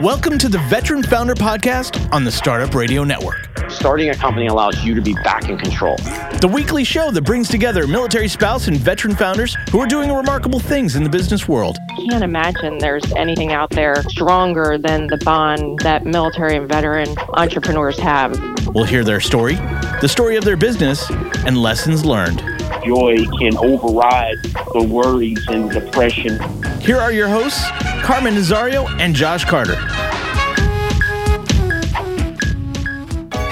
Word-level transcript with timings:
Welcome 0.00 0.38
to 0.38 0.48
the 0.48 0.56
Veteran 0.60 1.02
Founder 1.02 1.34
Podcast 1.34 2.10
on 2.10 2.24
the 2.24 2.32
Startup 2.32 2.74
Radio 2.74 3.04
Network. 3.04 3.59
Starting 3.80 4.10
a 4.10 4.14
company 4.14 4.46
allows 4.46 4.84
you 4.84 4.94
to 4.94 5.00
be 5.00 5.14
back 5.24 5.48
in 5.48 5.56
control. 5.56 5.96
The 6.42 6.50
weekly 6.52 6.84
show 6.84 7.10
that 7.12 7.22
brings 7.22 7.48
together 7.48 7.86
military 7.86 8.28
spouse 8.28 8.68
and 8.68 8.76
veteran 8.76 9.16
founders 9.16 9.56
who 9.70 9.80
are 9.80 9.86
doing 9.86 10.12
remarkable 10.12 10.60
things 10.60 10.96
in 10.96 11.02
the 11.02 11.08
business 11.08 11.48
world. 11.48 11.78
can't 12.10 12.22
imagine 12.22 12.76
there's 12.76 13.10
anything 13.14 13.52
out 13.52 13.70
there 13.70 14.02
stronger 14.02 14.76
than 14.76 15.06
the 15.06 15.16
bond 15.24 15.78
that 15.78 16.04
military 16.04 16.56
and 16.56 16.68
veteran 16.68 17.08
entrepreneurs 17.32 17.98
have. 17.98 18.38
We'll 18.74 18.84
hear 18.84 19.02
their 19.02 19.18
story, 19.18 19.54
the 20.02 20.08
story 20.08 20.36
of 20.36 20.44
their 20.44 20.58
business, 20.58 21.08
and 21.46 21.56
lessons 21.56 22.04
learned. 22.04 22.40
joy 22.84 23.24
can 23.38 23.56
override 23.56 24.42
the 24.74 24.86
worries 24.86 25.42
and 25.48 25.70
depression. 25.70 26.38
Here 26.82 26.98
are 26.98 27.12
your 27.12 27.28
hosts, 27.28 27.66
Carmen 28.02 28.34
Nazario 28.34 28.90
and 29.00 29.14
Josh 29.14 29.46
Carter. 29.46 29.78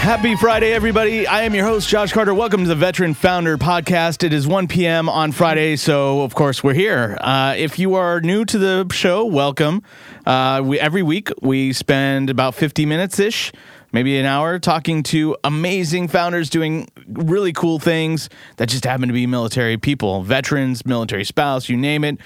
Happy 0.08 0.36
Friday, 0.36 0.72
everybody. 0.72 1.26
I 1.26 1.42
am 1.42 1.54
your 1.54 1.66
host, 1.66 1.86
Josh 1.86 2.14
Carter. 2.14 2.32
Welcome 2.32 2.62
to 2.62 2.68
the 2.68 2.74
Veteran 2.74 3.12
Founder 3.12 3.58
Podcast. 3.58 4.24
It 4.24 4.32
is 4.32 4.48
1 4.48 4.66
p.m. 4.66 5.06
on 5.06 5.32
Friday, 5.32 5.76
so 5.76 6.22
of 6.22 6.34
course 6.34 6.64
we're 6.64 6.72
here. 6.72 7.18
Uh, 7.20 7.54
if 7.58 7.78
you 7.78 7.92
are 7.92 8.18
new 8.22 8.46
to 8.46 8.56
the 8.56 8.88
show, 8.90 9.26
welcome. 9.26 9.82
Uh, 10.24 10.62
we, 10.64 10.80
every 10.80 11.02
week 11.02 11.28
we 11.42 11.74
spend 11.74 12.30
about 12.30 12.54
50 12.54 12.86
minutes 12.86 13.18
ish, 13.18 13.52
maybe 13.92 14.16
an 14.16 14.24
hour, 14.24 14.58
talking 14.58 15.02
to 15.02 15.36
amazing 15.44 16.08
founders 16.08 16.48
doing 16.48 16.88
really 17.06 17.52
cool 17.52 17.78
things 17.78 18.30
that 18.56 18.70
just 18.70 18.84
happen 18.84 19.08
to 19.08 19.14
be 19.14 19.26
military 19.26 19.76
people, 19.76 20.22
veterans, 20.22 20.86
military 20.86 21.24
spouse, 21.24 21.68
you 21.68 21.76
name 21.76 22.02
it. 22.02 22.16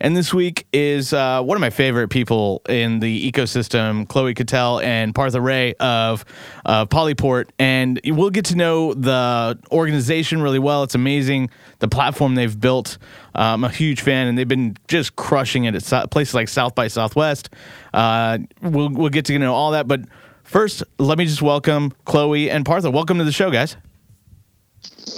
And 0.00 0.16
this 0.16 0.32
week 0.32 0.66
is 0.72 1.12
uh, 1.12 1.42
one 1.42 1.56
of 1.56 1.60
my 1.60 1.70
favorite 1.70 2.08
people 2.08 2.62
in 2.68 3.00
the 3.00 3.32
ecosystem, 3.32 4.06
Chloe 4.06 4.32
Cattell 4.32 4.78
and 4.80 5.12
Partha 5.12 5.40
Ray 5.40 5.74
of 5.74 6.24
uh, 6.64 6.86
Polyport. 6.86 7.50
And 7.58 8.00
we'll 8.04 8.30
get 8.30 8.44
to 8.46 8.56
know 8.56 8.94
the 8.94 9.58
organization 9.72 10.40
really 10.40 10.60
well. 10.60 10.84
It's 10.84 10.94
amazing 10.94 11.50
the 11.80 11.88
platform 11.88 12.36
they've 12.36 12.58
built. 12.58 12.98
Uh, 13.34 13.54
I'm 13.54 13.64
a 13.64 13.68
huge 13.68 14.00
fan, 14.00 14.28
and 14.28 14.38
they've 14.38 14.46
been 14.46 14.76
just 14.86 15.16
crushing 15.16 15.64
it 15.64 15.74
at 15.74 15.82
so- 15.82 16.06
places 16.06 16.34
like 16.34 16.48
South 16.48 16.76
by 16.76 16.86
Southwest. 16.86 17.50
Uh, 17.92 18.38
we'll, 18.62 18.90
we'll 18.90 19.10
get 19.10 19.24
to 19.26 19.38
know 19.38 19.52
all 19.52 19.72
that. 19.72 19.88
But 19.88 20.02
first, 20.44 20.84
let 20.98 21.18
me 21.18 21.24
just 21.24 21.42
welcome 21.42 21.92
Chloe 22.04 22.50
and 22.50 22.64
Partha. 22.64 22.88
Welcome 22.88 23.18
to 23.18 23.24
the 23.24 23.32
show, 23.32 23.50
guys. 23.50 23.76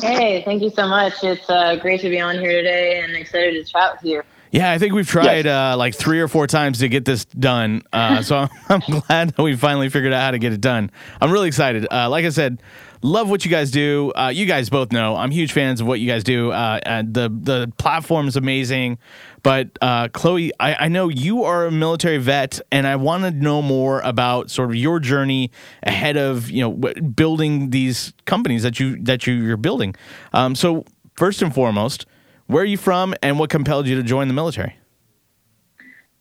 Hey, 0.00 0.42
thank 0.42 0.62
you 0.62 0.70
so 0.70 0.88
much. 0.88 1.22
It's 1.22 1.50
uh, 1.50 1.76
great 1.76 2.00
to 2.00 2.08
be 2.08 2.18
on 2.18 2.38
here 2.38 2.52
today 2.52 3.00
and 3.00 3.14
excited 3.14 3.52
to 3.52 3.70
chat 3.70 3.92
with 3.92 4.04
you. 4.10 4.22
Yeah, 4.50 4.72
I 4.72 4.78
think 4.78 4.94
we've 4.94 5.06
tried 5.06 5.46
uh, 5.46 5.76
like 5.76 5.94
three 5.94 6.20
or 6.20 6.26
four 6.26 6.46
times 6.46 6.80
to 6.80 6.88
get 6.88 7.04
this 7.04 7.24
done. 7.24 7.82
Uh, 7.92 8.22
so 8.30 8.36
I'm, 8.36 8.48
I'm 8.68 9.00
glad 9.00 9.28
that 9.30 9.42
we 9.42 9.54
finally 9.56 9.88
figured 9.88 10.12
out 10.12 10.22
how 10.22 10.30
to 10.32 10.38
get 10.38 10.52
it 10.52 10.60
done. 10.60 10.90
I'm 11.20 11.30
really 11.30 11.48
excited. 11.48 11.86
Uh, 11.90 12.08
like 12.10 12.24
I 12.24 12.30
said, 12.30 12.60
love 13.02 13.30
what 13.30 13.44
you 13.44 13.50
guys 13.50 13.70
do. 13.70 14.12
Uh, 14.16 14.28
you 14.34 14.46
guys 14.46 14.68
both 14.68 14.90
know 14.90 15.14
I'm 15.16 15.30
huge 15.30 15.52
fans 15.52 15.80
of 15.80 15.86
what 15.86 16.00
you 16.00 16.08
guys 16.08 16.24
do. 16.24 16.50
Uh, 16.50 16.80
and 16.84 17.14
the 17.14 17.28
the 17.28 17.72
platform 17.78 18.26
is 18.26 18.36
amazing. 18.36 18.98
But 19.42 19.70
uh, 19.80 20.08
Chloe, 20.08 20.52
I, 20.60 20.74
I 20.86 20.88
know 20.88 21.08
you 21.08 21.44
are 21.44 21.66
a 21.66 21.70
military 21.70 22.18
vet, 22.18 22.60
and 22.70 22.86
I 22.86 22.96
want 22.96 23.22
to 23.24 23.30
know 23.30 23.62
more 23.62 24.00
about 24.00 24.50
sort 24.50 24.68
of 24.70 24.74
your 24.74 24.98
journey 25.00 25.50
ahead 25.82 26.16
of 26.16 26.50
you 26.50 26.62
know 26.62 26.72
w- 26.72 27.02
building 27.02 27.70
these 27.70 28.12
companies 28.26 28.64
that 28.64 28.80
you 28.80 28.96
that 29.02 29.26
you, 29.26 29.34
you're 29.34 29.56
building. 29.56 29.94
Um, 30.32 30.54
so 30.54 30.84
first 31.16 31.40
and 31.40 31.54
foremost. 31.54 32.06
Where 32.50 32.64
are 32.64 32.66
you 32.66 32.78
from, 32.78 33.14
and 33.22 33.38
what 33.38 33.48
compelled 33.48 33.86
you 33.86 33.94
to 33.94 34.02
join 34.02 34.26
the 34.26 34.34
military? 34.34 34.76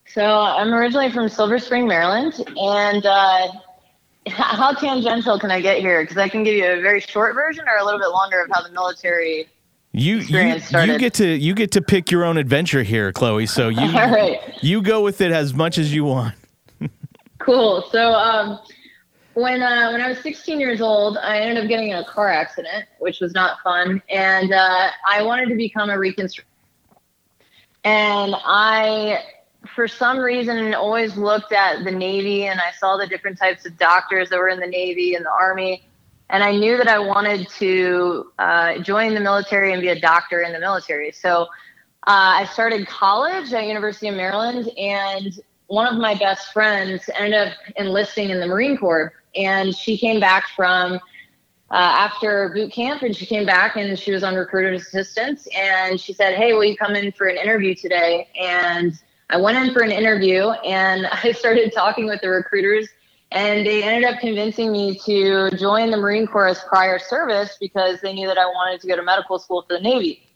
So 0.05 0.23
I'm 0.23 0.71
originally 0.71 1.11
from 1.11 1.27
Silver 1.27 1.57
Spring, 1.57 1.87
Maryland, 1.87 2.35
and 2.55 3.03
uh, 3.03 3.47
how 4.27 4.73
tangential 4.73 5.39
can 5.39 5.49
I 5.49 5.59
get 5.59 5.79
here? 5.79 6.03
Because 6.03 6.17
I 6.17 6.29
can 6.29 6.43
give 6.43 6.53
you 6.53 6.65
a 6.65 6.81
very 6.81 6.99
short 6.99 7.33
version 7.33 7.65
or 7.67 7.77
a 7.77 7.83
little 7.83 7.99
bit 7.99 8.09
longer 8.09 8.43
of 8.43 8.49
how 8.53 8.61
the 8.61 8.71
military. 8.71 9.47
You 9.91 10.17
you, 10.17 10.19
experience 10.19 10.71
you 10.71 10.99
get 10.99 11.15
to 11.15 11.27
you 11.27 11.55
get 11.55 11.71
to 11.71 11.81
pick 11.81 12.11
your 12.11 12.23
own 12.25 12.37
adventure 12.37 12.83
here, 12.83 13.11
Chloe. 13.11 13.47
So 13.47 13.69
you 13.69 13.79
All 13.79 14.11
right. 14.11 14.39
you 14.61 14.83
go 14.83 15.01
with 15.01 15.21
it 15.21 15.31
as 15.31 15.55
much 15.55 15.79
as 15.79 15.91
you 15.91 16.05
want. 16.05 16.35
Cool. 17.39 17.87
So 17.89 18.11
um, 18.11 18.59
when 19.39 19.61
uh, 19.61 19.91
when 19.91 20.01
I 20.01 20.09
was 20.09 20.19
16 20.19 20.59
years 20.59 20.81
old, 20.81 21.17
I 21.17 21.39
ended 21.39 21.63
up 21.63 21.69
getting 21.69 21.89
in 21.89 21.97
a 21.97 22.05
car 22.05 22.29
accident, 22.29 22.85
which 22.99 23.19
was 23.19 23.33
not 23.33 23.59
fun, 23.63 24.01
and 24.09 24.53
uh, 24.53 24.89
I 25.07 25.23
wanted 25.23 25.49
to 25.49 25.55
become 25.55 25.89
a 25.89 25.97
reconstructor. 25.97 26.47
And 27.83 28.35
I, 28.37 29.23
for 29.75 29.87
some 29.87 30.19
reason, 30.19 30.73
always 30.73 31.15
looked 31.15 31.53
at 31.53 31.83
the 31.83 31.91
Navy, 31.91 32.47
and 32.47 32.59
I 32.59 32.71
saw 32.77 32.97
the 32.97 33.07
different 33.07 33.37
types 33.37 33.65
of 33.65 33.77
doctors 33.77 34.29
that 34.29 34.37
were 34.37 34.49
in 34.49 34.59
the 34.59 34.67
Navy 34.67 35.15
and 35.15 35.25
the 35.25 35.31
Army, 35.31 35.87
and 36.29 36.43
I 36.43 36.51
knew 36.51 36.77
that 36.77 36.87
I 36.87 36.99
wanted 36.99 37.47
to 37.59 38.31
uh, 38.37 38.79
join 38.79 39.13
the 39.13 39.21
military 39.21 39.73
and 39.73 39.81
be 39.81 39.89
a 39.89 39.99
doctor 39.99 40.41
in 40.41 40.53
the 40.53 40.59
military. 40.59 41.11
So. 41.11 41.47
Uh, 42.07 42.39
I 42.41 42.45
started 42.45 42.87
college 42.87 43.51
at 43.53 43.67
University 43.67 44.07
of 44.07 44.15
Maryland, 44.15 44.69
and 44.77 45.37
one 45.67 45.85
of 45.85 45.99
my 45.99 46.15
best 46.15 46.51
friends 46.53 47.07
ended 47.15 47.49
up 47.49 47.53
enlisting 47.77 48.31
in 48.31 48.39
the 48.39 48.47
Marine 48.47 48.77
Corps, 48.77 49.13
and 49.39 49.75
she 49.75 49.97
came 49.97 50.19
back 50.19 50.47
from 50.55 50.99
uh, 51.71 51.75
after 51.75 52.51
boot 52.53 52.71
camp, 52.71 53.03
and 53.03 53.15
she 53.15 53.25
came 53.25 53.45
back 53.45 53.75
and 53.75 53.97
she 53.97 54.11
was 54.11 54.23
on 54.23 54.35
recruiter's 54.35 54.81
assistance, 54.81 55.47
and 55.55 55.99
she 55.99 56.13
said, 56.13 56.35
"Hey, 56.35 56.53
will 56.53 56.65
you 56.65 56.75
come 56.75 56.95
in 56.95 57.11
for 57.11 57.27
an 57.27 57.37
interview 57.37 57.75
today?" 57.75 58.27
And 58.39 58.93
I 59.29 59.37
went 59.37 59.57
in 59.57 59.73
for 59.73 59.81
an 59.81 59.91
interview, 59.91 60.49
and 60.49 61.05
I 61.23 61.31
started 61.31 61.71
talking 61.73 62.05
with 62.05 62.21
the 62.21 62.29
recruiters, 62.29 62.87
and 63.31 63.65
they 63.65 63.83
ended 63.83 64.11
up 64.11 64.19
convincing 64.19 64.71
me 64.71 64.99
to 65.05 65.51
join 65.57 65.91
the 65.91 65.97
Marine 65.97 66.27
Corps 66.27 66.47
as 66.47 66.59
prior 66.63 66.99
service 66.99 67.57
because 67.59 68.01
they 68.01 68.13
knew 68.13 68.27
that 68.27 68.37
I 68.37 68.45
wanted 68.45 68.81
to 68.81 68.87
go 68.87 68.95
to 68.95 69.03
medical 69.03 69.37
school 69.39 69.63
for 69.67 69.77
the 69.77 69.81
Navy. 69.81 70.28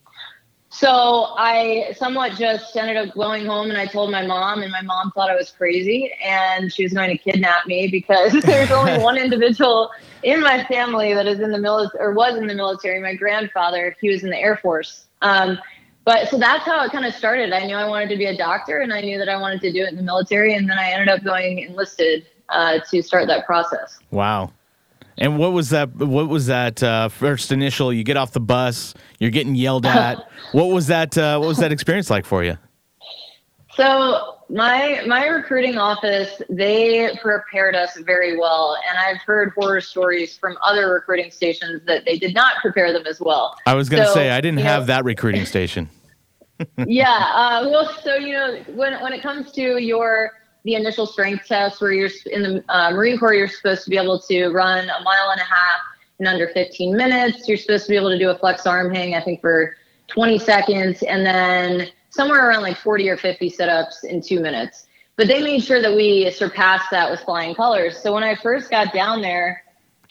So 0.74 1.36
I 1.38 1.94
somewhat 2.00 2.34
just 2.34 2.76
ended 2.76 2.98
up 2.98 3.14
going 3.14 3.46
home 3.46 3.70
and 3.70 3.78
I 3.78 3.86
told 3.86 4.10
my 4.10 4.26
mom, 4.26 4.64
and 4.64 4.72
my 4.72 4.82
mom 4.82 5.12
thought 5.12 5.30
I 5.30 5.36
was 5.36 5.52
crazy 5.52 6.12
and 6.26 6.74
she 6.74 6.82
was 6.82 6.94
going 6.94 7.16
to 7.16 7.18
kidnap 7.18 7.68
me 7.68 7.88
because 7.88 8.34
there's 8.42 8.72
only 8.72 8.98
one 8.98 9.16
individual 9.24 9.92
in 10.24 10.42
my 10.42 10.64
family 10.66 11.14
that 11.14 11.28
is 11.28 11.40
in 11.40 11.52
the 11.52 11.60
military 11.60 12.04
or 12.04 12.14
was 12.14 12.36
in 12.38 12.48
the 12.48 12.56
military. 12.56 13.00
My 13.00 13.14
grandfather, 13.14 13.96
he 14.02 14.10
was 14.10 14.24
in 14.24 14.32
the 14.32 14.38
Air 14.38 14.58
Force. 14.58 15.06
Um, 15.22 15.60
but 16.06 16.30
so 16.30 16.40
that's 16.40 16.66
how 16.66 16.84
it 16.84 16.92
kind 16.92 17.06
of 17.06 17.14
started. 17.14 17.54
I 17.54 17.68
knew 17.68 17.76
I 17.76 17.88
wanted 17.88 18.10
to 18.10 18.18
be 18.18 18.26
a 18.26 18.36
doctor 18.36 18.80
and 18.80 18.92
I 18.92 19.02
knew 19.02 19.20
that 19.20 19.30
I 19.30 19.38
wanted 19.38 19.62
to 19.62 19.72
do 19.72 19.84
it 19.84 19.90
in 19.90 19.96
the 19.96 20.02
military. 20.02 20.56
And 20.56 20.68
then 20.68 20.80
I 20.80 20.90
ended 20.90 21.08
up 21.08 21.24
going 21.24 21.60
enlisted 21.60 22.26
uh, 22.50 22.80
to 22.90 23.04
start 23.04 23.28
that 23.28 23.46
process. 23.46 24.00
Wow. 24.10 24.52
And 25.18 25.38
what 25.38 25.52
was 25.54 25.70
that? 25.70 25.94
What 25.96 26.28
was 26.28 26.48
that 26.48 26.82
uh, 26.82 27.10
first 27.10 27.52
initial? 27.52 27.94
You 27.94 28.04
get 28.04 28.18
off 28.18 28.32
the 28.32 28.40
bus, 28.40 28.94
you're 29.20 29.32
getting 29.32 29.56
yelled 29.56 29.86
at. 29.86 30.18
what 30.54 30.66
was 30.66 30.88
that? 30.88 31.18
Uh, 31.18 31.38
what 31.38 31.48
was 31.48 31.58
that 31.58 31.72
experience 31.72 32.10
like 32.10 32.26
for 32.26 32.44
you? 32.44 32.58
So 33.76 34.38
my 34.50 35.04
my 35.08 35.26
recruiting 35.28 35.78
office, 35.78 36.42
they 36.50 37.16
prepared 37.22 37.76
us 37.76 37.98
very 37.98 38.38
well, 38.38 38.78
and 38.90 38.98
I've 38.98 39.22
heard 39.22 39.52
horror 39.56 39.82
stories 39.82 40.38
from 40.38 40.58
other 40.64 40.92
recruiting 40.94 41.32
stations 41.32 41.82
that 41.88 42.06
they 42.06 42.18
did 42.18 42.34
not 42.34 42.58
prepare 42.62 42.94
them 42.94 43.06
as 43.08 43.20
well. 43.20 43.56
I 43.66 43.74
was 43.74 43.90
going 43.90 44.04
to 44.04 44.08
So, 44.10 44.14
say 44.16 44.30
I 44.32 44.42
didn't 44.42 44.60
have 44.60 44.84
know- 44.84 44.88
that 44.88 45.06
recruiting 45.06 45.46
station. 45.46 45.90
yeah. 46.86 47.32
Uh, 47.34 47.68
well, 47.70 47.92
so 48.04 48.16
you 48.16 48.34
know, 48.34 48.64
when 48.76 49.02
when 49.02 49.12
it 49.14 49.22
comes 49.24 49.52
to 49.54 49.80
your 49.82 50.32
the 50.64 50.76
initial 50.76 51.06
strength 51.06 51.48
test, 51.48 51.82
where 51.82 51.92
you're 51.92 52.10
in 52.28 52.44
the 52.44 52.64
uh, 52.70 52.92
Marine 52.92 53.18
Corps, 53.18 53.34
you're 53.34 53.48
supposed 53.48 53.84
to 53.84 53.90
be 53.90 53.98
able 53.98 54.20
to 54.20 54.50
run 54.50 54.90
a 54.90 55.04
mile 55.04 55.30
and 55.32 55.42
a 55.42 55.44
half 55.44 55.80
in 56.20 56.28
under 56.28 56.48
15 56.50 56.96
minutes. 56.96 57.48
You're 57.48 57.58
supposed 57.58 57.86
to 57.86 57.90
be 57.90 57.98
able 57.98 58.10
to 58.10 58.20
do 58.20 58.30
a 58.30 58.38
flex 58.38 58.66
arm 58.66 58.94
hang, 58.94 59.16
I 59.16 59.22
think, 59.22 59.42
for 59.42 59.76
20 60.08 60.40
seconds, 60.40 61.04
and 61.04 61.26
then 61.26 61.90
somewhere 62.10 62.48
around 62.48 62.62
like 62.62 62.78
40 62.78 63.10
or 63.10 63.18
50 63.18 63.50
sit-ups 63.50 64.04
in 64.04 64.22
two 64.22 64.40
minutes. 64.40 64.88
But 65.16 65.28
they 65.28 65.42
made 65.42 65.64
sure 65.64 65.82
that 65.82 65.94
we 65.94 66.30
surpassed 66.32 66.90
that 66.92 67.10
with 67.12 67.20
flying 67.22 67.56
colors. 67.56 68.02
So 68.02 68.14
when 68.14 68.24
I 68.24 68.36
first 68.36 68.72
got 68.72 68.94
down 68.94 69.22
there, 69.22 69.64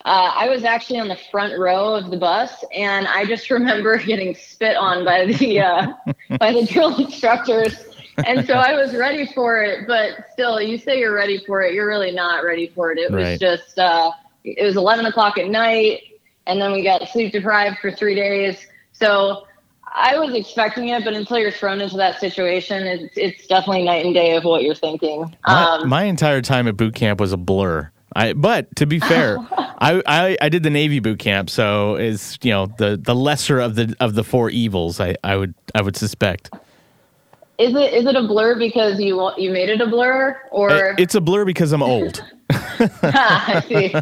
uh, 0.04 0.32
I 0.34 0.48
was 0.48 0.64
actually 0.64 0.98
on 0.98 1.08
the 1.08 1.18
front 1.30 1.58
row 1.58 1.94
of 1.94 2.10
the 2.10 2.16
bus, 2.16 2.64
and 2.74 3.06
I 3.06 3.24
just 3.24 3.50
remember 3.50 3.96
getting 3.98 4.34
spit 4.34 4.76
on 4.76 5.04
by 5.04 5.26
the 5.26 5.60
uh, 5.60 5.92
by 6.38 6.52
the 6.52 6.66
drill 6.66 6.96
instructors. 7.04 7.84
And 8.26 8.46
so 8.46 8.54
I 8.54 8.74
was 8.74 8.94
ready 8.94 9.26
for 9.26 9.62
it, 9.62 9.86
but 9.86 10.26
still, 10.32 10.60
you 10.60 10.78
say 10.78 10.98
you're 10.98 11.14
ready 11.14 11.42
for 11.46 11.62
it, 11.62 11.74
you're 11.74 11.86
really 11.88 12.12
not 12.12 12.44
ready 12.44 12.68
for 12.74 12.92
it. 12.92 12.98
It 12.98 13.10
was 13.10 13.22
Right. 13.22 13.40
just 13.40 13.78
uh, 13.78 14.10
it 14.44 14.64
was 14.64 14.76
11 14.76 15.06
o'clock 15.06 15.38
at 15.38 15.48
night, 15.48 16.00
and 16.46 16.60
then 16.60 16.72
we 16.72 16.82
got 16.82 17.06
sleep 17.08 17.32
deprived 17.32 17.78
for 17.78 17.90
three 17.90 18.14
days. 18.14 18.66
So 18.92 19.46
I 19.94 20.16
was 20.18 20.34
expecting 20.34 20.88
it, 20.88 21.04
but 21.04 21.14
until 21.14 21.38
you're 21.38 21.50
thrown 21.50 21.80
into 21.80 21.96
that 21.98 22.18
situation, 22.20 22.86
it's 22.86 23.16
it's 23.16 23.46
definitely 23.46 23.84
night 23.84 24.04
and 24.04 24.14
day 24.14 24.36
of 24.36 24.44
what 24.44 24.62
you're 24.62 24.74
thinking. 24.74 25.34
My, 25.46 25.64
Um, 25.64 25.88
my 25.88 26.04
entire 26.04 26.40
time 26.42 26.66
at 26.68 26.76
boot 26.76 26.94
camp 26.94 27.20
was 27.20 27.32
a 27.32 27.36
blur. 27.36 27.90
I, 28.14 28.34
but 28.34 28.74
to 28.76 28.86
be 28.86 28.98
fair, 29.00 29.38
I, 29.58 30.02
I, 30.06 30.36
I 30.42 30.48
did 30.50 30.62
the 30.62 30.70
Navy 30.70 30.98
boot 31.00 31.18
camp, 31.18 31.48
so 31.48 31.96
is 31.96 32.38
you 32.42 32.50
know 32.50 32.66
the, 32.66 32.98
the 33.00 33.14
lesser 33.14 33.58
of 33.58 33.74
the 33.74 33.96
of 34.00 34.14
the 34.14 34.24
four 34.24 34.50
evils. 34.50 35.00
I, 35.00 35.16
I 35.24 35.36
would 35.36 35.54
I 35.74 35.82
would 35.82 35.96
suspect. 35.96 36.50
Is 37.62 37.74
it 37.76 37.94
is 37.94 38.06
it 38.06 38.16
a 38.16 38.26
blur 38.26 38.58
because 38.58 38.98
you 38.98 39.30
you 39.36 39.50
made 39.50 39.68
it 39.68 39.80
a 39.80 39.86
blur 39.86 40.36
or 40.50 40.96
It's 40.98 41.14
a 41.14 41.20
blur 41.20 41.44
because 41.44 41.72
I'm 41.72 41.82
old. 41.82 42.24
I 42.50 43.62
see. 43.68 43.94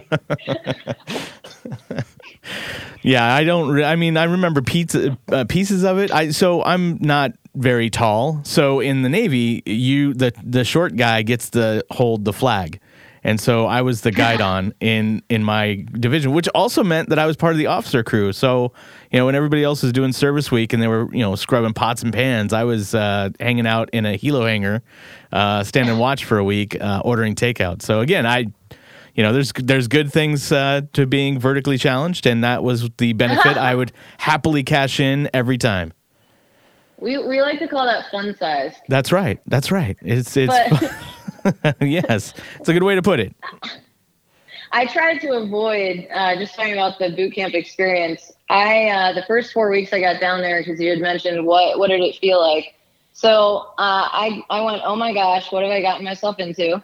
Yeah, 3.02 3.34
I 3.34 3.44
don't. 3.44 3.68
Re- 3.68 3.84
I 3.84 3.96
mean, 3.96 4.16
I 4.16 4.24
remember 4.24 4.62
pizza 4.62 5.16
uh, 5.30 5.44
pieces 5.44 5.84
of 5.84 5.98
it. 5.98 6.10
I 6.10 6.30
so 6.30 6.62
I'm 6.62 6.98
not 7.00 7.32
very 7.54 7.90
tall. 7.90 8.40
So 8.44 8.80
in 8.80 9.02
the 9.02 9.08
Navy, 9.08 9.62
you 9.66 10.14
the 10.14 10.32
the 10.42 10.64
short 10.64 10.96
guy 10.96 11.22
gets 11.22 11.50
to 11.50 11.84
hold 11.90 12.24
the 12.24 12.32
flag, 12.32 12.80
and 13.22 13.40
so 13.40 13.66
I 13.66 13.82
was 13.82 14.00
the 14.00 14.10
guidon 14.10 14.74
in 14.80 15.22
in 15.28 15.44
my 15.44 15.84
division, 15.92 16.32
which 16.32 16.48
also 16.48 16.82
meant 16.82 17.10
that 17.10 17.18
I 17.18 17.26
was 17.26 17.36
part 17.36 17.52
of 17.52 17.58
the 17.58 17.66
officer 17.66 18.02
crew. 18.02 18.32
So 18.32 18.72
you 19.10 19.18
know, 19.18 19.26
when 19.26 19.34
everybody 19.34 19.62
else 19.62 19.82
was 19.82 19.92
doing 19.92 20.12
service 20.12 20.50
week 20.50 20.72
and 20.72 20.82
they 20.82 20.88
were 20.88 21.12
you 21.12 21.20
know 21.20 21.34
scrubbing 21.34 21.74
pots 21.74 22.02
and 22.02 22.12
pans, 22.12 22.52
I 22.52 22.64
was 22.64 22.94
uh, 22.94 23.30
hanging 23.38 23.66
out 23.66 23.90
in 23.90 24.06
a 24.06 24.16
helo 24.16 24.46
hangar, 24.48 24.82
uh, 25.32 25.64
standing 25.64 25.98
watch 25.98 26.24
for 26.24 26.38
a 26.38 26.44
week, 26.44 26.80
uh, 26.80 27.02
ordering 27.04 27.34
takeout. 27.34 27.82
So 27.82 28.00
again, 28.00 28.26
I 28.26 28.46
you 29.14 29.22
know, 29.22 29.32
there's 29.32 29.52
there's 29.52 29.88
good 29.88 30.12
things 30.12 30.50
uh, 30.52 30.82
to 30.92 31.06
being 31.06 31.38
vertically 31.38 31.78
challenged, 31.78 32.26
and 32.26 32.44
that 32.44 32.62
was 32.62 32.88
the 32.98 33.12
benefit 33.12 33.56
I 33.56 33.74
would 33.74 33.92
happily 34.18 34.62
cash 34.62 35.00
in 35.00 35.28
every 35.34 35.58
time. 35.58 35.92
We 36.98 37.18
we 37.18 37.40
like 37.42 37.58
to 37.58 37.68
call 37.68 37.86
that 37.86 38.10
fun 38.10 38.36
size. 38.36 38.76
That's 38.88 39.10
right. 39.10 39.40
That's 39.46 39.70
right. 39.70 39.96
It's 40.02 40.36
it's 40.36 40.52
But 40.52 40.92
yes, 41.80 42.34
it's 42.58 42.68
a 42.68 42.72
good 42.72 42.82
way 42.82 42.94
to 42.94 43.02
put 43.02 43.20
it. 43.20 43.34
I 44.72 44.86
tried 44.86 45.18
to 45.18 45.32
avoid 45.32 46.06
uh, 46.12 46.36
just 46.36 46.54
talking 46.54 46.74
about 46.74 46.98
the 46.98 47.10
boot 47.10 47.34
camp 47.34 47.54
experience. 47.54 48.32
I 48.48 48.88
uh, 48.88 49.12
the 49.12 49.24
first 49.26 49.52
four 49.52 49.70
weeks 49.70 49.92
I 49.92 50.00
got 50.00 50.20
down 50.20 50.40
there 50.40 50.60
because 50.60 50.80
you 50.80 50.90
had 50.90 51.00
mentioned 51.00 51.44
what 51.44 51.78
what 51.78 51.88
did 51.88 52.00
it 52.00 52.16
feel 52.16 52.40
like. 52.40 52.74
So 53.12 53.72
uh, 53.78 54.08
I 54.12 54.42
I 54.48 54.60
went 54.62 54.82
oh 54.84 54.96
my 54.96 55.12
gosh 55.12 55.50
what 55.50 55.62
have 55.62 55.72
I 55.72 55.82
gotten 55.82 56.04
myself 56.04 56.38
into, 56.38 56.82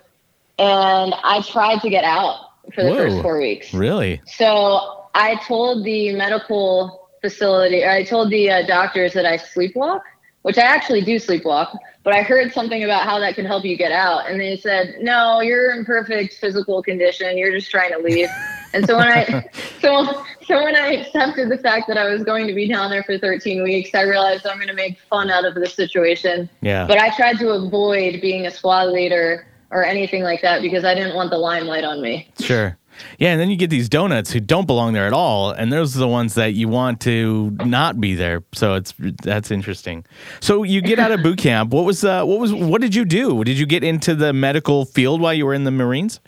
and 0.58 1.14
I 1.22 1.42
tried 1.42 1.80
to 1.82 1.90
get 1.90 2.04
out 2.04 2.50
for 2.74 2.82
the 2.82 2.90
Whoa. 2.90 2.96
first 2.96 3.22
four 3.22 3.38
weeks. 3.38 3.72
Really? 3.72 4.20
So 4.26 5.04
I 5.14 5.36
told 5.46 5.84
the 5.84 6.14
medical 6.14 7.08
facility, 7.20 7.84
or 7.84 7.90
I 7.90 8.04
told 8.04 8.30
the 8.30 8.50
uh, 8.50 8.66
doctors 8.66 9.12
that 9.14 9.24
I 9.24 9.38
sleepwalk, 9.38 10.02
which 10.46 10.58
I 10.58 10.62
actually 10.62 11.00
do 11.00 11.16
sleepwalk, 11.16 11.76
but 12.04 12.14
I 12.14 12.22
heard 12.22 12.52
something 12.52 12.84
about 12.84 13.02
how 13.02 13.18
that 13.18 13.34
can 13.34 13.44
help 13.44 13.64
you 13.64 13.76
get 13.76 13.90
out. 13.90 14.30
And 14.30 14.40
they 14.40 14.56
said, 14.56 14.94
no, 15.00 15.40
you're 15.40 15.72
in 15.72 15.84
perfect 15.84 16.34
physical 16.34 16.84
condition. 16.84 17.36
You're 17.36 17.50
just 17.50 17.68
trying 17.68 17.90
to 17.90 17.98
leave. 17.98 18.28
and 18.72 18.86
so 18.86 18.96
when 18.96 19.08
I, 19.08 19.48
so, 19.80 20.24
so 20.44 20.62
when 20.62 20.76
I 20.76 20.92
accepted 20.98 21.48
the 21.48 21.58
fact 21.58 21.88
that 21.88 21.98
I 21.98 22.08
was 22.08 22.22
going 22.22 22.46
to 22.46 22.54
be 22.54 22.68
down 22.68 22.90
there 22.90 23.02
for 23.02 23.18
13 23.18 23.64
weeks, 23.64 23.92
I 23.92 24.02
realized 24.02 24.46
I'm 24.46 24.58
going 24.58 24.68
to 24.68 24.74
make 24.74 25.00
fun 25.10 25.32
out 25.32 25.44
of 25.44 25.56
the 25.56 25.66
situation. 25.66 26.48
Yeah. 26.60 26.86
But 26.86 26.98
I 26.98 27.10
tried 27.16 27.40
to 27.40 27.48
avoid 27.48 28.20
being 28.20 28.46
a 28.46 28.52
squad 28.52 28.90
leader 28.90 29.48
or 29.72 29.84
anything 29.84 30.22
like 30.22 30.42
that 30.42 30.62
because 30.62 30.84
I 30.84 30.94
didn't 30.94 31.16
want 31.16 31.30
the 31.30 31.38
limelight 31.38 31.82
on 31.82 32.00
me. 32.00 32.30
Sure. 32.38 32.78
Yeah, 33.18 33.32
and 33.32 33.40
then 33.40 33.50
you 33.50 33.56
get 33.56 33.70
these 33.70 33.88
donuts 33.88 34.32
who 34.32 34.40
don't 34.40 34.66
belong 34.66 34.92
there 34.92 35.06
at 35.06 35.12
all, 35.12 35.50
and 35.50 35.72
those 35.72 35.96
are 35.96 36.00
the 36.00 36.08
ones 36.08 36.34
that 36.34 36.54
you 36.54 36.68
want 36.68 37.00
to 37.02 37.50
not 37.64 38.00
be 38.00 38.14
there. 38.14 38.42
So 38.54 38.74
it's 38.74 38.94
that's 39.22 39.50
interesting. 39.50 40.04
So 40.40 40.62
you 40.62 40.80
get 40.80 40.98
out 40.98 41.12
of 41.12 41.22
boot 41.22 41.38
camp. 41.48 41.72
What 41.72 41.84
was 41.84 42.04
uh, 42.04 42.24
what 42.24 42.38
was 42.38 42.52
what 42.52 42.80
did 42.80 42.94
you 42.94 43.04
do? 43.04 43.44
Did 43.44 43.58
you 43.58 43.66
get 43.66 43.84
into 43.84 44.14
the 44.14 44.32
medical 44.32 44.84
field 44.84 45.20
while 45.20 45.34
you 45.34 45.46
were 45.46 45.54
in 45.54 45.64
the 45.64 45.70
Marines? 45.70 46.20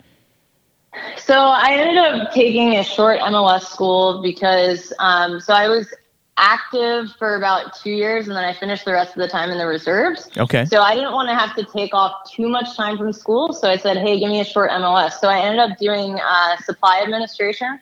So 1.17 1.35
I 1.35 1.73
ended 1.73 1.97
up 1.97 2.33
taking 2.33 2.77
a 2.77 2.83
short 2.83 3.19
MOS 3.19 3.69
school 3.69 4.21
because 4.21 4.91
um, 4.99 5.39
so 5.39 5.53
I 5.53 5.69
was 5.69 5.93
active 6.39 7.11
for 7.19 7.35
about 7.35 7.75
two 7.75 7.91
years 7.91 8.27
and 8.27 8.35
then 8.35 8.45
I 8.45 8.53
finished 8.53 8.85
the 8.85 8.93
rest 8.93 9.11
of 9.11 9.17
the 9.17 9.27
time 9.27 9.51
in 9.51 9.57
the 9.57 9.67
reserves. 9.67 10.29
Okay. 10.37 10.65
So 10.65 10.81
I 10.81 10.95
didn't 10.95 11.13
want 11.13 11.29
to 11.29 11.35
have 11.35 11.55
to 11.55 11.65
take 11.65 11.93
off 11.93 12.31
too 12.31 12.47
much 12.47 12.75
time 12.75 12.97
from 12.97 13.11
school. 13.11 13.53
So 13.53 13.69
I 13.69 13.77
said, 13.77 13.97
hey, 13.97 14.19
give 14.19 14.29
me 14.29 14.39
a 14.39 14.45
short 14.45 14.71
MOS. 14.71 15.19
So 15.19 15.27
I 15.27 15.39
ended 15.39 15.59
up 15.59 15.77
doing 15.77 16.17
uh, 16.19 16.57
supply 16.57 17.01
administration. 17.01 17.79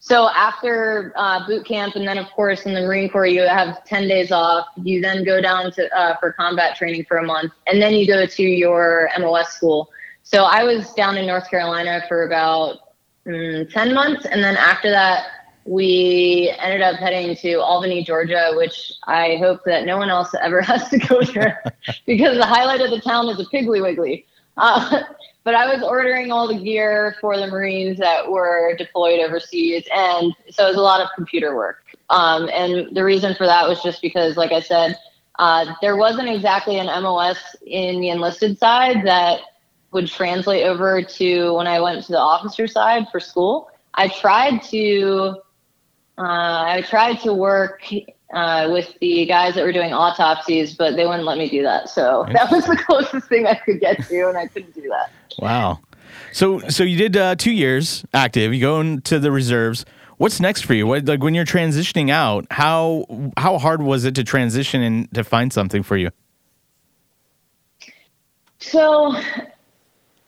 So 0.00 0.28
after 0.28 1.12
uh, 1.16 1.46
boot 1.46 1.66
camp, 1.66 1.96
and 1.96 2.06
then 2.06 2.18
of 2.18 2.28
course 2.30 2.64
in 2.66 2.74
the 2.74 2.80
Marine 2.82 3.08
Corps, 3.08 3.26
you 3.26 3.40
have 3.42 3.84
10 3.84 4.06
days 4.06 4.30
off. 4.30 4.66
You 4.76 5.00
then 5.00 5.24
go 5.24 5.40
down 5.40 5.72
to 5.72 5.98
uh, 5.98 6.16
for 6.18 6.32
combat 6.32 6.76
training 6.76 7.06
for 7.06 7.16
a 7.16 7.24
month, 7.24 7.52
and 7.66 7.82
then 7.82 7.94
you 7.94 8.06
go 8.06 8.26
to 8.26 8.42
your 8.42 9.10
MOS 9.18 9.48
school. 9.52 9.90
So 10.22 10.44
I 10.44 10.64
was 10.64 10.92
down 10.94 11.16
in 11.16 11.26
North 11.26 11.48
Carolina 11.50 12.04
for 12.08 12.24
about 12.24 12.78
mm, 13.26 13.72
10 13.72 13.94
months, 13.94 14.26
and 14.26 14.44
then 14.44 14.56
after 14.56 14.90
that, 14.90 15.26
we 15.66 16.54
ended 16.58 16.82
up 16.82 16.96
heading 16.96 17.36
to 17.36 17.54
Albany, 17.60 18.04
Georgia, 18.04 18.52
which 18.54 18.92
I 19.04 19.36
hope 19.36 19.64
that 19.64 19.84
no 19.84 19.98
one 19.98 20.10
else 20.10 20.34
ever 20.40 20.60
has 20.62 20.88
to 20.90 20.98
go 20.98 21.22
there 21.22 21.62
because 22.06 22.36
the 22.38 22.46
highlight 22.46 22.80
of 22.80 22.90
the 22.90 23.00
town 23.00 23.28
is 23.28 23.40
a 23.40 23.44
Piggly 23.44 23.82
Wiggly. 23.82 24.26
Uh, 24.56 25.02
but 25.44 25.54
I 25.54 25.72
was 25.72 25.82
ordering 25.82 26.32
all 26.32 26.48
the 26.48 26.58
gear 26.58 27.16
for 27.20 27.36
the 27.36 27.46
Marines 27.46 27.98
that 27.98 28.30
were 28.30 28.74
deployed 28.76 29.20
overseas, 29.20 29.84
and 29.94 30.32
so 30.50 30.64
it 30.64 30.68
was 30.68 30.76
a 30.76 30.82
lot 30.82 31.00
of 31.00 31.08
computer 31.14 31.54
work. 31.54 31.84
Um, 32.10 32.48
and 32.52 32.94
the 32.94 33.04
reason 33.04 33.34
for 33.34 33.46
that 33.46 33.68
was 33.68 33.82
just 33.82 34.02
because, 34.02 34.36
like 34.36 34.52
I 34.52 34.60
said, 34.60 34.98
uh, 35.38 35.74
there 35.80 35.96
wasn't 35.96 36.28
exactly 36.28 36.78
an 36.78 36.86
MOS 36.86 37.38
in 37.66 38.00
the 38.00 38.08
enlisted 38.10 38.58
side 38.58 39.04
that 39.04 39.40
would 39.92 40.08
translate 40.08 40.64
over 40.64 41.02
to 41.02 41.52
when 41.54 41.66
I 41.66 41.80
went 41.80 42.04
to 42.04 42.12
the 42.12 42.20
officer 42.20 42.66
side 42.66 43.06
for 43.10 43.20
school. 43.20 43.70
I 43.94 44.08
tried 44.08 44.62
to, 44.64 45.36
uh, 46.18 46.64
I 46.66 46.82
tried 46.88 47.20
to 47.20 47.34
work 47.34 47.82
uh, 48.32 48.68
with 48.72 48.92
the 49.00 49.26
guys 49.26 49.54
that 49.54 49.64
were 49.64 49.72
doing 49.72 49.92
autopsies, 49.92 50.74
but 50.74 50.96
they 50.96 51.06
wouldn't 51.06 51.24
let 51.24 51.38
me 51.38 51.48
do 51.48 51.62
that. 51.62 51.88
So 51.88 52.26
that 52.32 52.50
was 52.50 52.64
the 52.66 52.76
closest 52.76 53.28
thing 53.28 53.46
I 53.46 53.54
could 53.54 53.80
get 53.80 54.02
to, 54.06 54.28
and 54.28 54.38
I 54.38 54.46
couldn't 54.46 54.74
do 54.74 54.88
that. 54.88 55.10
Wow. 55.38 55.80
So 56.32 56.60
so 56.68 56.84
you 56.84 56.96
did 56.96 57.16
uh, 57.16 57.34
two 57.36 57.52
years 57.52 58.04
active. 58.12 58.52
You 58.54 58.60
go 58.60 58.80
into 58.80 59.18
the 59.18 59.30
reserves. 59.30 59.84
What's 60.18 60.40
next 60.40 60.62
for 60.62 60.72
you? 60.72 60.86
What, 60.86 61.04
like 61.04 61.22
when 61.22 61.34
you're 61.34 61.44
transitioning 61.44 62.10
out, 62.10 62.46
how 62.50 63.04
how 63.36 63.58
hard 63.58 63.82
was 63.82 64.04
it 64.04 64.14
to 64.14 64.24
transition 64.24 64.80
and 64.82 65.12
to 65.14 65.24
find 65.24 65.52
something 65.52 65.82
for 65.82 65.96
you? 65.96 66.10
So 68.58 69.14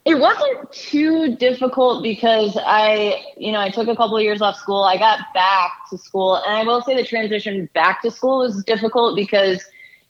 it 0.08 0.18
wasn't 0.18 0.72
too 0.72 1.36
difficult 1.36 2.02
because 2.02 2.56
I, 2.64 3.26
you 3.36 3.52
know, 3.52 3.60
I 3.60 3.68
took 3.68 3.88
a 3.88 3.94
couple 3.94 4.16
of 4.16 4.22
years 4.22 4.40
off 4.40 4.56
school. 4.56 4.84
I 4.84 4.96
got 4.96 5.18
back 5.34 5.70
to 5.90 5.98
school, 5.98 6.36
and 6.36 6.56
I 6.56 6.64
will 6.64 6.80
say 6.80 6.96
the 6.96 7.04
transition 7.04 7.68
back 7.74 8.00
to 8.02 8.10
school 8.10 8.38
was 8.38 8.64
difficult 8.64 9.16
because 9.16 9.62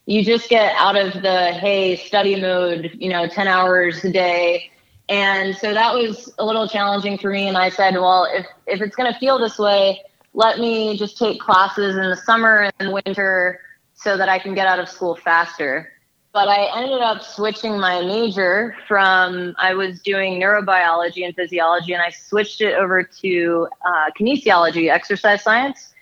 you 0.07 0.25
just 0.25 0.49
get 0.49 0.73
out 0.77 0.97
of 0.97 1.21
the 1.21 1.53
hey 1.53 1.97
study 1.97 2.41
mode, 2.41 2.93
you 2.95 3.11
know, 3.11 3.27
ten 3.27 3.49
hours 3.49 4.05
a 4.05 4.13
day, 4.13 4.71
and 5.09 5.57
so 5.57 5.75
that 5.75 5.93
was 5.95 6.33
a 6.39 6.47
little 6.47 6.69
challenging 6.69 7.19
for 7.19 7.31
me. 7.31 7.49
And 7.49 7.57
I 7.59 7.69
said, 7.69 7.95
well, 7.95 8.25
if 8.33 8.47
if 8.69 8.81
it's 8.81 8.95
going 8.95 9.13
to 9.13 9.19
feel 9.19 9.37
this 9.37 9.59
way, 9.59 10.01
let 10.33 10.61
me 10.61 10.97
just 10.97 11.19
take 11.19 11.41
classes 11.41 11.97
in 11.97 12.09
the 12.09 12.17
summer 12.17 12.71
and 12.79 12.93
winter 12.93 13.61
so 13.95 14.17
that 14.17 14.29
I 14.29 14.39
can 14.39 14.55
get 14.55 14.69
out 14.69 14.79
of 14.79 14.89
school 14.89 15.17
faster 15.17 15.91
but 16.39 16.47
I 16.47 16.71
ended 16.81 17.01
up 17.01 17.25
switching 17.25 17.81
my 17.81 18.01
major 18.01 18.77
from 18.87 19.57
I 19.59 19.75
was 19.75 20.01
doing 20.03 20.41
neurobiology 20.41 21.25
and 21.25 21.35
physiology, 21.35 21.95
and 21.95 22.01
I 22.01 22.11
switched 22.11 22.61
it 22.61 22.75
over 22.75 23.03
to 23.03 23.67
uh, 23.85 24.11
kinesiology, 24.17 24.89
exercise 24.89 25.43
science, 25.43 25.93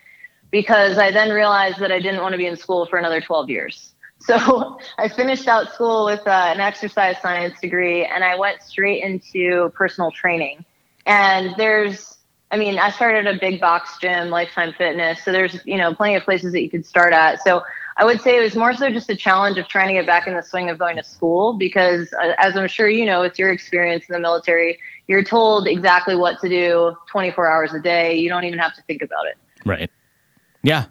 because 0.50 0.98
I 0.98 1.10
then 1.10 1.30
realized 1.30 1.78
that 1.78 1.90
I 1.90 2.00
didn't 2.00 2.20
want 2.20 2.32
to 2.32 2.36
be 2.36 2.44
in 2.44 2.54
school 2.54 2.84
for 2.84 2.98
another 2.98 3.22
12 3.22 3.48
years. 3.48 3.94
So 4.18 4.78
I 4.98 5.08
finished 5.08 5.48
out 5.48 5.72
school 5.72 6.04
with 6.04 6.26
uh, 6.26 6.52
an 6.52 6.60
exercise 6.60 7.16
science 7.22 7.58
degree, 7.58 8.04
and 8.04 8.22
I 8.22 8.36
went 8.36 8.60
straight 8.60 9.02
into 9.02 9.70
personal 9.70 10.10
training. 10.10 10.66
And 11.06 11.54
there's 11.56 12.18
I 12.50 12.58
mean, 12.58 12.78
I 12.78 12.90
started 12.90 13.26
a 13.26 13.38
big 13.38 13.58
box 13.60 13.96
gym, 14.00 14.28
Lifetime 14.28 14.72
Fitness. 14.76 15.24
So 15.24 15.32
there's, 15.32 15.58
you 15.64 15.78
know, 15.78 15.94
plenty 15.94 16.14
of 16.14 16.22
places 16.22 16.52
that 16.52 16.62
you 16.62 16.70
could 16.70 16.86
start 16.86 17.12
at. 17.12 17.42
So 17.42 17.62
I 17.98 18.04
would 18.04 18.20
say 18.20 18.36
it 18.36 18.42
was 18.42 18.54
more 18.54 18.74
so 18.74 18.90
just 18.90 19.08
a 19.08 19.16
challenge 19.16 19.56
of 19.56 19.68
trying 19.68 19.88
to 19.88 19.94
get 19.94 20.06
back 20.06 20.26
in 20.26 20.34
the 20.34 20.42
swing 20.42 20.68
of 20.68 20.78
going 20.78 20.96
to 20.96 21.02
school 21.02 21.54
because, 21.54 22.12
uh, 22.22 22.32
as 22.38 22.56
I'm 22.56 22.68
sure 22.68 22.88
you 22.88 23.06
know, 23.06 23.22
with 23.22 23.38
your 23.38 23.50
experience 23.50 24.04
in 24.08 24.12
the 24.12 24.20
military, 24.20 24.78
you're 25.08 25.24
told 25.24 25.66
exactly 25.66 26.14
what 26.14 26.38
to 26.40 26.48
do 26.48 26.94
24 27.10 27.50
hours 27.50 27.72
a 27.72 27.80
day. 27.80 28.14
You 28.14 28.28
don't 28.28 28.44
even 28.44 28.58
have 28.58 28.74
to 28.74 28.82
think 28.82 29.00
about 29.00 29.26
it. 29.26 29.38
Right. 29.64 29.90
Yeah. 30.62 30.86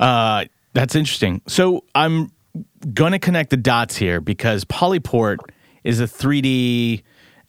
Uh, 0.00 0.46
that's 0.72 0.96
interesting. 0.96 1.42
So 1.46 1.84
I'm 1.94 2.32
going 2.92 3.12
to 3.12 3.18
connect 3.18 3.50
the 3.50 3.56
dots 3.56 3.96
here 3.96 4.20
because 4.20 4.64
Polyport 4.64 5.38
is 5.84 6.00
a 6.00 6.04
3D 6.04 7.02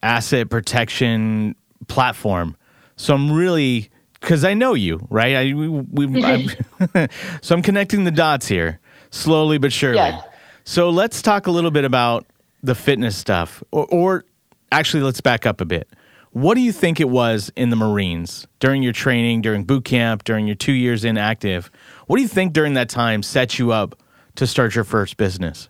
asset 0.03 0.49
protection 0.49 1.55
platform. 1.87 2.55
So 2.95 3.15
I'm 3.15 3.31
really 3.31 3.89
because 4.19 4.43
I 4.43 4.53
know 4.53 4.73
you, 4.73 5.05
right? 5.09 5.35
I, 5.35 5.53
we, 5.53 5.67
we 5.67 6.49
so 7.41 7.55
I'm 7.55 7.61
connecting 7.61 8.03
the 8.03 8.11
dots 8.11 8.47
here 8.47 8.79
slowly 9.09 9.57
but 9.57 9.71
surely. 9.71 9.97
Yes. 9.97 10.23
So 10.63 10.89
let's 10.89 11.21
talk 11.21 11.47
a 11.47 11.51
little 11.51 11.71
bit 11.71 11.85
about 11.85 12.25
the 12.63 12.75
fitness 12.75 13.15
stuff, 13.15 13.63
or, 13.71 13.85
or 13.85 14.25
actually, 14.71 15.03
let's 15.03 15.21
back 15.21 15.45
up 15.45 15.61
a 15.61 15.65
bit. 15.65 15.87
What 16.31 16.55
do 16.55 16.61
you 16.61 16.71
think 16.71 16.99
it 16.99 17.09
was 17.09 17.51
in 17.55 17.69
the 17.69 17.75
Marines 17.75 18.47
during 18.59 18.83
your 18.83 18.93
training, 18.93 19.41
during 19.41 19.63
boot 19.63 19.85
camp, 19.85 20.23
during 20.23 20.45
your 20.45 20.55
two 20.55 20.73
years 20.73 21.05
inactive? 21.05 21.71
What 22.07 22.17
do 22.17 22.21
you 22.21 22.27
think 22.27 22.53
during 22.53 22.73
that 22.73 22.89
time 22.89 23.23
set 23.23 23.57
you 23.57 23.71
up 23.71 23.97
to 24.35 24.45
start 24.45 24.75
your 24.75 24.83
first 24.83 25.17
business? 25.17 25.69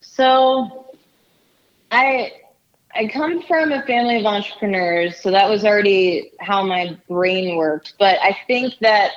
So, 0.00 0.86
I 1.90 2.32
I 2.96 3.08
come 3.08 3.42
from 3.42 3.72
a 3.72 3.82
family 3.82 4.18
of 4.18 4.26
entrepreneurs, 4.26 5.20
so 5.20 5.30
that 5.30 5.48
was 5.48 5.64
already 5.64 6.32
how 6.40 6.64
my 6.64 6.96
brain 7.08 7.56
worked. 7.56 7.94
But 7.98 8.18
I 8.22 8.36
think 8.46 8.74
that 8.80 9.12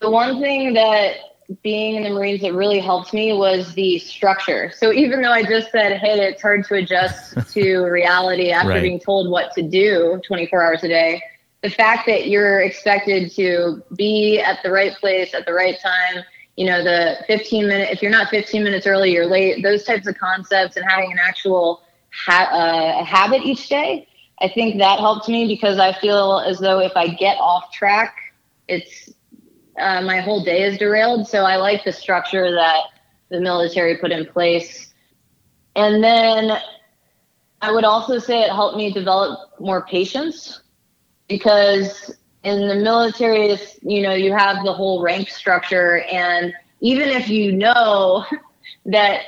the 0.00 0.10
one 0.10 0.40
thing 0.40 0.72
that 0.74 1.16
being 1.62 1.96
in 1.96 2.04
the 2.04 2.10
Marines 2.10 2.40
that 2.40 2.54
really 2.54 2.80
helped 2.80 3.12
me 3.12 3.32
was 3.34 3.74
the 3.74 3.98
structure. 3.98 4.72
So 4.74 4.92
even 4.92 5.20
though 5.22 5.32
I 5.32 5.42
just 5.44 5.70
said, 5.70 5.98
hey, 5.98 6.18
it's 6.20 6.40
hard 6.40 6.64
to 6.66 6.74
adjust 6.76 7.36
to 7.52 7.80
reality 7.84 8.50
after 8.50 8.68
Right. 8.70 8.82
being 8.82 9.00
told 9.00 9.30
what 9.30 9.52
to 9.52 9.62
do 9.62 10.20
24 10.26 10.62
hours 10.62 10.84
a 10.84 10.88
day, 10.88 11.22
the 11.62 11.70
fact 11.70 12.06
that 12.06 12.28
you're 12.28 12.60
expected 12.60 13.30
to 13.32 13.82
be 13.96 14.40
at 14.40 14.62
the 14.62 14.70
right 14.70 14.94
place 14.96 15.34
at 15.34 15.46
the 15.46 15.52
right 15.52 15.78
time, 15.80 16.24
you 16.56 16.66
know, 16.66 16.82
the 16.82 17.16
15 17.26 17.66
minute, 17.68 17.90
if 17.90 18.02
you're 18.02 18.10
not 18.10 18.30
15 18.30 18.62
minutes 18.64 18.86
early, 18.86 19.12
you're 19.12 19.26
late, 19.26 19.62
those 19.62 19.84
types 19.84 20.06
of 20.06 20.16
concepts 20.18 20.76
and 20.76 20.86
having 20.88 21.12
an 21.12 21.18
actual 21.18 21.82
ha- 22.14 22.50
uh, 22.52 23.00
a 23.00 23.04
habit 23.04 23.42
each 23.42 23.68
day. 23.68 24.06
I 24.40 24.48
think 24.48 24.78
that 24.78 24.98
helped 24.98 25.28
me 25.28 25.46
because 25.46 25.78
I 25.78 25.92
feel 25.92 26.40
as 26.40 26.58
though 26.58 26.80
if 26.80 26.92
I 26.96 27.08
get 27.08 27.36
off 27.38 27.72
track, 27.72 28.16
it's 28.68 29.10
uh, 29.78 30.00
my 30.02 30.20
whole 30.20 30.44
day 30.44 30.62
is 30.62 30.78
derailed. 30.78 31.26
So 31.28 31.44
I 31.44 31.56
like 31.56 31.84
the 31.84 31.92
structure 31.92 32.50
that 32.52 32.80
the 33.30 33.40
military 33.40 33.96
put 33.98 34.12
in 34.12 34.26
place. 34.26 34.92
And 35.76 36.02
then 36.02 36.58
I 37.60 37.72
would 37.72 37.84
also 37.84 38.18
say 38.18 38.42
it 38.42 38.50
helped 38.50 38.76
me 38.76 38.92
develop 38.92 39.58
more 39.58 39.84
patience 39.86 40.62
because 41.28 42.14
in 42.42 42.68
the 42.68 42.76
military, 42.76 43.56
you 43.82 44.02
know, 44.02 44.12
you 44.12 44.32
have 44.32 44.64
the 44.64 44.72
whole 44.72 45.02
rank 45.02 45.30
structure. 45.30 46.02
And 46.02 46.52
even 46.80 47.08
if 47.08 47.28
you 47.28 47.52
know 47.52 48.24
that 48.86 49.20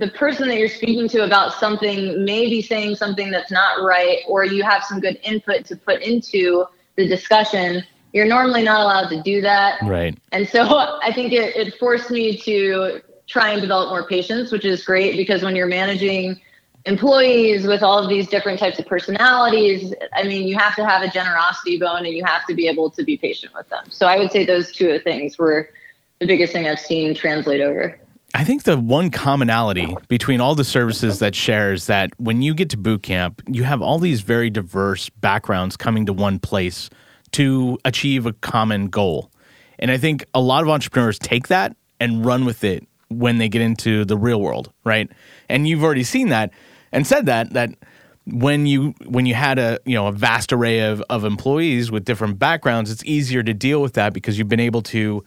the 0.00 0.08
person 0.08 0.48
that 0.48 0.56
you're 0.56 0.68
speaking 0.68 1.08
to 1.10 1.24
about 1.24 1.52
something 1.52 2.24
may 2.24 2.48
be 2.48 2.62
saying 2.62 2.96
something 2.96 3.30
that's 3.30 3.50
not 3.50 3.82
right, 3.82 4.20
or 4.26 4.46
you 4.46 4.62
have 4.62 4.82
some 4.82 4.98
good 4.98 5.20
input 5.22 5.66
to 5.66 5.76
put 5.76 6.00
into 6.00 6.64
the 6.96 7.06
discussion, 7.06 7.84
you're 8.14 8.26
normally 8.26 8.62
not 8.62 8.80
allowed 8.80 9.10
to 9.10 9.22
do 9.22 9.42
that. 9.42 9.78
Right. 9.82 10.18
And 10.32 10.48
so 10.48 10.62
I 11.02 11.12
think 11.12 11.34
it, 11.34 11.54
it 11.54 11.74
forced 11.78 12.10
me 12.10 12.38
to 12.38 13.02
try 13.26 13.50
and 13.50 13.60
develop 13.60 13.90
more 13.90 14.08
patience, 14.08 14.50
which 14.50 14.64
is 14.64 14.82
great 14.84 15.18
because 15.18 15.42
when 15.42 15.54
you're 15.54 15.66
managing 15.66 16.40
employees 16.86 17.66
with 17.66 17.82
all 17.82 17.98
of 17.98 18.08
these 18.08 18.26
different 18.26 18.58
types 18.58 18.78
of 18.78 18.86
personalities, 18.86 19.92
I 20.14 20.22
mean, 20.22 20.48
you 20.48 20.56
have 20.56 20.74
to 20.76 20.86
have 20.86 21.02
a 21.02 21.10
generosity 21.10 21.78
bone 21.78 22.06
and 22.06 22.14
you 22.14 22.24
have 22.24 22.46
to 22.46 22.54
be 22.54 22.68
able 22.68 22.90
to 22.92 23.04
be 23.04 23.18
patient 23.18 23.52
with 23.54 23.68
them. 23.68 23.84
So 23.90 24.06
I 24.06 24.16
would 24.16 24.32
say 24.32 24.46
those 24.46 24.72
two 24.72 24.98
things 25.00 25.36
were 25.38 25.68
the 26.20 26.26
biggest 26.26 26.54
thing 26.54 26.66
I've 26.66 26.80
seen 26.80 27.14
translate 27.14 27.60
over. 27.60 28.00
I 28.34 28.44
think 28.44 28.62
the 28.62 28.78
one 28.78 29.10
commonality 29.10 29.96
between 30.08 30.40
all 30.40 30.54
the 30.54 30.64
services 30.64 31.18
that 31.18 31.34
share 31.34 31.72
is 31.72 31.86
that 31.86 32.10
when 32.18 32.42
you 32.42 32.54
get 32.54 32.70
to 32.70 32.76
boot 32.76 33.02
camp, 33.02 33.42
you 33.48 33.64
have 33.64 33.82
all 33.82 33.98
these 33.98 34.20
very 34.20 34.50
diverse 34.50 35.08
backgrounds 35.08 35.76
coming 35.76 36.06
to 36.06 36.12
one 36.12 36.38
place 36.38 36.90
to 37.32 37.78
achieve 37.84 38.26
a 38.26 38.32
common 38.34 38.88
goal. 38.88 39.30
And 39.78 39.90
I 39.90 39.98
think 39.98 40.24
a 40.32 40.40
lot 40.40 40.62
of 40.62 40.68
entrepreneurs 40.68 41.18
take 41.18 41.48
that 41.48 41.76
and 41.98 42.24
run 42.24 42.44
with 42.44 42.62
it 42.62 42.86
when 43.08 43.38
they 43.38 43.48
get 43.48 43.62
into 43.62 44.04
the 44.04 44.16
real 44.16 44.40
world, 44.40 44.72
right? 44.84 45.10
And 45.48 45.66
you've 45.66 45.82
already 45.82 46.04
seen 46.04 46.28
that 46.28 46.52
and 46.92 47.06
said 47.06 47.26
that 47.26 47.52
that 47.54 47.70
when 48.26 48.66
you 48.66 48.94
when 49.06 49.26
you 49.26 49.34
had 49.34 49.58
a 49.58 49.80
you 49.84 49.94
know 49.94 50.06
a 50.06 50.12
vast 50.12 50.52
array 50.52 50.80
of, 50.80 51.02
of 51.10 51.24
employees 51.24 51.90
with 51.90 52.04
different 52.04 52.38
backgrounds, 52.38 52.90
it's 52.90 53.04
easier 53.04 53.42
to 53.42 53.54
deal 53.54 53.82
with 53.82 53.94
that 53.94 54.12
because 54.12 54.38
you've 54.38 54.48
been 54.48 54.60
able 54.60 54.82
to 54.82 55.24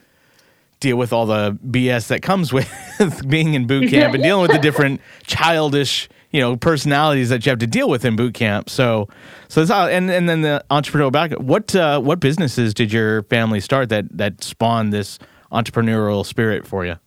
deal 0.83 0.97
with 0.97 1.13
all 1.13 1.25
the 1.25 1.57
BS 1.65 2.07
that 2.07 2.21
comes 2.21 2.51
with 2.51 2.69
being 3.27 3.53
in 3.53 3.65
boot 3.65 3.89
camp 3.89 4.13
and 4.13 4.21
dealing 4.21 4.41
with 4.41 4.51
the 4.51 4.59
different 4.59 4.99
childish, 5.25 6.09
you 6.31 6.41
know, 6.41 6.57
personalities 6.57 7.29
that 7.29 7.45
you 7.45 7.49
have 7.49 7.59
to 7.59 7.67
deal 7.67 7.89
with 7.89 8.03
in 8.03 8.17
boot 8.17 8.33
camp. 8.33 8.69
So, 8.69 9.07
so 9.47 9.61
that's 9.61 9.71
how. 9.71 9.87
And 9.87 10.11
and 10.11 10.27
then 10.27 10.41
the 10.41 10.63
entrepreneurial 10.69 11.11
back. 11.11 11.31
What 11.31 11.73
uh, 11.73 12.01
what 12.01 12.19
businesses 12.19 12.73
did 12.73 12.91
your 12.91 13.23
family 13.23 13.61
start 13.61 13.87
that 13.89 14.05
that 14.15 14.43
spawned 14.43 14.91
this 14.91 15.19
entrepreneurial 15.51 16.25
spirit 16.25 16.67
for 16.67 16.85
you? 16.85 16.99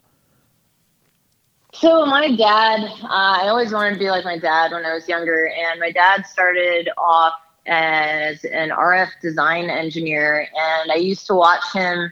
So 1.74 2.06
my 2.06 2.34
dad, 2.34 2.80
uh, 3.02 3.08
I 3.10 3.48
always 3.48 3.70
wanted 3.70 3.92
to 3.92 3.98
be 3.98 4.08
like 4.08 4.24
my 4.24 4.38
dad 4.38 4.72
when 4.72 4.86
I 4.86 4.94
was 4.94 5.06
younger, 5.06 5.46
and 5.46 5.78
my 5.78 5.92
dad 5.92 6.24
started 6.24 6.88
off 6.96 7.34
as 7.66 8.42
an 8.44 8.70
RF 8.70 9.10
design 9.20 9.68
engineer, 9.68 10.48
and 10.56 10.90
I 10.90 10.94
used 10.94 11.26
to 11.26 11.34
watch 11.34 11.62
him 11.74 12.10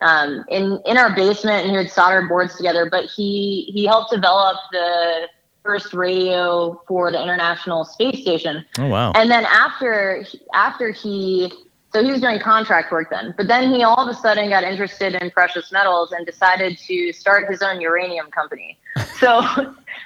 um, 0.00 0.44
in 0.48 0.80
in 0.86 0.96
our 0.96 1.14
basement, 1.14 1.62
and 1.62 1.70
he 1.70 1.76
would 1.76 1.90
solder 1.90 2.26
boards 2.26 2.56
together. 2.56 2.88
But 2.90 3.06
he 3.06 3.70
he 3.72 3.86
helped 3.86 4.10
develop 4.10 4.56
the 4.72 5.28
first 5.62 5.92
radio 5.92 6.80
for 6.86 7.10
the 7.10 7.22
International 7.22 7.84
Space 7.84 8.20
Station. 8.22 8.64
Oh 8.78 8.86
wow! 8.86 9.12
And 9.14 9.30
then 9.30 9.44
after 9.46 10.24
after 10.54 10.90
he 10.90 11.52
so 11.92 12.04
he 12.04 12.10
was 12.10 12.20
doing 12.20 12.38
contract 12.38 12.92
work 12.92 13.08
then, 13.10 13.34
but 13.36 13.48
then 13.48 13.72
he 13.72 13.82
all 13.82 13.96
of 13.96 14.14
a 14.14 14.18
sudden 14.18 14.50
got 14.50 14.62
interested 14.62 15.14
in 15.14 15.30
precious 15.30 15.72
metals 15.72 16.12
and 16.12 16.26
decided 16.26 16.78
to 16.78 17.12
start 17.12 17.50
his 17.50 17.62
own 17.62 17.80
uranium 17.80 18.30
company. 18.30 18.78
So 19.18 19.40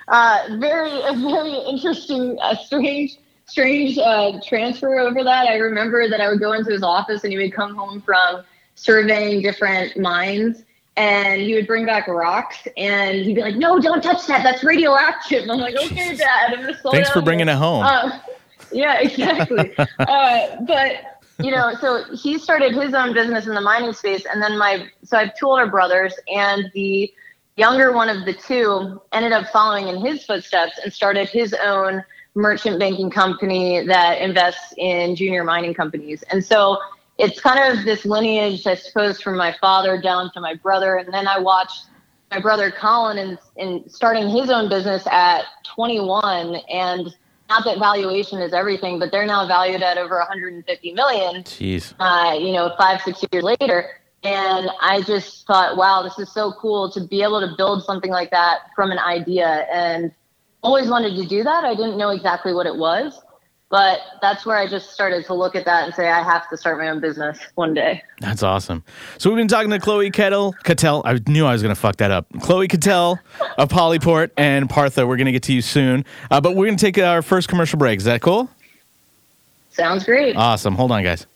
uh, 0.09 0.39
very 0.59 0.91
a 0.91 1.13
very 1.15 1.53
interesting, 1.69 2.39
uh, 2.41 2.57
strange 2.57 3.19
strange 3.45 3.99
uh, 3.99 4.41
transfer 4.47 4.99
over 4.99 5.23
that. 5.23 5.49
I 5.49 5.57
remember 5.57 6.09
that 6.09 6.21
I 6.21 6.31
would 6.31 6.41
go 6.41 6.53
into 6.53 6.71
his 6.71 6.83
office 6.83 7.23
and 7.23 7.33
he 7.33 7.39
would 7.39 7.53
come 7.53 7.75
home 7.75 8.01
from 8.01 8.43
surveying 8.75 9.43
different 9.43 9.97
mines 9.97 10.65
and 10.97 11.41
he 11.41 11.55
would 11.55 11.67
bring 11.67 11.87
back 11.87 12.07
rocks 12.09 12.69
and 12.77 13.17
he'd 13.17 13.35
be 13.35 13.41
like, 13.41 13.57
"No, 13.57 13.79
don't 13.79 14.03
touch 14.03 14.27
that. 14.27 14.43
That's 14.43 14.63
radioactive." 14.63 15.43
And 15.43 15.53
I'm 15.53 15.59
like, 15.59 15.75
"Okay, 15.77 16.17
Dad." 16.17 16.55
I'm 16.55 16.75
slow 16.75 16.93
Thanks 16.93 17.11
for 17.11 17.23
bringing 17.23 17.49
it 17.49 17.57
home. 17.57 17.85
Uh, 17.85 18.19
yeah, 18.73 19.01
exactly. 19.01 19.75
uh, 19.99 20.57
but 20.67 21.21
you 21.39 21.51
know, 21.51 21.73
so 21.81 22.05
he 22.15 22.39
started 22.39 22.75
his 22.75 22.95
own 22.95 23.15
business 23.15 23.47
in 23.47 23.55
the 23.55 23.61
mining 23.61 23.93
space, 23.93 24.27
and 24.27 24.43
then 24.43 24.59
my 24.59 24.89
so 25.05 25.17
I 25.17 25.27
have 25.27 25.37
two 25.37 25.47
older 25.47 25.67
brothers, 25.67 26.15
and 26.33 26.71
the 26.75 27.13
younger 27.57 27.93
one 27.93 28.09
of 28.09 28.25
the 28.25 28.35
two 28.35 29.01
ended 29.13 29.33
up 29.33 29.49
following 29.49 29.89
in 29.89 30.05
his 30.05 30.25
footsteps 30.25 30.79
and 30.83 30.93
started 30.93 31.29
his 31.29 31.55
own 31.55 32.03
merchant 32.35 32.79
banking 32.79 33.11
company 33.11 33.85
that 33.87 34.21
invests 34.23 34.73
in 34.79 35.15
junior 35.17 35.43
mining 35.43 35.73
companies, 35.73 36.23
and 36.31 36.45
so 36.45 36.79
it's 37.19 37.41
kind 37.41 37.79
of 37.79 37.85
this 37.85 38.05
lineage, 38.05 38.67
I 38.67 38.75
suppose, 38.75 39.21
from 39.21 39.37
my 39.37 39.55
father 39.61 40.01
down 40.01 40.31
to 40.33 40.41
my 40.41 40.55
brother, 40.55 40.97
and 40.97 41.13
then 41.13 41.27
I 41.29 41.39
watched 41.39 41.87
my 42.31 42.41
brother 42.41 42.71
Colin 42.71 43.19
in, 43.19 43.39
in 43.57 43.89
starting 43.89 44.29
his 44.29 44.51
own 44.51 44.69
business 44.69 45.07
at 45.07 45.45
21 45.65 46.57
and 46.71 47.15
not 47.53 47.65
that 47.65 47.79
valuation 47.79 48.41
is 48.41 48.55
everything, 48.55 48.99
but 48.99 49.13
they're 49.13 49.27
now 49.27 49.47
valued 49.47 49.83
at 49.83 49.99
over 49.99 50.17
150 50.17 50.93
million. 50.93 51.43
Jeez. 51.43 51.93
Uh, 52.01 52.35
you 52.39 52.53
know, 52.53 52.73
five 52.79 53.03
six 53.03 53.23
years 53.31 53.45
later, 53.45 53.91
and 54.23 54.71
I 54.81 55.03
just 55.03 55.47
thought, 55.47 55.77
wow, 55.77 56.03
this 56.03 56.19
is 56.19 56.33
so 56.33 56.53
cool 56.53 56.91
to 56.93 57.07
be 57.07 57.23
able 57.23 57.41
to 57.41 57.55
build 57.57 57.85
something 57.85 58.11
like 58.11 58.31
that 58.31 58.71
from 58.75 58.91
an 58.91 58.99
idea, 58.99 59.67
and 59.71 60.13
always 60.63 60.89
wanted 60.89 61.15
to 61.17 61.27
do 61.27 61.43
that. 61.43 61.65
I 61.65 61.75
didn't 61.75 61.99
know 61.99 62.09
exactly 62.09 62.55
what 62.55 62.67
it 62.67 62.77
was, 62.77 63.21
but 63.73 64.01
that's 64.21 64.45
where 64.45 64.59
I 64.59 64.69
just 64.69 64.91
started 64.91 65.25
to 65.25 65.35
look 65.35 65.57
at 65.57 65.65
that 65.65 65.87
and 65.87 65.95
say, 65.95 66.11
I 66.11 66.23
have 66.23 66.47
to 66.51 66.59
start 66.59 66.77
my 66.77 66.91
own 66.91 67.01
business 67.01 67.39
one 67.55 67.73
day. 67.73 68.03
That's 68.21 68.43
awesome. 68.43 68.85
So 69.17 69.31
we've 69.31 69.39
been 69.39 69.49
talking 69.49 69.71
to 69.71 69.81
Chloe 69.81 70.11
Kettle, 70.11 70.53
Cattell. 70.63 71.01
I 71.07 71.19
knew 71.27 71.47
I 71.47 71.53
was 71.53 71.63
going 71.63 71.75
to 71.75 71.81
fuck 71.81 71.97
that 71.97 72.11
up. 72.11 72.27
Chloe 72.43 72.69
Cattell 72.69 73.19
of 73.57 73.71
Polyport 73.71 74.31
and 74.37 74.69
Partha. 74.69 75.07
We're 75.07 75.17
going 75.17 75.25
to 75.25 75.33
get 75.33 75.45
to 75.45 75.55
you 75.55 75.63
soon, 75.63 76.05
uh, 76.31 76.39
but 76.39 76.55
we're 76.55 76.67
going 76.67 76.77
to 76.77 76.85
take 76.85 77.03
our 77.03 77.23
first 77.23 77.49
commercial 77.49 77.79
break. 77.79 77.97
Is 77.97 78.05
that 78.05 78.21
cool? 78.21 78.51
Sounds 79.71 80.05
great. 80.05 80.37
Awesome. 80.37 80.75
Hold 80.75 80.93
on, 80.93 81.03
guys. 81.03 81.27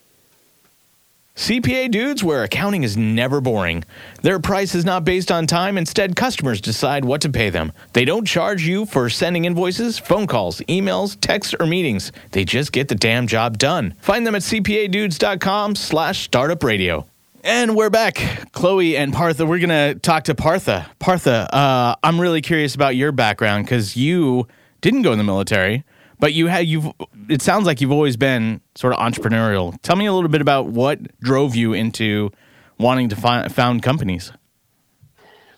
CPA 1.37 1.90
dudes, 1.90 2.25
where 2.25 2.43
accounting 2.43 2.83
is 2.83 2.97
never 2.97 3.43
boring. 3.43 3.85
Their 4.23 4.40
price 4.40 4.75
is 4.75 4.87
not 4.87 5.05
based 5.05 5.31
on 5.31 5.47
time. 5.47 5.76
Instead, 5.76 6.16
customers 6.16 6.62
decide 6.62 7.05
what 7.05 7.21
to 7.21 7.28
pay 7.28 7.50
them. 7.50 7.73
They 7.93 8.07
don't 8.07 8.26
charge 8.26 8.66
you 8.66 8.87
for 8.87 9.11
sending 9.11 9.45
invoices, 9.45 9.99
phone 9.99 10.26
calls, 10.26 10.61
emails, 10.62 11.14
texts, 11.21 11.55
or 11.61 11.66
meetings. 11.66 12.11
They 12.31 12.47
just 12.47 12.73
get 12.73 12.88
the 12.88 12.95
damn 12.95 13.26
job 13.26 13.59
done. 13.59 13.95
Find 14.00 14.26
them 14.26 14.35
at 14.35 14.43
cpadudes.com 14.43 15.75
slash 15.76 16.25
startup 16.25 16.64
radio. 16.64 17.07
And 17.45 17.76
we're 17.76 17.90
back. 17.90 18.16
Chloe 18.52 18.97
and 18.97 19.12
Partha, 19.12 19.45
we're 19.45 19.59
going 19.59 19.69
to 19.69 20.00
talk 20.00 20.25
to 20.25 20.35
Partha. 20.35 20.87
Partha, 20.99 21.55
uh, 21.55 21.97
I'm 22.02 22.19
really 22.19 22.40
curious 22.40 22.75
about 22.75 22.97
your 22.97 23.12
background 23.12 23.66
because 23.66 23.95
you 23.95 24.49
didn't 24.81 25.02
go 25.02 25.12
in 25.12 25.19
the 25.19 25.25
military, 25.25 25.85
but 26.18 26.32
you 26.32 26.46
had 26.46 26.66
you've 26.66 26.87
it 27.28 27.42
sounds 27.42 27.66
like 27.66 27.80
you've 27.80 27.92
always 27.92 28.16
been 28.16 28.61
sort 28.75 28.92
of 28.92 28.99
entrepreneurial. 28.99 29.80
Tell 29.82 29.96
me 29.96 30.06
a 30.06 30.12
little 30.12 30.30
bit 30.30 30.40
about 30.40 30.66
what 30.66 31.18
drove 31.20 31.54
you 31.54 31.73
into 31.73 32.30
wanting 32.78 33.08
to 33.11 33.16
fi- 33.16 33.49
found 33.49 33.82
companies. 33.82 34.32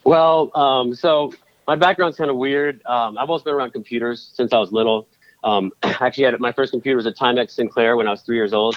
Well, 0.03 0.51
um, 0.55 0.95
so 0.95 1.33
my 1.67 1.75
background's 1.75 2.17
kind 2.17 2.29
of 2.29 2.37
weird. 2.37 2.81
Um, 2.85 3.17
I've 3.17 3.29
always 3.29 3.43
been 3.43 3.53
around 3.53 3.71
computers 3.71 4.31
since 4.33 4.53
I 4.53 4.57
was 4.57 4.71
little. 4.71 5.07
Um, 5.43 5.71
actually, 5.83 6.25
had 6.25 6.39
my 6.39 6.51
first 6.51 6.71
computer 6.71 6.97
was 6.97 7.05
a 7.05 7.11
Timex 7.11 7.51
Sinclair 7.51 7.95
when 7.95 8.07
I 8.07 8.11
was 8.11 8.21
three 8.21 8.35
years 8.35 8.53
old, 8.53 8.75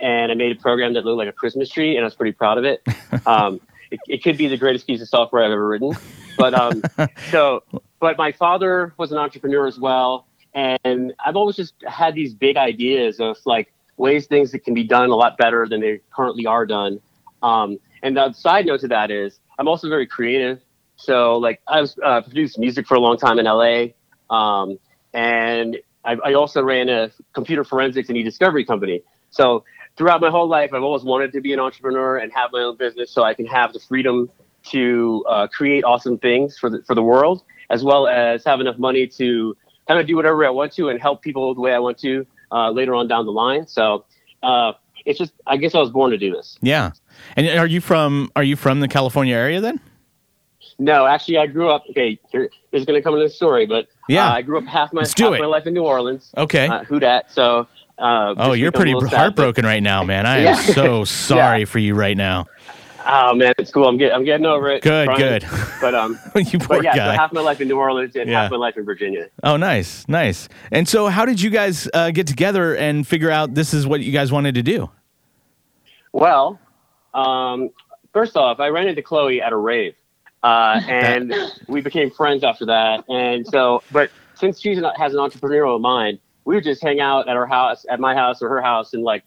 and 0.00 0.30
I 0.30 0.34
made 0.34 0.56
a 0.56 0.60
program 0.60 0.92
that 0.94 1.04
looked 1.04 1.18
like 1.18 1.28
a 1.28 1.32
Christmas 1.32 1.70
tree, 1.70 1.96
and 1.96 2.04
I 2.04 2.04
was 2.04 2.14
pretty 2.14 2.32
proud 2.32 2.58
of 2.58 2.64
it. 2.64 2.86
Um, 3.26 3.60
it, 3.90 4.00
it 4.08 4.22
could 4.22 4.36
be 4.36 4.48
the 4.48 4.56
greatest 4.56 4.86
piece 4.86 5.00
of 5.00 5.08
software 5.08 5.44
I've 5.44 5.52
ever 5.52 5.66
written. 5.66 5.96
But 6.36 6.52
um, 6.52 6.82
so, 7.30 7.62
but 8.00 8.18
my 8.18 8.32
father 8.32 8.92
was 8.98 9.12
an 9.12 9.18
entrepreneur 9.18 9.66
as 9.66 9.78
well, 9.78 10.26
and 10.54 11.12
I've 11.24 11.36
always 11.36 11.56
just 11.56 11.74
had 11.86 12.14
these 12.14 12.34
big 12.34 12.56
ideas 12.56 13.20
of 13.20 13.36
like 13.44 13.72
ways 13.96 14.26
things 14.26 14.52
that 14.52 14.60
can 14.60 14.74
be 14.74 14.84
done 14.84 15.10
a 15.10 15.14
lot 15.14 15.36
better 15.36 15.66
than 15.68 15.80
they 15.80 16.00
currently 16.14 16.46
are 16.46 16.66
done. 16.66 17.00
Um, 17.42 17.78
and 18.02 18.16
the 18.16 18.32
side 18.32 18.66
note 18.66 18.80
to 18.80 18.88
that 18.88 19.10
is 19.10 19.40
I'm 19.58 19.68
also 19.68 19.88
very 19.88 20.06
creative. 20.06 20.60
So 20.96 21.36
like 21.36 21.60
I've 21.68 21.90
uh, 22.02 22.22
produced 22.22 22.58
music 22.58 22.86
for 22.86 22.94
a 22.94 23.00
long 23.00 23.16
time 23.18 23.38
in 23.38 23.46
LA, 23.46 23.86
um, 24.30 24.78
and 25.12 25.76
I, 26.04 26.16
I 26.24 26.34
also 26.34 26.62
ran 26.62 26.88
a 26.88 27.10
computer 27.32 27.64
forensics 27.64 28.08
and 28.08 28.16
e-discovery 28.18 28.64
company. 28.64 29.02
So 29.30 29.64
throughout 29.96 30.20
my 30.20 30.30
whole 30.30 30.48
life, 30.48 30.72
I've 30.72 30.82
always 30.82 31.02
wanted 31.02 31.32
to 31.32 31.40
be 31.40 31.52
an 31.52 31.60
entrepreneur 31.60 32.18
and 32.18 32.32
have 32.32 32.50
my 32.52 32.60
own 32.60 32.76
business, 32.76 33.10
so 33.10 33.22
I 33.22 33.34
can 33.34 33.46
have 33.46 33.72
the 33.72 33.80
freedom 33.80 34.30
to 34.70 35.24
uh, 35.28 35.46
create 35.48 35.84
awesome 35.84 36.18
things 36.18 36.56
for 36.56 36.70
the 36.70 36.82
for 36.86 36.94
the 36.94 37.02
world, 37.02 37.42
as 37.70 37.82
well 37.82 38.06
as 38.06 38.44
have 38.44 38.60
enough 38.60 38.78
money 38.78 39.06
to 39.06 39.56
kind 39.86 40.00
of 40.00 40.06
do 40.06 40.16
whatever 40.16 40.44
I 40.46 40.50
want 40.50 40.72
to 40.74 40.88
and 40.88 41.00
help 41.00 41.22
people 41.22 41.54
the 41.54 41.60
way 41.60 41.74
I 41.74 41.78
want 41.78 41.98
to 41.98 42.26
uh, 42.52 42.70
later 42.70 42.94
on 42.94 43.08
down 43.08 43.26
the 43.26 43.32
line. 43.32 43.66
So 43.66 44.04
uh, 44.42 44.72
it's 45.04 45.18
just, 45.18 45.32
I 45.46 45.56
guess 45.56 45.74
I 45.74 45.78
was 45.78 45.90
born 45.90 46.10
to 46.12 46.18
do 46.18 46.32
this. 46.32 46.58
Yeah. 46.62 46.92
And 47.36 47.46
are 47.58 47.66
you 47.66 47.80
from 47.80 48.30
are 48.36 48.42
you 48.42 48.56
from 48.56 48.80
the 48.80 48.88
California 48.88 49.34
area 49.34 49.60
then? 49.60 49.80
No, 50.78 51.06
actually, 51.06 51.38
I 51.38 51.46
grew 51.46 51.70
up. 51.70 51.84
Okay, 51.90 52.18
here 52.32 52.50
is 52.72 52.84
going 52.84 52.98
to 52.98 53.02
come 53.02 53.14
into 53.14 53.26
the 53.26 53.32
story, 53.32 53.64
but 53.66 53.86
Yeah. 54.08 54.28
uh, 54.28 54.32
I 54.34 54.42
grew 54.42 54.58
up 54.58 54.64
half 54.64 54.92
my 54.92 55.02
half 55.02 55.18
it. 55.20 55.40
my 55.40 55.46
life 55.46 55.66
in 55.66 55.74
New 55.74 55.84
Orleans. 55.84 56.32
Okay. 56.36 56.66
Uh, 56.66 56.84
who 56.84 56.98
dat? 56.98 57.30
So. 57.30 57.66
Uh, 57.96 58.34
oh, 58.38 58.52
you're 58.54 58.72
pretty 58.72 58.92
little 58.92 59.08
sad, 59.08 59.18
heartbroken 59.18 59.64
right 59.64 59.82
now, 59.82 60.02
man. 60.02 60.26
I 60.26 60.38
am 60.38 60.56
so 60.74 61.04
sorry 61.28 61.64
for 61.64 61.78
you 61.78 61.94
right 61.94 62.16
now. 62.16 62.46
Oh 63.06 63.34
man, 63.34 63.52
it's 63.58 63.70
cool. 63.70 63.86
I'm 63.86 63.98
getting 63.98 64.14
I'm 64.14 64.24
getting 64.24 64.46
over 64.46 64.70
it. 64.70 64.82
Good, 64.82 65.06
Trying. 65.06 65.18
good. 65.18 65.46
But 65.80 65.94
um, 65.94 66.18
you 66.36 66.58
poor 66.58 66.78
but 66.78 66.84
yeah, 66.84 66.94
so 66.94 67.10
half 67.10 67.32
my 67.34 67.42
life 67.42 67.60
in 67.60 67.68
New 67.68 67.76
Orleans 67.78 68.16
and 68.16 68.30
Yeah. 68.30 68.42
half 68.42 68.50
my 68.50 68.56
life 68.56 68.78
in 68.78 68.84
Virginia. 68.86 69.28
oh, 69.42 69.58
nice, 69.58 70.08
nice. 70.08 70.48
And 70.72 70.88
so, 70.88 71.08
how 71.08 71.26
did 71.26 71.42
you 71.42 71.50
guys 71.50 71.86
uh, 71.92 72.10
get 72.10 72.26
together 72.26 72.74
and 72.74 73.06
figure 73.06 73.30
out 73.30 73.52
this 73.54 73.74
is 73.74 73.86
what 73.86 74.00
you 74.00 74.10
guys 74.12 74.32
wanted 74.32 74.54
to 74.54 74.62
do? 74.62 74.88
Well, 76.12 76.58
um, 77.12 77.70
first 78.12 78.36
off, 78.36 78.60
I 78.60 78.68
ran 78.68 78.88
into 78.88 79.02
Chloe 79.02 79.42
at 79.42 79.52
a 79.52 79.56
rave, 79.56 79.94
uh, 80.42 80.80
and 80.88 81.34
we 81.68 81.80
became 81.82 82.10
friends 82.10 82.44
after 82.44 82.64
that. 82.66 83.04
And 83.10 83.46
so, 83.46 83.82
but 83.92 84.10
since 84.34 84.60
she 84.60 84.74
has 84.96 85.12
an 85.12 85.18
entrepreneurial 85.20 85.80
mind, 85.80 86.18
we 86.46 86.54
would 86.54 86.64
just 86.64 86.82
hang 86.82 87.00
out 87.00 87.28
at 87.28 87.36
our 87.36 87.46
house, 87.46 87.84
at 87.90 88.00
my 88.00 88.14
house 88.14 88.40
or 88.40 88.48
her 88.48 88.62
house, 88.62 88.94
and 88.94 89.02
like 89.02 89.22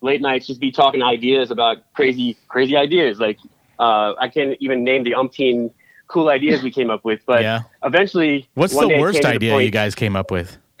late 0.00 0.20
nights, 0.20 0.46
just 0.46 0.60
be 0.60 0.70
talking 0.70 1.02
ideas 1.02 1.50
about 1.50 1.78
crazy, 1.94 2.36
crazy 2.48 2.76
ideas. 2.76 3.18
Like 3.18 3.38
uh, 3.78 4.14
I 4.18 4.28
can't 4.28 4.56
even 4.60 4.84
name 4.84 5.04
the 5.04 5.12
umpteen 5.12 5.70
cool 6.08 6.28
ideas 6.30 6.62
we 6.62 6.70
came 6.70 6.90
up 6.90 7.04
with, 7.04 7.20
but 7.26 7.42
Yeah. 7.42 7.60
eventually, 7.84 8.48
What's 8.54 8.72
one 8.74 8.88
the 8.88 8.94
day 8.94 9.00
worst 9.00 9.14
came 9.16 9.22
to 9.22 9.28
the 9.28 9.34
idea 9.34 9.52
point- 9.52 9.64
you 9.66 9.70
guys 9.70 9.94
came 9.94 10.16
up 10.16 10.30
with? 10.30 10.56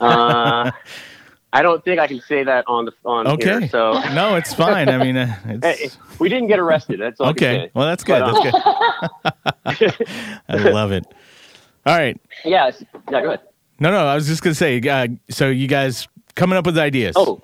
uh, 0.00 0.70
I 1.52 1.62
don't 1.62 1.84
think 1.84 1.98
I 2.00 2.06
can 2.06 2.20
say 2.20 2.44
that 2.44 2.64
on 2.68 2.84
the 2.86 2.92
on 3.04 3.26
Okay. 3.26 3.60
here. 3.60 3.68
So. 3.68 4.00
No, 4.14 4.36
it's 4.36 4.54
fine. 4.54 4.88
I 4.88 4.98
mean, 4.98 5.16
uh, 5.16 5.26
Hey, 5.62 5.76
it's 5.80 5.98
we 6.18 6.28
didn't 6.28 6.48
get 6.48 6.58
arrested. 6.58 7.00
That's 7.00 7.20
all 7.20 7.28
I 7.28 7.32
can 7.32 7.46
okay. 7.48 7.66
say. 7.66 7.70
Well, 7.74 7.86
that's 7.86 8.04
good. 8.04 8.20
But, 8.20 8.42
That's 9.64 9.78
good. 9.78 10.06
I 10.48 10.56
love 10.56 10.92
it. 10.92 11.04
All 11.86 11.96
right. 11.96 12.16
Yeah, 12.44 12.70
yeah, 13.10 13.20
go 13.20 13.26
ahead. 13.28 13.40
No, 13.78 13.90
no. 13.90 14.06
I 14.06 14.14
was 14.14 14.26
just 14.26 14.42
gonna 14.42 14.54
say. 14.54 14.80
Uh, 14.80 15.08
so 15.30 15.48
you 15.48 15.66
guys 15.66 16.06
coming 16.34 16.56
up 16.58 16.66
with 16.66 16.78
ideas? 16.78 17.14
Oh, 17.16 17.40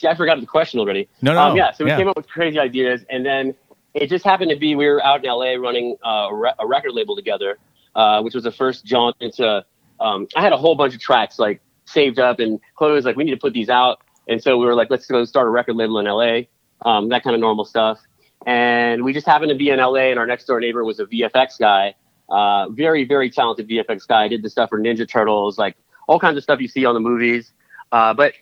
see, 0.00 0.08
I 0.08 0.14
forgot 0.14 0.40
the 0.40 0.46
question 0.46 0.80
already. 0.80 1.08
No, 1.22 1.34
no, 1.34 1.40
Um, 1.40 1.56
yeah, 1.56 1.72
so 1.72 1.84
we 1.84 1.90
yeah. 1.90 1.96
came 1.98 2.08
up 2.08 2.16
with 2.16 2.28
crazy 2.28 2.58
ideas, 2.58 3.04
and 3.10 3.24
then 3.24 3.54
it 3.94 4.08
just 4.08 4.24
happened 4.24 4.50
to 4.50 4.56
be 4.56 4.74
we 4.74 4.86
were 4.86 5.02
out 5.04 5.24
in 5.24 5.30
LA 5.30 5.54
running 5.54 5.96
uh, 6.04 6.28
a, 6.30 6.34
re- 6.34 6.52
a 6.58 6.66
record 6.66 6.92
label 6.92 7.16
together, 7.16 7.58
uh, 7.94 8.22
which 8.22 8.34
was 8.34 8.44
the 8.44 8.52
first 8.52 8.84
jaunt 8.84 9.16
into. 9.20 9.64
Um, 10.00 10.26
I 10.36 10.40
had 10.42 10.52
a 10.52 10.56
whole 10.56 10.74
bunch 10.74 10.94
of 10.94 11.00
tracks 11.00 11.38
like 11.38 11.60
saved 11.84 12.18
up, 12.18 12.38
and 12.40 12.60
Chloe 12.76 12.92
was 12.92 13.04
like, 13.04 13.16
"We 13.16 13.24
need 13.24 13.32
to 13.32 13.36
put 13.36 13.52
these 13.52 13.68
out," 13.68 14.00
and 14.28 14.42
so 14.42 14.58
we 14.58 14.66
were 14.66 14.74
like, 14.74 14.90
"Let's 14.90 15.06
go 15.06 15.24
start 15.24 15.46
a 15.46 15.50
record 15.50 15.76
label 15.76 15.98
in 15.98 16.06
LA." 16.06 16.42
Um, 16.88 17.08
that 17.10 17.22
kind 17.22 17.34
of 17.34 17.40
normal 17.40 17.64
stuff, 17.64 18.00
and 18.46 19.04
we 19.04 19.12
just 19.12 19.26
happened 19.26 19.50
to 19.50 19.54
be 19.56 19.70
in 19.70 19.78
LA, 19.78 20.10
and 20.10 20.18
our 20.18 20.26
next 20.26 20.46
door 20.46 20.60
neighbor 20.60 20.84
was 20.84 20.98
a 21.00 21.04
VFX 21.06 21.58
guy, 21.58 21.94
uh, 22.30 22.68
very 22.70 23.04
very 23.04 23.30
talented 23.30 23.68
VFX 23.68 24.06
guy. 24.08 24.28
Did 24.28 24.42
the 24.42 24.50
stuff 24.50 24.70
for 24.70 24.80
Ninja 24.80 25.06
Turtles, 25.08 25.58
like 25.58 25.76
all 26.08 26.18
kinds 26.18 26.36
of 26.38 26.42
stuff 26.42 26.60
you 26.60 26.68
see 26.68 26.84
on 26.86 26.94
the 26.94 27.00
movies. 27.00 27.52
Uh, 27.92 28.14
but 28.14 28.32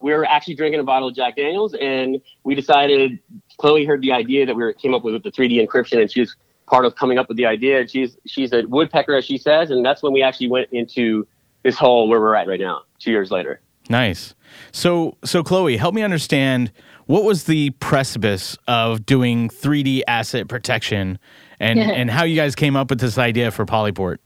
we 0.00 0.12
were 0.12 0.24
actually 0.24 0.54
drinking 0.54 0.80
a 0.80 0.84
bottle 0.84 1.08
of 1.08 1.14
Jack 1.14 1.36
Daniels, 1.36 1.74
and 1.74 2.20
we 2.44 2.54
decided. 2.54 3.18
Chloe 3.58 3.84
heard 3.84 4.02
the 4.02 4.12
idea 4.12 4.46
that 4.46 4.54
we 4.54 4.62
were, 4.62 4.72
came 4.72 4.94
up 4.94 5.02
with 5.02 5.14
with 5.14 5.24
the 5.24 5.32
3D 5.32 5.66
encryption, 5.66 6.00
and 6.00 6.10
she 6.10 6.20
was 6.20 6.36
part 6.68 6.84
of 6.84 6.94
coming 6.94 7.18
up 7.18 7.26
with 7.28 7.36
the 7.36 7.46
idea. 7.46 7.80
And 7.80 7.90
she's 7.90 8.16
she's 8.26 8.52
a 8.52 8.62
woodpecker, 8.66 9.16
as 9.16 9.24
she 9.24 9.38
says, 9.38 9.70
and 9.70 9.84
that's 9.84 10.02
when 10.02 10.12
we 10.12 10.22
actually 10.22 10.48
went 10.48 10.68
into 10.72 11.26
this 11.62 11.76
hole 11.76 12.08
where 12.08 12.20
we're 12.20 12.34
at 12.34 12.46
right 12.46 12.60
now, 12.60 12.82
two 12.98 13.10
years 13.10 13.30
later. 13.30 13.60
Nice. 13.88 14.34
So, 14.72 15.16
so 15.24 15.42
Chloe, 15.42 15.76
help 15.76 15.94
me 15.94 16.02
understand 16.02 16.72
what 17.06 17.24
was 17.24 17.44
the 17.44 17.70
precipice 17.70 18.56
of 18.66 19.06
doing 19.06 19.48
3D 19.48 20.02
asset 20.06 20.48
protection, 20.48 21.18
and 21.58 21.78
and 21.98 22.10
how 22.10 22.24
you 22.24 22.36
guys 22.36 22.54
came 22.54 22.76
up 22.76 22.90
with 22.90 23.00
this 23.00 23.18
idea 23.18 23.50
for 23.50 23.66
Polyport. 23.66 24.18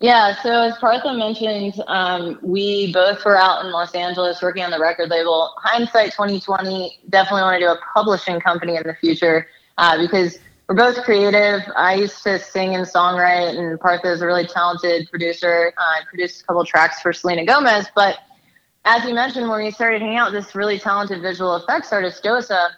Yeah, 0.00 0.40
so 0.42 0.62
as 0.62 0.78
Partha 0.78 1.12
mentioned, 1.12 1.82
um, 1.88 2.38
we 2.40 2.92
both 2.92 3.24
were 3.24 3.36
out 3.36 3.64
in 3.64 3.72
Los 3.72 3.94
Angeles 3.96 4.40
working 4.40 4.62
on 4.62 4.70
the 4.70 4.78
record 4.78 5.10
label. 5.10 5.54
Hindsight 5.58 6.12
2020, 6.12 7.00
definitely 7.08 7.42
want 7.42 7.60
to 7.60 7.66
do 7.66 7.70
a 7.72 7.78
publishing 7.94 8.38
company 8.38 8.76
in 8.76 8.84
the 8.84 8.94
future 8.94 9.48
uh, 9.76 9.98
because 9.98 10.38
we're 10.68 10.76
both 10.76 11.02
creative. 11.02 11.62
I 11.74 11.94
used 11.94 12.22
to 12.22 12.38
sing 12.38 12.76
and 12.76 12.86
songwrite, 12.86 13.58
and 13.58 13.80
Partha 13.80 14.12
is 14.12 14.22
a 14.22 14.26
really 14.26 14.46
talented 14.46 15.10
producer. 15.10 15.72
Uh, 15.76 15.80
I 15.80 16.00
produced 16.08 16.42
a 16.42 16.44
couple 16.44 16.64
tracks 16.64 17.02
for 17.02 17.12
Selena 17.12 17.44
Gomez, 17.44 17.88
but 17.96 18.18
as 18.84 19.04
you 19.04 19.14
mentioned, 19.14 19.48
when 19.48 19.64
we 19.64 19.72
started 19.72 20.00
hanging 20.00 20.16
out 20.16 20.30
this 20.30 20.54
really 20.54 20.78
talented 20.78 21.22
visual 21.22 21.56
effects 21.56 21.92
artist, 21.92 22.22
Joseph, 22.22 22.70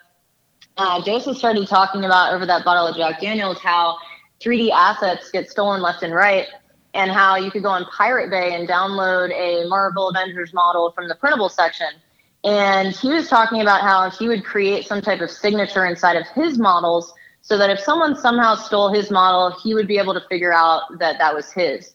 uh, 0.79 1.03
Joseph 1.05 1.37
started 1.37 1.69
talking 1.69 2.07
about 2.07 2.33
over 2.33 2.47
that 2.47 2.65
bottle 2.65 2.87
of 2.87 2.97
Jack 2.97 3.21
Daniels 3.21 3.59
how 3.59 3.99
3D 4.41 4.71
assets 4.71 5.31
get 5.31 5.51
stolen 5.51 5.83
left 5.83 6.03
and 6.03 6.15
right, 6.15 6.47
and 6.95 7.11
how 7.11 7.37
you 7.37 7.51
could 7.51 7.63
go 7.63 7.69
on 7.69 7.85
Pirate 7.87 8.31
Bay 8.31 8.55
and 8.55 8.69
download 8.69 9.33
a 9.33 9.69
Marvel 9.69 10.09
Avengers 10.09 10.53
model 10.53 10.91
from 10.93 11.09
the 11.09 11.15
printable 11.15 11.49
section. 11.49 11.89
And 12.43 12.95
he 12.95 13.11
was 13.11 13.29
talking 13.29 13.61
about 13.61 13.83
how 13.83 14.11
he 14.11 14.29
would 14.29 14.45
create 14.45 14.87
some 14.87 15.03
type 15.03 15.21
of 15.21 15.31
signature 15.31 15.87
inside 15.87 16.17
of 16.17 16.27
his 16.29 16.59
models 16.59 17.13
so 17.43 17.59
that 17.59 17.71
if 17.71 17.79
someone 17.81 18.17
somehow 18.17 18.55
stole 18.55 18.93
his 18.93 19.11
model, 19.11 19.57
he 19.63 19.75
would 19.75 19.87
be 19.87 19.99
able 19.99 20.15
to 20.15 20.23
figure 20.29 20.53
out 20.53 20.99
that 20.99 21.19
that 21.19 21.35
was 21.35 21.53
his. 21.53 21.95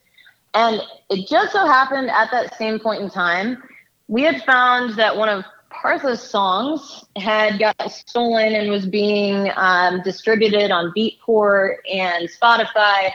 And 0.53 0.81
it 1.10 1.27
just 1.27 1.51
so 1.51 1.65
happened 1.65 2.10
at 2.10 2.31
that 2.31 2.58
same 2.58 2.79
point 2.79 3.01
in 3.01 3.10
time, 3.10 3.62
we 4.08 4.21
had 4.21 4.43
found 4.43 4.95
that 4.95 5.15
one 5.15 5.29
of 5.29 5.43
Partha's 5.81 6.21
songs 6.21 7.05
had 7.15 7.59
got 7.59 7.91
stolen 7.91 8.53
and 8.53 8.69
was 8.69 8.85
being 8.85 9.51
um, 9.55 10.01
distributed 10.03 10.71
on 10.71 10.93
Beatport 10.95 11.77
and 11.91 12.29
Spotify, 12.29 13.11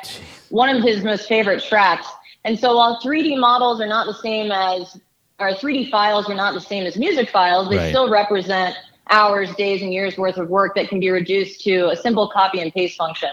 one 0.50 0.74
of 0.74 0.82
his 0.82 1.02
most 1.02 1.26
favorite 1.28 1.62
tracks. 1.62 2.06
And 2.44 2.58
so 2.58 2.76
while 2.76 3.00
3D 3.00 3.38
models 3.38 3.80
are 3.80 3.86
not 3.86 4.06
the 4.06 4.14
same 4.14 4.52
as, 4.52 4.98
or 5.38 5.52
3D 5.52 5.90
files 5.90 6.28
are 6.28 6.34
not 6.34 6.54
the 6.54 6.60
same 6.60 6.84
as 6.84 6.96
music 6.96 7.30
files, 7.30 7.68
they 7.68 7.76
Right. 7.76 7.88
still 7.88 8.10
represent 8.10 8.76
hours, 9.10 9.54
days, 9.56 9.82
and 9.82 9.92
years 9.92 10.16
worth 10.16 10.36
of 10.36 10.48
work 10.48 10.74
that 10.76 10.88
can 10.88 11.00
be 11.00 11.10
reduced 11.10 11.62
to 11.62 11.88
a 11.90 11.96
simple 11.96 12.28
copy 12.28 12.60
and 12.60 12.72
paste 12.72 12.96
function. 12.96 13.30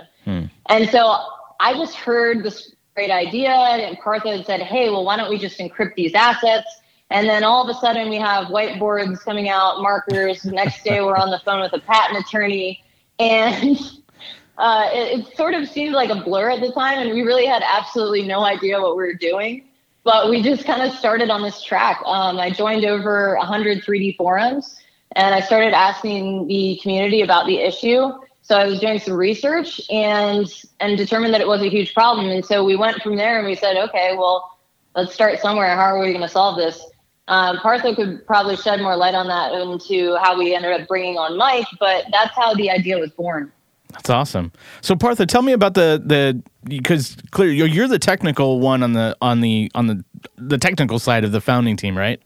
And 0.69 0.89
so 0.89 1.17
I 1.59 1.73
just 1.73 1.95
heard 1.95 2.43
this 2.43 2.73
great 2.95 3.11
idea, 3.11 3.51
and 3.51 3.97
Partha 3.99 4.43
said, 4.43 4.61
hey, 4.61 4.89
well, 4.89 5.05
why 5.05 5.15
don't 5.17 5.29
we 5.29 5.37
just 5.37 5.59
encrypt 5.59 5.95
these 5.95 6.15
assets? 6.15 6.67
And 7.09 7.27
then 7.27 7.43
all 7.43 7.67
of 7.67 7.75
a 7.75 7.79
sudden, 7.79 8.09
we 8.09 8.17
have 8.17 8.47
whiteboards 8.47 9.21
coming 9.21 9.47
out, 9.47 9.81
markers. 9.81 10.43
Next 10.43 10.83
day, 10.83 11.01
we're 11.01 11.15
on 11.15 11.31
the 11.31 11.39
phone 11.39 11.61
with 11.61 11.73
a 11.73 11.79
patent 11.79 12.25
attorney. 12.25 12.83
And 13.17 13.77
uh, 14.57 14.89
it, 14.91 15.19
it 15.19 15.37
sort 15.37 15.53
of 15.53 15.69
seemed 15.69 15.93
like 15.93 16.09
a 16.09 16.21
blur 16.21 16.49
at 16.49 16.61
the 16.61 16.71
time, 16.73 16.99
and 16.99 17.11
we 17.13 17.21
really 17.21 17.45
had 17.45 17.63
absolutely 17.65 18.27
no 18.27 18.43
idea 18.43 18.79
what 18.81 18.97
we 18.97 19.03
were 19.03 19.13
doing. 19.13 19.63
But 20.03 20.29
we 20.29 20.41
just 20.41 20.65
kind 20.65 20.81
of 20.81 20.97
started 20.97 21.29
on 21.29 21.41
this 21.41 21.61
track. 21.61 22.01
Um, 22.05 22.39
I 22.39 22.49
joined 22.49 22.85
over 22.85 23.35
100 23.37 23.83
3D 23.83 24.17
forums, 24.17 24.77
and 25.15 25.33
I 25.33 25.39
started 25.39 25.73
asking 25.73 26.47
the 26.47 26.79
community 26.81 27.21
about 27.21 27.45
the 27.45 27.59
issue. 27.59 28.11
So 28.41 28.55
I 28.55 28.65
was 28.65 28.79
doing 28.79 28.99
some 28.99 29.13
research 29.13 29.81
and 29.89 30.47
and 30.79 30.97
determined 30.97 31.33
that 31.33 31.41
it 31.41 31.47
was 31.47 31.61
a 31.61 31.69
huge 31.69 31.93
problem. 31.93 32.29
And 32.29 32.45
so 32.45 32.63
we 32.63 32.77
went 32.77 33.01
from 33.01 33.17
there 33.17 33.37
and 33.37 33.45
we 33.45 33.55
said, 33.55 33.75
okay, 33.75 34.15
well, 34.17 34.57
let's 34.95 35.13
start 35.13 35.41
somewhere. 35.41 35.75
How 35.75 35.93
are 35.93 35.99
we 35.99 36.11
going 36.11 36.21
to 36.21 36.29
solve 36.29 36.55
this? 36.55 36.81
Um, 37.27 37.57
Partha 37.57 37.93
could 37.93 38.25
probably 38.25 38.55
shed 38.55 38.81
more 38.81 38.95
light 38.95 39.13
on 39.13 39.27
that 39.27 39.53
into 39.53 40.15
how 40.17 40.37
we 40.37 40.55
ended 40.55 40.79
up 40.79 40.87
bringing 40.87 41.17
on 41.17 41.37
Mike, 41.37 41.67
but 41.79 42.05
that's 42.11 42.33
how 42.35 42.53
the 42.53 42.69
idea 42.69 42.97
was 42.97 43.11
born. 43.11 43.51
That's 43.91 44.09
awesome. 44.09 44.51
So 44.81 44.95
Partha, 44.95 45.25
tell 45.25 45.41
me 45.41 45.53
about 45.53 45.73
the 45.73 46.01
the 46.03 46.41
because 46.63 47.17
clearly 47.31 47.55
you're, 47.55 47.67
you're 47.67 47.87
the 47.87 47.99
technical 47.99 48.59
one 48.59 48.83
on 48.83 48.93
the 48.93 49.15
on 49.21 49.41
the 49.41 49.71
on 49.75 49.87
the 49.87 50.03
the 50.37 50.57
technical 50.57 50.99
side 50.99 51.23
of 51.23 51.31
the 51.31 51.41
founding 51.41 51.77
team, 51.77 51.97
right? 51.97 52.21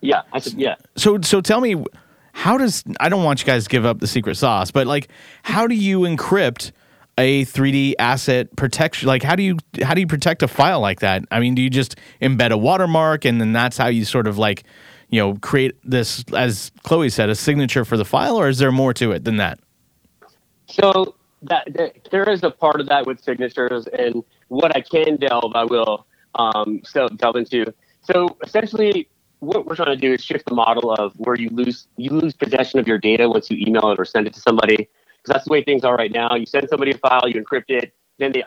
Yeah, 0.00 0.22
I 0.32 0.38
said, 0.38 0.54
yeah. 0.54 0.76
So 0.96 1.20
so 1.22 1.40
tell 1.40 1.60
me 1.60 1.82
how 2.32 2.58
does 2.58 2.84
I 3.00 3.08
don't 3.08 3.24
want 3.24 3.40
you 3.40 3.46
guys 3.46 3.64
to 3.64 3.70
give 3.70 3.84
up 3.84 4.00
the 4.00 4.06
secret 4.06 4.36
sauce, 4.36 4.70
but 4.70 4.86
like 4.86 5.08
how 5.42 5.66
do 5.66 5.74
you 5.74 6.00
encrypt 6.00 6.72
a 7.18 7.44
3D 7.44 7.94
asset 7.98 8.54
protection? 8.56 9.08
Like, 9.08 9.22
how 9.22 9.36
do 9.36 9.42
you 9.42 9.58
how 9.82 9.92
do 9.92 10.00
you 10.00 10.06
protect 10.06 10.42
a 10.42 10.48
file 10.48 10.80
like 10.80 11.00
that? 11.00 11.24
I 11.30 11.40
mean, 11.40 11.54
do 11.54 11.60
you 11.60 11.68
just 11.68 11.96
embed 12.22 12.50
a 12.50 12.56
watermark 12.56 13.24
and 13.24 13.40
then 13.40 13.52
that's 13.52 13.76
how 13.76 13.88
you 13.88 14.04
sort 14.04 14.26
of 14.26 14.38
like, 14.38 14.64
you 15.10 15.20
know, 15.20 15.34
create 15.36 15.76
this, 15.84 16.24
as 16.34 16.70
Chloe 16.84 17.10
said, 17.10 17.28
a 17.28 17.34
signature 17.34 17.84
for 17.84 17.96
the 17.96 18.04
file, 18.04 18.36
or 18.36 18.48
is 18.48 18.58
there 18.58 18.72
more 18.72 18.94
to 18.94 19.12
it 19.12 19.24
than 19.24 19.36
that? 19.36 19.58
So 20.66 21.14
that, 21.42 21.72
that 21.74 22.08
there 22.10 22.28
is 22.30 22.42
a 22.42 22.50
part 22.50 22.80
of 22.80 22.88
that 22.88 23.06
with 23.06 23.22
signatures, 23.22 23.86
and 23.88 24.22
what 24.48 24.76
I 24.76 24.80
can 24.80 25.16
delve, 25.16 25.54
I 25.54 25.64
will 25.64 26.06
um, 26.34 26.82
so 26.84 27.08
delve 27.08 27.36
into. 27.36 27.72
So 28.02 28.36
essentially, 28.44 29.08
what 29.40 29.66
we're 29.66 29.76
trying 29.76 29.88
to 29.88 29.96
do 29.96 30.12
is 30.12 30.22
shift 30.22 30.46
the 30.46 30.54
model 30.54 30.92
of 30.92 31.12
where 31.16 31.36
you 31.36 31.48
lose 31.50 31.86
you 31.96 32.10
lose 32.10 32.34
possession 32.34 32.80
of 32.80 32.86
your 32.88 32.98
data 32.98 33.28
once 33.28 33.50
you 33.50 33.64
email 33.66 33.90
it 33.90 33.98
or 33.98 34.04
send 34.04 34.26
it 34.26 34.34
to 34.34 34.40
somebody, 34.40 34.88
that's 35.28 35.44
the 35.44 35.52
way 35.52 35.62
things 35.62 35.84
are 35.84 35.96
right 35.96 36.12
now. 36.12 36.34
You 36.34 36.46
send 36.46 36.68
somebody 36.68 36.92
a 36.92 36.98
file, 36.98 37.28
you 37.28 37.42
encrypt 37.42 37.68
it, 37.68 37.94
then 38.18 38.32
they 38.32 38.44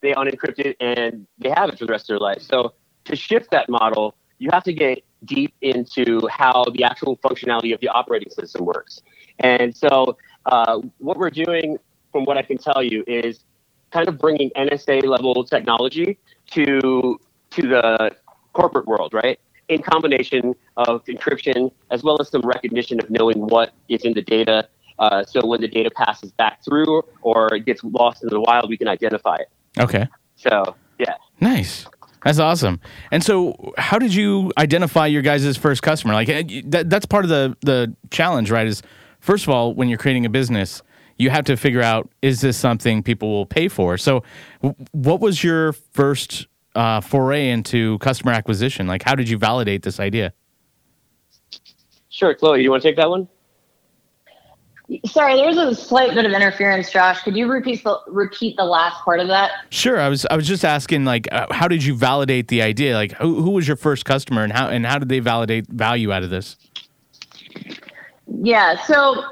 they 0.00 0.12
unencrypt 0.12 0.58
it, 0.58 0.76
and 0.80 1.26
they 1.38 1.50
have 1.50 1.68
it 1.68 1.78
for 1.78 1.86
the 1.86 1.92
rest 1.92 2.04
of 2.04 2.14
their 2.14 2.18
life. 2.18 2.42
So 2.42 2.74
to 3.04 3.16
shift 3.16 3.50
that 3.52 3.68
model, 3.68 4.16
you 4.38 4.50
have 4.52 4.64
to 4.64 4.72
get 4.72 5.04
deep 5.24 5.54
into 5.60 6.26
how 6.28 6.64
the 6.72 6.82
actual 6.84 7.16
functionality 7.18 7.72
of 7.72 7.80
the 7.80 7.88
operating 7.88 8.30
system 8.30 8.64
works. 8.64 9.00
And 9.38 9.76
so 9.76 10.16
uh, 10.46 10.80
what 10.98 11.16
we're 11.16 11.30
doing, 11.30 11.78
from 12.10 12.24
what 12.24 12.36
I 12.36 12.42
can 12.42 12.58
tell 12.58 12.82
you, 12.82 13.04
is 13.06 13.44
kind 13.92 14.08
of 14.08 14.18
bringing 14.18 14.50
NSA 14.56 15.04
level 15.04 15.44
technology 15.44 16.18
to 16.50 17.20
to 17.50 17.62
the 17.62 18.16
corporate 18.52 18.86
world, 18.86 19.14
right? 19.14 19.38
In 19.68 19.82
combination 19.82 20.54
of 20.76 21.04
encryption 21.04 21.70
as 21.90 22.02
well 22.02 22.20
as 22.20 22.30
some 22.30 22.42
recognition 22.42 22.98
of 23.00 23.10
knowing 23.10 23.46
what 23.46 23.72
is 23.88 24.02
in 24.02 24.14
the 24.14 24.22
data. 24.22 24.68
Uh, 24.98 25.24
so 25.24 25.44
when 25.46 25.60
the 25.60 25.68
data 25.68 25.90
passes 25.90 26.32
back 26.32 26.64
through 26.64 27.02
or 27.22 27.48
gets 27.58 27.82
lost 27.84 28.22
in 28.22 28.28
the 28.28 28.40
wild, 28.40 28.68
we 28.68 28.76
can 28.76 28.88
identify 28.88 29.36
it. 29.36 29.48
Okay. 29.78 30.06
So 30.36 30.76
yeah. 30.98 31.14
Nice. 31.40 31.86
That's 32.24 32.38
awesome. 32.38 32.80
And 33.10 33.22
so, 33.24 33.72
how 33.78 33.98
did 33.98 34.14
you 34.14 34.52
identify 34.56 35.06
your 35.06 35.22
guys' 35.22 35.56
first 35.56 35.82
customer? 35.82 36.14
Like 36.14 36.28
eh, 36.28 36.62
that, 36.66 36.88
that's 36.88 37.06
part 37.06 37.24
of 37.24 37.30
the 37.30 37.56
the 37.62 37.96
challenge, 38.10 38.50
right? 38.50 38.66
Is 38.66 38.82
first 39.20 39.44
of 39.44 39.50
all, 39.50 39.74
when 39.74 39.88
you're 39.88 39.98
creating 39.98 40.24
a 40.24 40.30
business, 40.30 40.82
you 41.18 41.30
have 41.30 41.44
to 41.46 41.56
figure 41.56 41.82
out 41.82 42.08
is 42.22 42.40
this 42.40 42.56
something 42.56 43.02
people 43.02 43.30
will 43.30 43.46
pay 43.46 43.68
for. 43.68 43.98
So, 43.98 44.22
w- 44.62 44.86
what 44.92 45.20
was 45.20 45.42
your 45.42 45.72
first 45.72 46.46
uh, 46.76 47.00
foray 47.00 47.50
into 47.50 47.98
customer 47.98 48.32
acquisition? 48.32 48.86
Like, 48.86 49.02
how 49.02 49.14
did 49.16 49.28
you 49.28 49.36
validate 49.36 49.82
this 49.82 49.98
idea? 49.98 50.32
Sure, 52.08 52.34
Chloe, 52.34 52.62
you 52.62 52.70
want 52.70 52.82
to 52.82 52.88
take 52.88 52.96
that 52.96 53.10
one? 53.10 53.28
Sorry, 55.06 55.36
there 55.36 55.46
was 55.46 55.56
a 55.56 55.74
slight 55.74 56.14
bit 56.14 56.26
of 56.26 56.32
interference, 56.32 56.90
Josh. 56.90 57.22
Could 57.22 57.36
you 57.36 57.50
repeat 57.50 57.82
the 57.84 57.98
repeat 58.08 58.56
the 58.56 58.64
last 58.64 59.02
part 59.04 59.20
of 59.20 59.28
that? 59.28 59.50
Sure. 59.70 60.00
I 60.00 60.08
was 60.08 60.26
I 60.30 60.36
was 60.36 60.46
just 60.46 60.64
asking 60.64 61.04
like 61.04 61.28
uh, 61.32 61.46
how 61.50 61.68
did 61.68 61.84
you 61.84 61.94
validate 61.94 62.48
the 62.48 62.62
idea? 62.62 62.94
Like 62.94 63.12
who 63.12 63.42
who 63.42 63.50
was 63.50 63.66
your 63.66 63.76
first 63.76 64.04
customer 64.04 64.42
and 64.42 64.52
how 64.52 64.68
and 64.68 64.84
how 64.84 64.98
did 64.98 65.08
they 65.08 65.20
validate 65.20 65.68
value 65.68 66.12
out 66.12 66.22
of 66.22 66.30
this? 66.30 66.56
Yeah, 68.26 68.82
so 68.84 69.24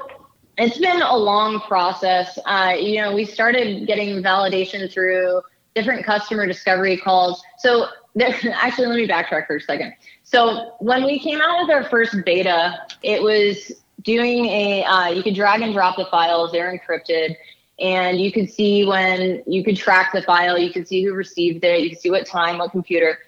it's 0.57 0.77
been 0.77 1.01
a 1.01 1.15
long 1.15 1.59
process. 1.61 2.37
Uh, 2.45 2.75
you 2.79 3.01
know, 3.01 3.13
we 3.13 3.25
started 3.25 3.87
getting 3.87 4.21
validation 4.21 4.91
through 4.91 5.41
different 5.75 6.05
customer 6.05 6.45
discovery 6.45 6.97
calls. 6.97 7.41
So 7.57 7.87
there, 8.15 8.35
actually, 8.53 8.87
let 8.87 8.95
me 8.95 9.07
backtrack 9.07 9.47
for 9.47 9.55
a 9.57 9.61
second. 9.61 9.93
So 10.23 10.75
when 10.79 11.03
we 11.03 11.19
came 11.19 11.41
out 11.41 11.61
with 11.61 11.71
our 11.71 11.83
first 11.83 12.15
beta, 12.25 12.79
it 13.03 13.21
was 13.21 13.80
doing 14.03 14.45
a 14.45 14.83
uh, 14.83 15.09
you 15.09 15.23
could 15.23 15.35
drag 15.35 15.61
and 15.61 15.73
drop 15.73 15.97
the 15.97 16.05
files 16.05 16.51
they're 16.51 16.77
encrypted 16.77 17.35
and 17.79 18.19
you 18.21 18.31
could 18.31 18.49
see 18.51 18.85
when 18.85 19.43
you 19.47 19.63
could 19.63 19.75
track 19.75 20.11
the 20.13 20.21
file 20.21 20.57
you 20.57 20.71
could 20.71 20.87
see 20.87 21.03
who 21.03 21.13
received 21.13 21.63
it 21.63 21.81
you 21.81 21.89
could 21.89 21.99
see 21.99 22.11
what 22.11 22.25
time 22.25 22.57
what 22.57 22.71
computer. 22.71 23.19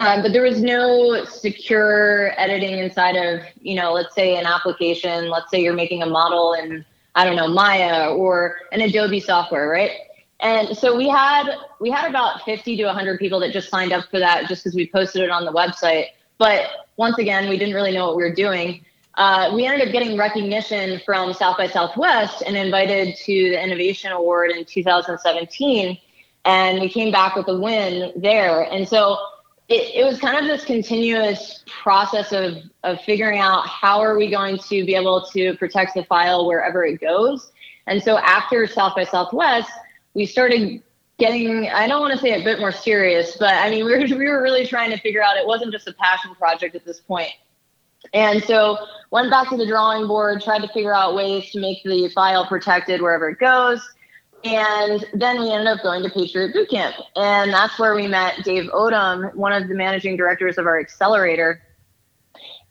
Um, 0.00 0.22
but 0.22 0.32
there 0.32 0.42
was 0.42 0.60
no 0.60 1.24
secure 1.24 2.32
editing 2.36 2.78
inside 2.78 3.16
of 3.16 3.42
you 3.60 3.76
know 3.76 3.92
let's 3.92 4.14
say 4.14 4.36
an 4.36 4.44
application 4.44 5.28
let's 5.28 5.50
say 5.50 5.62
you're 5.62 5.74
making 5.74 6.02
a 6.02 6.06
model 6.06 6.54
in 6.54 6.84
i 7.14 7.24
don't 7.24 7.36
know 7.36 7.46
maya 7.46 8.10
or 8.10 8.56
an 8.72 8.80
adobe 8.80 9.20
software 9.20 9.68
right? 9.68 9.92
And 10.40 10.76
so 10.76 10.96
we 10.96 11.08
had 11.08 11.46
we 11.80 11.90
had 11.90 12.08
about 12.08 12.42
50 12.44 12.76
to 12.76 12.84
100 12.84 13.18
people 13.18 13.40
that 13.40 13.52
just 13.52 13.70
signed 13.70 13.92
up 13.92 14.10
for 14.10 14.18
that 14.18 14.46
just 14.48 14.64
because 14.64 14.74
we 14.74 14.88
posted 14.90 15.22
it 15.22 15.30
on 15.30 15.44
the 15.44 15.52
website. 15.52 16.08
But 16.38 16.66
once 16.96 17.18
again 17.18 17.48
we 17.48 17.56
didn't 17.56 17.74
really 17.74 17.92
know 17.92 18.08
what 18.08 18.16
we 18.16 18.24
were 18.24 18.34
doing 18.34 18.84
uh, 19.16 19.52
we 19.54 19.64
ended 19.66 19.86
up 19.86 19.92
getting 19.92 20.18
recognition 20.18 21.00
from 21.04 21.32
South 21.32 21.56
by 21.56 21.68
Southwest 21.68 22.42
and 22.44 22.56
invited 22.56 23.16
to 23.16 23.50
the 23.50 23.62
Innovation 23.62 24.10
Award 24.10 24.50
in 24.50 24.64
2017. 24.64 25.98
And 26.44 26.80
we 26.80 26.88
came 26.88 27.12
back 27.12 27.36
with 27.36 27.48
a 27.48 27.58
win 27.58 28.12
there. 28.16 28.62
And 28.62 28.88
so 28.88 29.16
it, 29.68 29.94
it 29.94 30.04
was 30.04 30.18
kind 30.18 30.36
of 30.36 30.44
this 30.44 30.64
continuous 30.64 31.64
process 31.66 32.32
of, 32.32 32.56
of 32.82 33.00
figuring 33.02 33.38
out 33.38 33.66
how 33.68 34.00
are 34.00 34.16
we 34.16 34.28
going 34.30 34.58
to 34.58 34.84
be 34.84 34.94
able 34.94 35.24
to 35.32 35.56
protect 35.58 35.94
the 35.94 36.04
file 36.04 36.46
wherever 36.46 36.84
it 36.84 37.00
goes. 37.00 37.52
And 37.86 38.02
so 38.02 38.18
after 38.18 38.66
South 38.66 38.96
by 38.96 39.04
Southwest, 39.04 39.70
we 40.14 40.26
started 40.26 40.82
getting, 41.18 41.68
I 41.68 41.86
don't 41.86 42.00
want 42.00 42.14
to 42.14 42.18
say 42.18 42.40
a 42.40 42.42
bit 42.42 42.58
more 42.58 42.72
serious, 42.72 43.36
but 43.36 43.54
I 43.54 43.70
mean, 43.70 43.84
we 43.86 43.92
were, 43.92 44.18
we 44.18 44.28
were 44.28 44.42
really 44.42 44.66
trying 44.66 44.90
to 44.90 44.98
figure 44.98 45.22
out 45.22 45.36
it 45.36 45.46
wasn't 45.46 45.72
just 45.72 45.86
a 45.86 45.92
passion 45.92 46.34
project 46.34 46.74
at 46.74 46.84
this 46.84 46.98
point 46.98 47.30
and 48.12 48.42
so 48.44 48.78
went 49.10 49.30
back 49.30 49.48
to 49.50 49.56
the 49.56 49.66
drawing 49.66 50.06
board, 50.06 50.42
tried 50.42 50.60
to 50.60 50.68
figure 50.68 50.94
out 50.94 51.14
ways 51.14 51.50
to 51.52 51.60
make 51.60 51.82
the 51.84 52.08
file 52.08 52.46
protected 52.46 53.00
wherever 53.00 53.28
it 53.28 53.38
goes. 53.38 53.80
And 54.44 55.04
then 55.14 55.40
we 55.40 55.50
ended 55.50 55.68
up 55.68 55.82
going 55.82 56.02
to 56.02 56.10
Patriot 56.10 56.54
Bootcamp. 56.54 56.92
And 57.16 57.52
that's 57.52 57.78
where 57.78 57.94
we 57.94 58.06
met 58.06 58.44
Dave 58.44 58.70
Odom, 58.72 59.34
one 59.34 59.52
of 59.52 59.68
the 59.68 59.74
managing 59.74 60.16
directors 60.16 60.58
of 60.58 60.66
our 60.66 60.78
accelerator. 60.78 61.62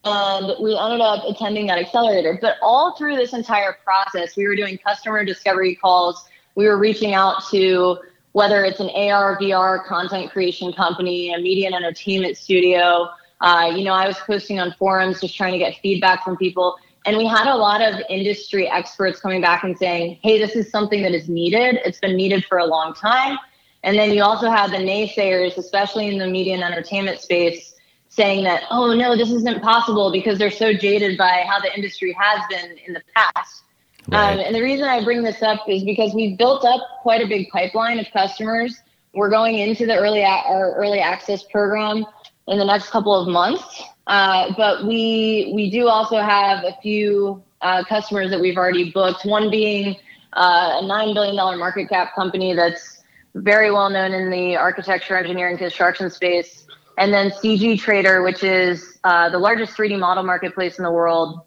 And 0.06 0.54
we 0.62 0.78
ended 0.78 1.02
up 1.02 1.24
attending 1.28 1.66
that 1.68 1.80
accelerator. 1.80 2.38
But 2.40 2.58
all 2.62 2.96
through 2.96 3.16
this 3.16 3.34
entire 3.34 3.76
process, 3.84 4.36
we 4.36 4.46
were 4.48 4.56
doing 4.56 4.78
customer 4.78 5.26
discovery 5.26 5.76
calls. 5.76 6.28
We 6.56 6.68
were 6.68 6.78
reaching 6.78 7.16
out 7.16 7.44
to 7.52 7.98
whether 8.34 8.64
it's 8.66 8.80
an 8.80 8.90
AR, 8.90 9.40
VR 9.40 9.84
content 9.86 10.32
creation 10.32 10.74
company, 10.74 11.34
a 11.34 11.40
media 11.40 11.68
and 11.68 11.76
entertainment 11.76 12.38
studio, 12.38 13.10
uh, 13.44 13.70
you 13.76 13.84
know, 13.84 13.92
I 13.92 14.08
was 14.08 14.18
posting 14.20 14.60
on 14.62 14.74
forums 14.80 15.20
just 15.20 15.36
trying 15.36 15.52
to 15.52 15.60
get 15.60 15.76
feedback 15.82 16.24
from 16.24 16.38
people. 16.38 16.78
And 17.06 17.18
we 17.18 17.28
had 17.28 17.46
a 17.46 17.56
lot 17.56 17.82
of 17.82 18.00
industry 18.10 18.70
experts 18.70 19.20
coming 19.20 19.42
back 19.42 19.66
and 19.66 19.78
saying, 19.78 20.20
hey, 20.24 20.40
this 20.40 20.56
is 20.56 20.72
something 20.72 21.04
that 21.04 21.12
is 21.12 21.28
needed. 21.28 21.80
It's 21.84 22.00
been 22.00 22.16
needed 22.16 22.46
for 22.46 22.60
a 22.60 22.66
long 22.66 22.94
time. 22.94 23.38
And 23.84 24.00
then 24.00 24.12
you 24.14 24.24
also 24.24 24.50
had 24.50 24.72
the 24.72 24.78
naysayers, 24.78 25.58
especially 25.58 26.08
in 26.08 26.18
the 26.18 26.28
media 26.28 26.54
and 26.54 26.64
entertainment 26.64 27.20
space, 27.20 27.76
saying 28.08 28.46
that, 28.46 28.64
oh, 28.72 28.94
no, 28.94 29.18
this 29.18 29.30
isn't 29.30 29.62
possible 29.62 30.10
because 30.10 30.40
they're 30.40 30.50
so 30.50 30.72
jaded 30.72 31.18
by 31.18 31.44
how 31.46 31.60
the 31.60 31.76
industry 31.76 32.16
has 32.18 32.40
been 32.50 32.78
in 32.88 32.94
the 32.94 33.02
past. 33.14 33.64
Right. 34.08 34.34
Um, 34.34 34.40
and 34.40 34.56
the 34.56 34.62
reason 34.62 34.88
I 34.88 35.04
bring 35.04 35.22
this 35.22 35.42
up 35.42 35.68
is 35.68 35.84
because 35.84 36.14
we've 36.14 36.38
built 36.38 36.64
up 36.64 36.80
quite 37.02 37.22
a 37.22 37.28
big 37.28 37.50
pipeline 37.50 38.00
of 38.00 38.06
customers. 38.14 38.82
We're 39.14 39.30
going 39.30 39.60
into 39.60 39.86
the 39.86 39.98
early 39.98 40.22
a- 40.22 40.44
our 40.48 40.76
early 40.76 41.00
access 41.00 41.44
program 41.44 42.06
in 42.48 42.58
the 42.58 42.66
next 42.66 42.90
couple 42.90 43.16
of 43.16 43.28
months. 43.28 43.82
Uh, 44.08 44.54
but 44.58 44.86
we 44.86 45.52
we 45.56 45.70
do 45.70 45.88
also 45.88 46.18
have 46.18 46.64
a 46.64 46.76
few 46.82 47.42
uh, 47.62 47.84
customers 47.86 48.30
that 48.30 48.40
we've 48.40 48.58
already 48.58 48.92
booked. 48.92 49.26
One 49.26 49.50
being 49.50 49.96
uh, 50.34 50.80
a 50.82 50.86
nine 50.86 51.14
billion 51.14 51.36
dollar 51.36 51.58
market 51.58 51.88
cap 51.88 52.14
company 52.16 52.54
that's 52.54 53.04
very 53.36 53.72
well 53.72 53.90
known 53.90 54.14
in 54.14 54.30
the 54.30 54.56
architecture, 54.56 55.18
engineering, 55.18 55.58
construction 55.58 56.10
space, 56.10 56.66
and 56.98 57.14
then 57.14 57.32
CG 57.32 57.80
Trader, 57.80 58.22
which 58.22 58.44
is 58.44 59.00
uh, 59.04 59.30
the 59.30 59.40
largest 59.40 59.76
3D 59.76 59.98
model 59.98 60.24
marketplace 60.24 60.78
in 60.78 60.84
the 60.84 60.92
world. 60.92 61.42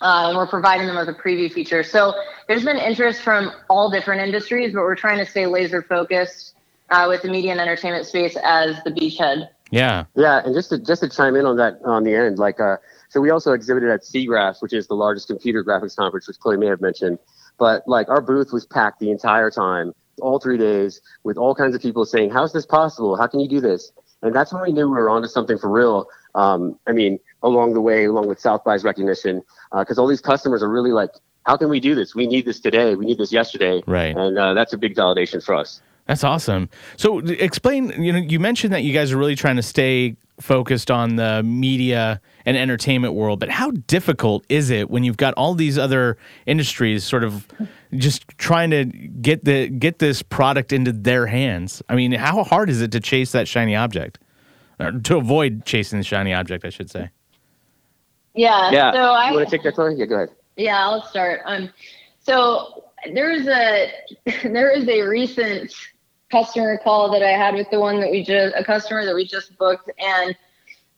Uh, 0.00 0.28
and 0.28 0.36
we're 0.36 0.48
providing 0.48 0.86
them 0.88 0.96
with 0.96 1.08
a 1.08 1.14
preview 1.14 1.52
feature. 1.52 1.84
So 1.84 2.12
there's 2.48 2.64
been 2.64 2.76
interest 2.76 3.22
from 3.22 3.52
all 3.70 3.88
different 3.88 4.20
industries, 4.20 4.72
but 4.72 4.80
we're 4.80 4.96
trying 4.96 5.18
to 5.18 5.30
stay 5.30 5.46
laser 5.46 5.80
focused 5.80 6.54
uh, 6.90 7.06
with 7.08 7.22
the 7.22 7.28
media 7.28 7.52
and 7.52 7.60
entertainment 7.60 8.06
space 8.06 8.36
as 8.42 8.82
the 8.82 8.90
beachhead. 8.90 9.48
Yeah. 9.72 10.04
Yeah, 10.14 10.42
and 10.44 10.54
just 10.54 10.68
to 10.68 10.78
just 10.78 11.02
to 11.02 11.08
chime 11.08 11.34
in 11.34 11.46
on 11.46 11.56
that 11.56 11.80
on 11.84 12.04
the 12.04 12.14
end, 12.14 12.38
like 12.38 12.60
uh, 12.60 12.76
so 13.08 13.20
we 13.20 13.30
also 13.30 13.52
exhibited 13.52 13.90
at 13.90 14.02
SIGGRAPH, 14.02 14.60
which 14.60 14.74
is 14.74 14.86
the 14.86 14.94
largest 14.94 15.26
computer 15.26 15.64
graphics 15.64 15.96
conference, 15.96 16.28
which 16.28 16.38
Chloe 16.38 16.58
may 16.58 16.66
have 16.66 16.80
mentioned. 16.80 17.18
But 17.58 17.82
like 17.88 18.08
our 18.08 18.20
booth 18.20 18.52
was 18.52 18.66
packed 18.66 19.00
the 19.00 19.10
entire 19.10 19.50
time, 19.50 19.92
all 20.20 20.38
three 20.38 20.58
days, 20.58 21.00
with 21.24 21.38
all 21.38 21.54
kinds 21.54 21.74
of 21.74 21.80
people 21.80 22.04
saying, 22.04 22.30
"How's 22.30 22.52
this 22.52 22.66
possible? 22.66 23.16
How 23.16 23.26
can 23.26 23.40
you 23.40 23.48
do 23.48 23.60
this?" 23.60 23.92
And 24.20 24.34
that's 24.34 24.52
when 24.52 24.62
we 24.62 24.72
knew 24.72 24.86
we 24.86 24.92
were 24.92 25.10
onto 25.10 25.26
something 25.26 25.58
for 25.58 25.70
real. 25.70 26.06
Um, 26.34 26.78
I 26.86 26.92
mean, 26.92 27.18
along 27.42 27.72
the 27.72 27.80
way, 27.80 28.04
along 28.04 28.28
with 28.28 28.38
South 28.38 28.62
by's 28.64 28.84
recognition, 28.84 29.42
because 29.76 29.98
uh, 29.98 30.02
all 30.02 30.06
these 30.06 30.20
customers 30.20 30.62
are 30.62 30.70
really 30.70 30.92
like, 30.92 31.10
"How 31.46 31.56
can 31.56 31.70
we 31.70 31.80
do 31.80 31.94
this? 31.94 32.14
We 32.14 32.26
need 32.26 32.44
this 32.44 32.60
today. 32.60 32.94
We 32.94 33.06
need 33.06 33.16
this 33.16 33.32
yesterday." 33.32 33.82
Right. 33.86 34.14
And 34.14 34.38
uh, 34.38 34.52
that's 34.52 34.74
a 34.74 34.78
big 34.78 34.94
validation 34.94 35.42
for 35.42 35.54
us. 35.54 35.80
That's 36.12 36.24
awesome. 36.24 36.68
So 36.98 37.20
explain, 37.20 37.90
you 38.02 38.12
know, 38.12 38.18
you 38.18 38.38
mentioned 38.38 38.70
that 38.74 38.82
you 38.82 38.92
guys 38.92 39.12
are 39.12 39.16
really 39.16 39.34
trying 39.34 39.56
to 39.56 39.62
stay 39.62 40.14
focused 40.40 40.90
on 40.90 41.16
the 41.16 41.42
media 41.42 42.20
and 42.44 42.54
entertainment 42.54 43.14
world, 43.14 43.40
but 43.40 43.48
how 43.48 43.70
difficult 43.70 44.44
is 44.50 44.68
it 44.68 44.90
when 44.90 45.04
you've 45.04 45.16
got 45.16 45.32
all 45.38 45.54
these 45.54 45.78
other 45.78 46.18
industries 46.44 47.02
sort 47.02 47.24
of 47.24 47.48
just 47.94 48.28
trying 48.36 48.68
to 48.72 48.84
get 48.84 49.46
the 49.46 49.70
get 49.70 50.00
this 50.00 50.20
product 50.20 50.70
into 50.70 50.92
their 50.92 51.24
hands. 51.28 51.82
I 51.88 51.94
mean, 51.94 52.12
how 52.12 52.44
hard 52.44 52.68
is 52.68 52.82
it 52.82 52.92
to 52.92 53.00
chase 53.00 53.32
that 53.32 53.48
shiny 53.48 53.74
object? 53.74 54.18
Or 54.78 54.92
to 54.92 55.16
avoid 55.16 55.64
chasing 55.64 55.98
the 55.98 56.04
shiny 56.04 56.34
object, 56.34 56.66
I 56.66 56.68
should 56.68 56.90
say. 56.90 57.08
Yeah. 58.34 58.70
Yeah. 58.70 58.92
So 58.92 58.98
you 58.98 59.04
I 59.04 59.32
want 59.32 59.48
to 59.48 59.56
take 59.56 59.64
that, 59.64 59.76
Tori? 59.76 59.94
Yeah, 59.94 60.04
go 60.04 60.16
ahead. 60.16 60.28
Yeah, 60.56 60.78
I'll 60.78 61.06
start. 61.06 61.40
Um, 61.46 61.70
so 62.20 62.84
there 63.14 63.30
is 63.30 63.48
a 63.48 63.92
there 64.44 64.70
is 64.70 64.88
a 64.88 65.02
recent 65.02 65.72
customer 66.32 66.78
call 66.82 67.12
that 67.12 67.22
I 67.22 67.30
had 67.30 67.54
with 67.54 67.70
the 67.70 67.78
one 67.78 68.00
that 68.00 68.10
we 68.10 68.24
just 68.24 68.56
a 68.56 68.64
customer 68.64 69.04
that 69.04 69.14
we 69.14 69.24
just 69.24 69.56
booked, 69.58 69.90
and 69.98 70.34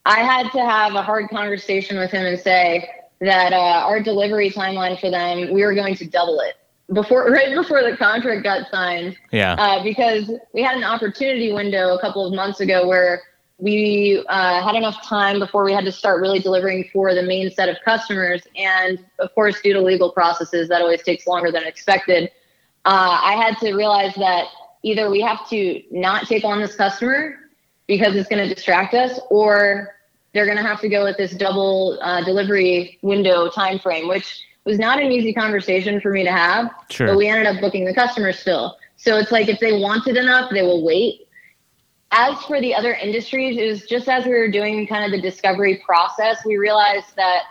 I 0.06 0.20
had 0.20 0.50
to 0.52 0.60
have 0.64 0.94
a 0.94 1.02
hard 1.02 1.28
conversation 1.28 1.98
with 1.98 2.10
him 2.10 2.24
and 2.24 2.38
say 2.40 2.88
that 3.20 3.52
uh, 3.52 3.86
our 3.86 4.00
delivery 4.00 4.50
timeline 4.50 4.98
for 5.00 5.10
them 5.10 5.52
we 5.52 5.62
were 5.64 5.74
going 5.74 5.94
to 5.96 6.06
double 6.06 6.40
it 6.40 6.54
before 6.92 7.30
right 7.38 7.54
before 7.54 7.82
the 7.82 7.96
contract 7.96 8.42
got 8.44 8.70
signed 8.70 9.16
Yeah. 9.32 9.54
uh, 9.54 9.82
because 9.82 10.30
we 10.52 10.62
had 10.62 10.76
an 10.76 10.84
opportunity 10.84 11.52
window 11.52 11.94
a 11.94 12.00
couple 12.00 12.26
of 12.26 12.34
months 12.34 12.60
ago 12.60 12.86
where 12.86 13.22
we 13.58 14.24
uh, 14.28 14.62
had 14.62 14.74
enough 14.74 15.06
time 15.06 15.38
before 15.38 15.64
we 15.64 15.72
had 15.72 15.84
to 15.84 15.92
start 15.92 16.20
really 16.20 16.40
delivering 16.40 16.88
for 16.92 17.14
the 17.14 17.22
main 17.22 17.50
set 17.50 17.68
of 17.68 17.76
customers. 17.84 18.42
And 18.56 18.98
of 19.20 19.32
course, 19.34 19.60
due 19.62 19.72
to 19.72 19.80
legal 19.80 20.10
processes, 20.10 20.68
that 20.68 20.82
always 20.82 21.02
takes 21.02 21.26
longer 21.26 21.52
than 21.52 21.64
expected. 21.64 22.30
Uh, 22.84 23.18
I 23.22 23.34
had 23.34 23.56
to 23.58 23.74
realize 23.74 24.14
that 24.16 24.46
either 24.84 25.10
we 25.10 25.20
have 25.22 25.48
to 25.48 25.82
not 25.90 26.28
take 26.28 26.44
on 26.44 26.60
this 26.60 26.76
customer 26.76 27.36
because 27.88 28.14
it's 28.14 28.28
going 28.28 28.46
to 28.46 28.54
distract 28.54 28.94
us, 28.94 29.18
or 29.30 29.96
they're 30.32 30.44
going 30.44 30.58
to 30.58 30.62
have 30.62 30.80
to 30.80 30.88
go 30.88 31.04
with 31.04 31.16
this 31.16 31.32
double 31.32 31.98
uh, 32.02 32.22
delivery 32.24 32.98
window 33.02 33.48
time 33.48 33.78
frame, 33.78 34.08
which 34.08 34.44
was 34.64 34.78
not 34.78 35.02
an 35.02 35.10
easy 35.10 35.32
conversation 35.32 36.00
for 36.00 36.10
me 36.10 36.22
to 36.22 36.30
have. 36.30 36.70
Sure. 36.90 37.08
But 37.08 37.16
we 37.16 37.28
ended 37.28 37.46
up 37.46 37.60
booking 37.60 37.84
the 37.84 37.94
customer 37.94 38.32
still. 38.32 38.76
So 38.96 39.18
it's 39.18 39.32
like 39.32 39.48
if 39.48 39.58
they 39.58 39.72
want 39.72 40.06
it 40.06 40.16
enough, 40.16 40.50
they 40.50 40.62
will 40.62 40.84
wait. 40.84 41.28
As 42.10 42.38
for 42.44 42.60
the 42.60 42.74
other 42.74 42.92
industries, 42.94 43.58
it 43.58 43.66
was 43.66 43.86
just 43.86 44.08
as 44.08 44.24
we 44.24 44.30
were 44.30 44.50
doing 44.50 44.86
kind 44.86 45.04
of 45.04 45.10
the 45.10 45.20
discovery 45.20 45.82
process, 45.84 46.44
we 46.44 46.56
realized 46.56 47.16
that 47.16 47.42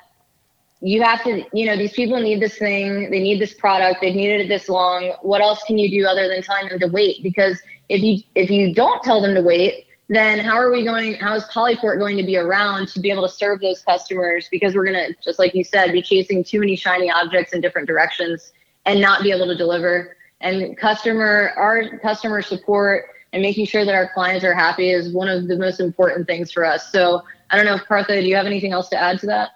you 0.83 1.01
have 1.01 1.23
to, 1.23 1.45
you 1.53 1.65
know, 1.65 1.77
these 1.77 1.93
people 1.93 2.19
need 2.19 2.41
this 2.41 2.57
thing, 2.57 3.09
they 3.09 3.21
need 3.21 3.39
this 3.39 3.53
product, 3.53 4.01
they've 4.01 4.13
needed 4.13 4.41
it 4.41 4.47
this 4.49 4.67
long. 4.67 5.13
What 5.21 5.41
else 5.41 5.63
can 5.63 5.77
you 5.77 5.89
do 5.89 6.05
other 6.05 6.27
than 6.27 6.43
telling 6.43 6.67
them 6.67 6.79
to 6.79 6.87
wait? 6.87 7.23
Because 7.23 7.61
if 7.87 8.01
you 8.01 8.21
if 8.35 8.49
you 8.49 8.73
don't 8.73 9.01
tell 9.01 9.21
them 9.21 9.33
to 9.33 9.41
wait, 9.41 9.87
then 10.09 10.39
how 10.39 10.57
are 10.57 10.71
we 10.71 10.83
going 10.83 11.15
how 11.15 11.33
is 11.33 11.43
polyport 11.45 11.97
going 11.99 12.17
to 12.17 12.23
be 12.23 12.35
around 12.35 12.87
to 12.89 12.99
be 12.99 13.09
able 13.09 13.25
to 13.25 13.33
serve 13.33 13.61
those 13.61 13.81
customers 13.81 14.49
because 14.51 14.75
we're 14.75 14.85
going 14.85 14.93
to 14.93 15.15
just 15.23 15.39
like 15.39 15.55
you 15.55 15.63
said 15.63 15.91
be 15.93 16.01
chasing 16.01 16.43
too 16.43 16.59
many 16.59 16.75
shiny 16.75 17.09
objects 17.09 17.53
in 17.53 17.61
different 17.61 17.87
directions 17.87 18.51
and 18.85 18.99
not 18.99 19.23
be 19.23 19.31
able 19.31 19.45
to 19.45 19.55
deliver 19.55 20.17
and 20.41 20.77
customer 20.77 21.53
our 21.55 21.97
customer 21.99 22.41
support 22.41 23.05
and 23.31 23.41
making 23.41 23.65
sure 23.65 23.85
that 23.85 23.95
our 23.95 24.11
clients 24.13 24.43
are 24.43 24.53
happy 24.53 24.91
is 24.91 25.13
one 25.13 25.29
of 25.29 25.47
the 25.47 25.57
most 25.57 25.79
important 25.79 26.27
things 26.27 26.51
for 26.51 26.65
us 26.65 26.91
so 26.91 27.21
i 27.49 27.55
don't 27.55 27.65
know 27.65 27.79
partha 27.87 28.21
do 28.21 28.27
you 28.27 28.35
have 28.35 28.45
anything 28.45 28.73
else 28.73 28.89
to 28.89 28.97
add 28.97 29.17
to 29.17 29.25
that 29.25 29.51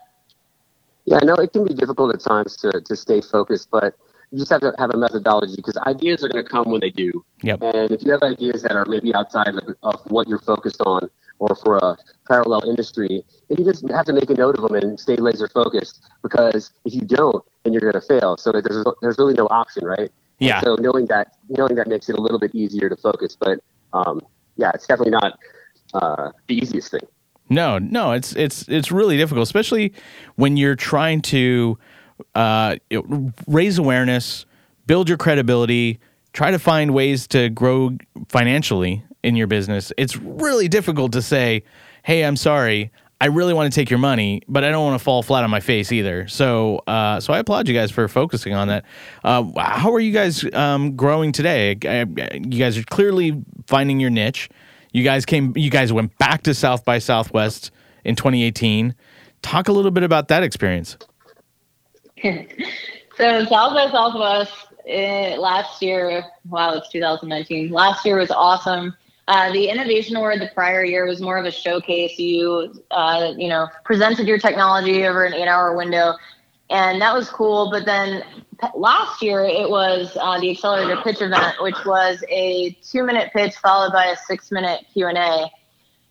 Yeah, 1.08 1.20
no, 1.20 1.36
it 1.36 1.54
can 1.54 1.64
be 1.64 1.74
difficult 1.74 2.14
at 2.14 2.20
times 2.20 2.58
to, 2.58 2.82
to 2.82 2.96
stay 2.96 3.22
focused, 3.22 3.70
but 3.72 3.96
you 4.30 4.40
just 4.40 4.52
have 4.52 4.60
to 4.60 4.74
have 4.78 4.90
a 4.90 4.98
methodology 4.98 5.56
because 5.56 5.78
ideas 5.78 6.22
are 6.22 6.28
going 6.28 6.44
to 6.44 6.50
come 6.50 6.70
when 6.70 6.82
they 6.82 6.90
do. 6.90 7.24
Yep. 7.44 7.62
And 7.62 7.92
if 7.92 8.04
you 8.04 8.12
have 8.12 8.24
ideas 8.24 8.62
that 8.64 8.74
are 8.74 8.86
maybe 8.86 9.16
outside 9.16 9.56
of, 9.56 9.76
of 9.84 10.02
what 10.12 10.28
you're 10.28 10.42
focused 10.42 10.82
on 10.82 11.10
or 11.40 11.56
for 11.56 11.78
a 11.78 11.96
parallel 12.28 12.70
industry, 12.70 13.24
then 13.48 13.58
you 13.58 13.64
just 13.64 13.88
have 13.90 14.06
to 14.06 14.12
make 14.12 14.30
a 14.30 14.34
note 14.34 14.58
of 14.58 14.68
them 14.68 14.76
and 14.76 15.00
stay 15.00 15.16
laser 15.16 15.48
focused 15.48 16.04
because 16.24 16.74
if 16.84 16.94
you 16.94 17.02
don't, 17.02 17.42
then 17.64 17.72
you're 17.72 17.82
going 17.82 17.94
to 17.94 18.02
fail. 18.02 18.36
So 18.36 18.52
there's, 18.52 18.86
there's 19.02 19.18
really 19.18 19.34
no 19.34 19.48
option, 19.48 19.86
right? 19.86 20.12
Yeah. 20.40 20.60
So 20.60 20.76
knowing 20.76 21.06
that, 21.06 21.38
knowing 21.48 21.76
that 21.76 21.88
makes 21.88 22.10
it 22.10 22.18
a 22.18 22.22
little 22.22 22.40
bit 22.40 22.54
easier 22.54 22.90
to 22.90 22.98
focus, 22.98 23.38
but 23.40 23.60
um, 23.94 24.22
yeah, 24.58 24.72
it's 24.74 24.86
definitely 24.86 25.12
not 25.12 25.40
uh, 25.94 26.32
the 26.48 26.56
easiest 26.58 26.92
thing. 26.92 27.08
No, 27.50 27.80
no, 27.80 28.12
it's 28.12 28.36
it's 28.36 28.68
it's 28.68 28.92
really 28.92 29.18
difficult, 29.18 29.44
especially 29.44 29.94
when 30.36 30.58
you're 30.58 30.76
trying 30.76 31.22
to 31.24 31.78
uh, 32.36 32.76
raise 33.48 33.78
awareness, 33.78 34.46
build 34.86 35.08
your 35.08 35.18
credibility, 35.18 36.00
try 36.34 36.52
to 36.52 36.60
find 36.60 36.94
ways 36.94 37.28
to 37.28 37.50
grow 37.50 37.98
financially 38.30 39.04
in 39.24 39.36
your 39.36 39.48
business. 39.48 39.92
It's 39.98 40.18
really 40.18 40.68
difficult 40.68 41.14
to 41.14 41.22
say, 41.22 41.64
"Hey, 42.04 42.26
I'm 42.26 42.36
sorry, 42.36 42.92
I 43.22 43.28
really 43.28 43.54
want 43.54 43.72
to 43.72 43.76
take 43.80 43.90
your 43.90 44.00
money, 44.00 44.42
but 44.50 44.64
I 44.66 44.70
don't 44.70 44.84
want 44.84 45.00
to 45.00 45.04
fall 45.04 45.24
flat 45.24 45.46
on 45.46 45.50
my 45.50 45.62
face 45.62 45.92
either." 45.94 46.28
So, 46.28 46.80
uh, 46.86 47.22
so 47.22 47.32
I 47.34 47.40
applaud 47.40 47.70
you 47.70 47.74
guys 47.74 47.92
for 47.92 48.08
focusing 48.10 48.54
on 48.54 48.68
that. 48.68 48.84
Uh, 49.24 49.46
how 49.58 49.94
are 49.94 50.02
you 50.02 50.12
guys 50.12 50.44
um, 50.54 50.98
growing 50.98 51.32
today? 51.32 51.78
You 51.82 52.60
guys 52.60 52.78
are 52.78 52.84
clearly 52.84 53.42
finding 53.68 54.02
your 54.02 54.10
niche. 54.10 54.50
You 54.94 55.04
guys 55.04 55.26
came. 55.26 55.54
You 55.56 55.70
guys 55.70 55.92
went 55.94 56.18
back 56.18 56.44
to 56.44 56.54
South 56.54 56.86
by 56.86 57.00
Southwest 57.00 57.72
in 58.04 58.16
2018. 58.16 58.96
Talk 59.42 59.68
a 59.68 59.72
little 59.72 59.92
bit 59.92 60.04
about 60.04 60.28
that 60.30 60.44
experience. 60.44 60.98
So 63.18 63.46
South 63.46 63.74
by 63.74 63.90
Southwest 63.90 64.54
uh, 64.88 65.42
last 65.42 65.82
year, 65.82 66.24
wow, 66.48 66.76
it's 66.76 66.88
2019. 66.90 67.72
Last 67.72 68.06
year 68.06 68.20
was 68.20 68.30
awesome. 68.30 68.96
Uh, 69.28 69.52
the 69.52 69.70
innovation 69.70 70.16
award 70.16 70.40
the 70.40 70.52
prior 70.54 70.86
year 70.86 71.06
was 71.08 71.20
more 71.20 71.38
of 71.38 71.46
a 71.46 71.52
showcase. 71.52 72.20
You, 72.20 72.80
uh, 72.92 73.34
you 73.36 73.50
know, 73.50 73.68
presented 73.84 74.28
your 74.28 74.38
technology 74.38 75.06
over 75.08 75.26
an 75.26 75.34
eight-hour 75.34 75.76
window, 75.76 76.14
and 76.70 77.02
that 77.02 77.14
was 77.14 77.28
cool. 77.28 77.72
But 77.72 77.86
then 77.86 78.24
last 78.76 79.22
year 79.22 79.44
it 79.44 79.70
was 79.70 80.16
uh, 80.20 80.40
the 80.40 80.52
accelerator 80.52 81.02
pitch 81.02 81.22
event, 81.22 81.56
which 81.62 81.78
was 81.86 82.24
a 82.30 82.72
two-minute 82.84 83.32
pitch 83.34 83.56
followed 83.56 83.92
by 83.92 84.06
a 84.06 84.16
six-minute 84.16 84.86
Q 84.94 85.08
and 85.08 85.18
A. 85.18 85.52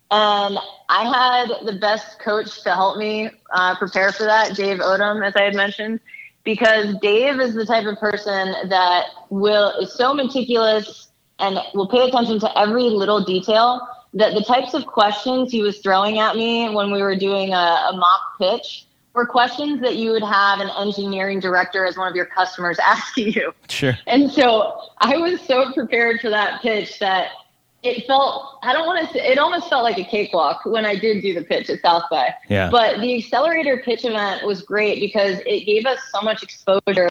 And 0.09 0.57
I 0.89 1.03
had 1.03 1.65
the 1.65 1.77
best 1.79 2.19
coach 2.19 2.63
to 2.63 2.73
help 2.73 2.97
me 2.97 3.29
uh, 3.53 3.75
prepare 3.75 4.11
for 4.13 4.23
that, 4.23 4.55
Dave 4.55 4.77
Odom, 4.77 5.25
as 5.25 5.35
I 5.35 5.43
had 5.43 5.55
mentioned, 5.55 5.99
because 6.45 6.95
Dave 7.01 7.41
is 7.41 7.53
the 7.53 7.65
type 7.65 7.85
of 7.85 7.97
person 7.99 8.69
that 8.69 9.07
will 9.29 9.71
is 9.81 9.93
so 9.93 10.13
meticulous 10.13 11.09
and 11.39 11.59
will 11.73 11.89
pay 11.89 12.07
attention 12.07 12.39
to 12.39 12.57
every 12.57 12.83
little 12.83 13.23
detail 13.23 13.85
that 14.13 14.33
the 14.33 14.43
types 14.43 14.73
of 14.73 14.85
questions 14.85 15.51
he 15.51 15.61
was 15.61 15.79
throwing 15.79 16.19
at 16.19 16.35
me 16.35 16.69
when 16.69 16.91
we 16.91 17.01
were 17.01 17.15
doing 17.15 17.53
a, 17.53 17.55
a 17.55 17.91
mock 17.93 18.37
pitch 18.39 18.86
were 19.17 19.25
questions 19.25 19.81
that 19.81 19.97
you 19.97 20.11
would 20.11 20.23
have 20.23 20.59
an 20.59 20.69
engineering 20.69 21.39
director 21.41 21.85
as 21.85 21.97
one 21.97 22.07
of 22.07 22.15
your 22.15 22.27
customers 22.27 22.79
asking 22.85 23.33
you. 23.33 23.53
Sure. 23.67 23.97
And 24.07 24.31
so 24.31 24.79
I 24.99 25.17
was 25.17 25.41
so 25.41 25.73
prepared 25.73 26.21
for 26.21 26.29
that 26.29 26.61
pitch 26.61 26.99
that 26.99 27.31
it 27.83 28.05
felt, 28.07 28.59
I 28.63 28.73
don't 28.73 28.85
want 28.85 29.05
to 29.05 29.13
say, 29.13 29.27
it 29.27 29.37
almost 29.37 29.69
felt 29.69 29.83
like 29.83 29.97
a 29.97 30.03
cakewalk 30.03 30.65
when 30.65 30.85
I 30.85 30.95
did 30.95 31.21
do 31.21 31.33
the 31.33 31.43
pitch 31.43 31.69
at 31.69 31.81
South 31.81 32.03
by. 32.09 32.33
Yeah. 32.47 32.69
But 32.69 33.01
the 33.01 33.17
accelerator 33.17 33.81
pitch 33.83 34.05
event 34.05 34.45
was 34.45 34.61
great 34.61 34.99
because 34.99 35.39
it 35.45 35.65
gave 35.65 35.85
us 35.85 35.99
so 36.11 36.21
much 36.21 36.43
exposure. 36.43 37.09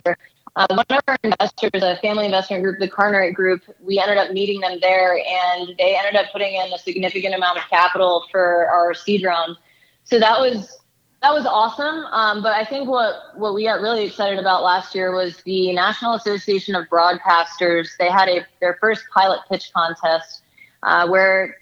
Uh, 0.57 0.67
one 0.71 0.87
of 0.89 1.01
our 1.07 1.17
investors, 1.23 1.83
a 1.83 1.97
family 1.99 2.25
investment 2.25 2.63
group, 2.63 2.79
the 2.79 2.89
Cartwright 2.89 3.35
Group, 3.35 3.63
we 3.81 3.99
ended 3.99 4.17
up 4.17 4.33
meeting 4.33 4.61
them 4.61 4.79
there 4.81 5.19
and 5.19 5.75
they 5.79 5.97
ended 5.97 6.17
up 6.17 6.33
putting 6.33 6.55
in 6.55 6.73
a 6.73 6.79
significant 6.79 7.35
amount 7.35 7.59
of 7.59 7.65
capital 7.69 8.25
for 8.31 8.67
our 8.69 8.95
seed 8.95 9.25
round. 9.25 9.57
So 10.05 10.19
that 10.19 10.41
was 10.41 10.79
that 11.27 11.35
was 11.35 11.45
awesome. 11.45 12.05
Um, 12.13 12.41
but 12.41 12.53
I 12.53 12.65
think 12.65 12.89
what 12.89 13.17
what 13.35 13.53
we 13.53 13.65
got 13.65 13.81
really 13.81 14.05
excited 14.05 14.39
about 14.39 14.63
last 14.63 14.95
year 14.95 15.13
was 15.13 15.43
the 15.45 15.73
National 15.73 16.15
Association 16.15 16.77
of 16.77 16.87
Broadcasters. 16.87 17.97
They 17.99 18.09
had 18.09 18.29
a 18.29 18.47
their 18.61 18.79
first 18.81 19.03
pilot 19.13 19.41
pitch 19.51 19.73
contest 19.75 20.43
uh, 20.85 21.09
where 21.09 21.57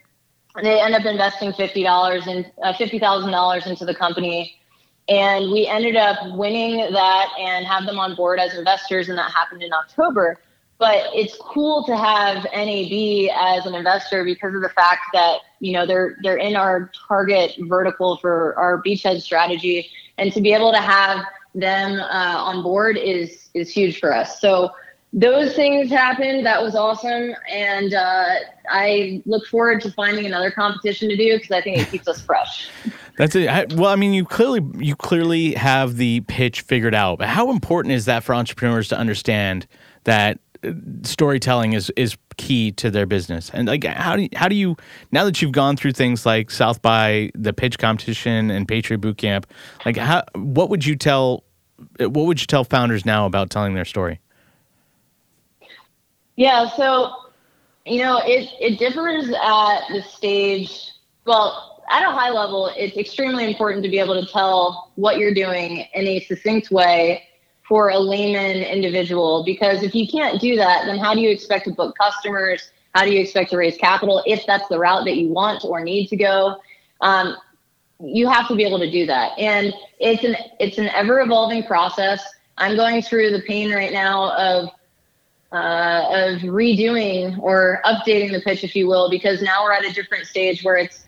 they 0.63 0.79
end 0.79 0.95
up 0.95 1.07
investing 1.07 1.55
fifty 1.55 1.83
dollars 1.83 2.27
and 2.27 2.45
uh, 2.63 2.75
fifty 2.75 2.99
thousand 2.99 3.31
dollars 3.31 3.67
into 3.67 3.87
the 3.87 3.95
company, 3.95 4.55
and 5.09 5.51
we 5.51 5.67
ended 5.67 5.97
up 5.97 6.19
winning 6.37 6.93
that 6.93 7.29
and 7.39 7.65
have 7.65 7.87
them 7.87 7.99
on 7.99 8.15
board 8.15 8.39
as 8.39 8.55
investors, 8.59 9.09
and 9.09 9.17
that 9.17 9.31
happened 9.31 9.63
in 9.63 9.73
October. 9.73 10.39
But 10.79 11.11
it's 11.15 11.37
cool 11.41 11.85
to 11.85 11.97
have 11.97 12.45
NAB 12.53 13.31
as 13.33 13.65
an 13.65 13.75
investor 13.75 14.25
because 14.25 14.55
of 14.55 14.63
the 14.63 14.69
fact 14.71 15.03
that 15.13 15.39
you 15.61 15.73
know 15.73 15.87
they're 15.87 16.17
they're 16.23 16.37
in 16.37 16.57
our 16.57 16.91
target 17.09 17.55
vertical 17.61 18.17
for 18.17 18.57
our 18.59 18.83
beachhead 18.83 19.21
strategy, 19.23 19.89
and 20.19 20.33
to 20.33 20.41
be 20.41 20.53
able 20.53 20.73
to 20.73 20.81
have 20.81 21.25
them 21.55 22.01
uh, 22.01 22.35
on 22.37 22.63
board 22.63 22.97
is 22.97 23.49
is 23.55 23.71
huge 23.71 24.01
for 24.01 24.13
us. 24.13 24.41
So 24.41 24.73
those 25.13 25.55
things 25.55 25.91
happened. 25.91 26.45
That 26.45 26.61
was 26.61 26.75
awesome, 26.75 27.35
and 27.49 27.95
uh, 27.95 28.35
I 28.69 29.23
look 29.27 29.47
forward 29.47 29.81
to 29.83 29.93
finding 29.93 30.27
another 30.27 30.51
competition 30.51 31.09
to 31.09 31.17
do 31.17 31.37
because 31.37 31.53
I 31.53 31.61
think 31.61 31.79
it 31.79 31.89
keeps 31.89 32.09
us 32.09 32.21
fresh. 32.21 32.69
That's 33.17 33.37
it. 33.37 33.49
I, 33.49 33.67
well, 33.77 33.91
I 33.91 33.97
mean, 33.97 34.13
you 34.13 34.25
clearly 34.25 34.61
you 34.85 34.97
clearly 34.97 35.55
have 35.55 35.97
the 35.97 36.23
pitch 36.23 36.63
figured 36.63 36.97
out. 36.97 37.19
But 37.21 37.29
how 37.29 37.51
important 37.51 37.95
is 37.95 38.07
that 38.07 38.25
for 38.25 38.35
entrepreneurs 38.35 38.89
to 38.89 38.99
understand 38.99 39.69
that 40.03 40.41
storytelling 41.03 41.73
is 41.73 41.91
is 41.97 42.17
key 42.37 42.73
to 42.73 42.91
their 42.91 43.07
business? 43.07 43.51
And 43.53 43.69
like, 43.69 43.85
how 43.85 44.17
do 44.17 44.23
you, 44.23 44.29
how 44.35 44.49
do 44.49 44.55
you 44.55 44.77
now 45.13 45.25
that 45.25 45.41
you've 45.41 45.53
gone 45.53 45.77
through 45.77 45.93
things 45.93 46.25
like 46.25 46.51
South 46.51 46.83
by 46.83 47.31
the 47.35 47.53
pitch 47.53 47.79
competition 47.79 48.51
and 48.51 48.67
Patriot 48.67 49.01
Bootcamp, 49.01 49.45
like 49.85 49.97
how 49.97 50.25
what 50.35 50.71
would 50.71 50.85
you 50.85 50.97
tell 50.97 51.45
what 51.99 52.27
would 52.27 52.41
you 52.41 52.47
tell 52.47 52.65
founders 52.65 53.05
now 53.05 53.27
about 53.27 53.51
telling 53.51 53.75
their 53.75 53.85
story? 53.85 54.21
Yeah, 56.37 56.69
so 56.77 57.13
you 57.87 58.03
know, 58.03 58.21
it 58.25 58.49
it 58.61 58.79
differs 58.79 59.29
at 59.31 59.81
the 59.89 60.03
stage. 60.03 60.91
Well, 61.27 61.83
at 61.91 62.03
a 62.03 62.11
high 62.11 62.31
level, 62.31 62.71
it's 62.77 62.97
extremely 62.97 63.45
important 63.45 63.83
to 63.85 63.91
be 63.91 63.99
able 63.99 64.21
to 64.21 64.31
tell 64.31 64.93
what 64.97 65.19
you're 65.19 65.35
doing 65.35 65.87
in 65.95 66.07
a 66.07 66.21
succinct 66.21 66.71
way 66.71 67.23
for 67.67 67.89
a 67.89 67.99
layman 67.99 68.57
individual 68.57 69.43
because 69.45 69.83
if 69.83 69.95
you 69.95 70.07
can't 70.07 70.41
do 70.41 70.57
that, 70.57 70.85
then 70.85 70.99
how 70.99 71.15
do 71.15 71.21
you 71.21 71.31
expect 71.31 71.65
to 71.65 71.73
book 71.73 71.97
customers? 71.99 72.71
How 72.95 73.05
do 73.05 73.11
you 73.11 73.21
expect 73.21 73.51
to 73.51 73.57
raise 73.57 73.77
capital 73.77 74.23
if 74.27 74.45
that's 74.47 74.69
the 74.69 74.79
route 74.79 75.05
that 75.07 75.17
you 75.17 75.29
want 75.29 75.65
or 75.65 75.83
need 75.83 76.09
to 76.09 76.17
go? 76.17 76.61
Um, 77.01 77.37
you 78.01 78.29
have 78.29 78.49
to 78.49 78.55
be 78.55 78.65
able 78.65 78.79
to 78.81 78.91
do 78.91 79.07
that, 79.07 79.39
and 79.39 79.73
it's 79.99 80.25
an 80.25 80.37
it's 80.61 80.79
an 80.79 80.89
ever 80.89 81.21
evolving 81.21 81.65
process. 81.65 82.23
I'm 82.59 82.77
going 82.77 83.03
through 83.03 83.31
the 83.31 83.41
pain 83.43 83.73
right 83.73 83.93
now 83.93 84.33
of 84.37 84.69
uh, 85.53 86.09
of 86.11 86.41
redoing 86.43 87.39
or 87.39 87.81
updating 87.85 88.33
the 88.33 88.41
pitch, 88.41 88.65
if 88.65 88.75
you 88.75 88.89
will, 88.89 89.09
because 89.09 89.41
now 89.43 89.63
we're 89.65 89.73
at 89.73 89.85
a 89.85 89.93
different 89.93 90.27
stage 90.27 90.65
where 90.65 90.77
it's 90.77 91.05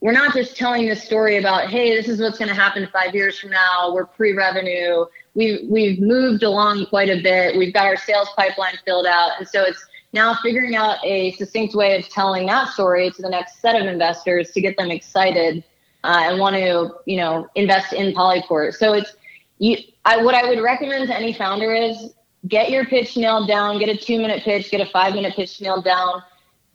we're 0.00 0.12
not 0.12 0.34
just 0.34 0.56
telling 0.56 0.86
this 0.86 1.02
story 1.02 1.36
about 1.36 1.68
hey, 1.68 1.96
this 1.96 2.08
is 2.08 2.20
what's 2.20 2.38
going 2.38 2.48
to 2.48 2.54
happen 2.54 2.86
five 2.92 3.14
years 3.14 3.38
from 3.38 3.50
now. 3.50 3.92
We're 3.92 4.06
pre-revenue. 4.06 5.06
We've 5.34 5.68
we've 5.68 6.00
moved 6.00 6.42
along 6.42 6.86
quite 6.86 7.08
a 7.08 7.20
bit. 7.20 7.56
We've 7.56 7.72
got 7.72 7.86
our 7.86 7.96
sales 7.96 8.28
pipeline 8.36 8.78
filled 8.84 9.06
out, 9.06 9.32
and 9.38 9.48
so 9.48 9.62
it's 9.62 9.84
now 10.12 10.34
figuring 10.42 10.76
out 10.76 10.98
a 11.04 11.32
succinct 11.32 11.74
way 11.74 11.96
of 11.98 12.08
telling 12.08 12.46
that 12.46 12.68
story 12.68 13.10
to 13.10 13.22
the 13.22 13.28
next 13.28 13.60
set 13.60 13.80
of 13.80 13.86
investors 13.86 14.52
to 14.52 14.60
get 14.60 14.76
them 14.76 14.90
excited 14.90 15.64
uh, 16.04 16.22
and 16.24 16.38
want 16.38 16.54
to 16.54 16.94
you 17.06 17.16
know 17.16 17.48
invest 17.56 17.92
in 17.92 18.14
Polyport. 18.14 18.74
So 18.74 18.92
it's 18.92 19.16
you. 19.58 19.76
I, 20.04 20.22
what 20.22 20.34
I 20.34 20.48
would 20.48 20.60
recommend 20.60 21.08
to 21.08 21.16
any 21.16 21.32
founder 21.32 21.74
is 21.74 22.12
get 22.48 22.70
your 22.70 22.84
pitch 22.84 23.16
nailed 23.16 23.48
down, 23.48 23.78
get 23.78 23.88
a 23.88 23.96
two 23.96 24.18
minute 24.18 24.42
pitch, 24.42 24.70
get 24.70 24.80
a 24.80 24.90
five 24.90 25.14
minute 25.14 25.34
pitch 25.34 25.60
nailed 25.60 25.84
down, 25.84 26.22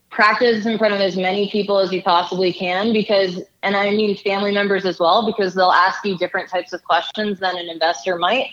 practice 0.10 0.66
in 0.66 0.78
front 0.78 0.94
of 0.94 1.00
as 1.00 1.16
many 1.16 1.50
people 1.50 1.78
as 1.78 1.92
you 1.92 2.02
possibly 2.02 2.52
can 2.52 2.92
because, 2.92 3.42
and 3.64 3.76
I 3.76 3.92
mean 3.92 4.16
family 4.18 4.52
members 4.52 4.86
as 4.86 5.00
well, 5.00 5.26
because 5.26 5.54
they'll 5.54 5.72
ask 5.72 6.04
you 6.06 6.18
different 6.18 6.50
types 6.50 6.74
of 6.74 6.84
questions 6.84 7.40
than 7.40 7.58
an 7.58 7.70
investor 7.70 8.18
might. 8.18 8.52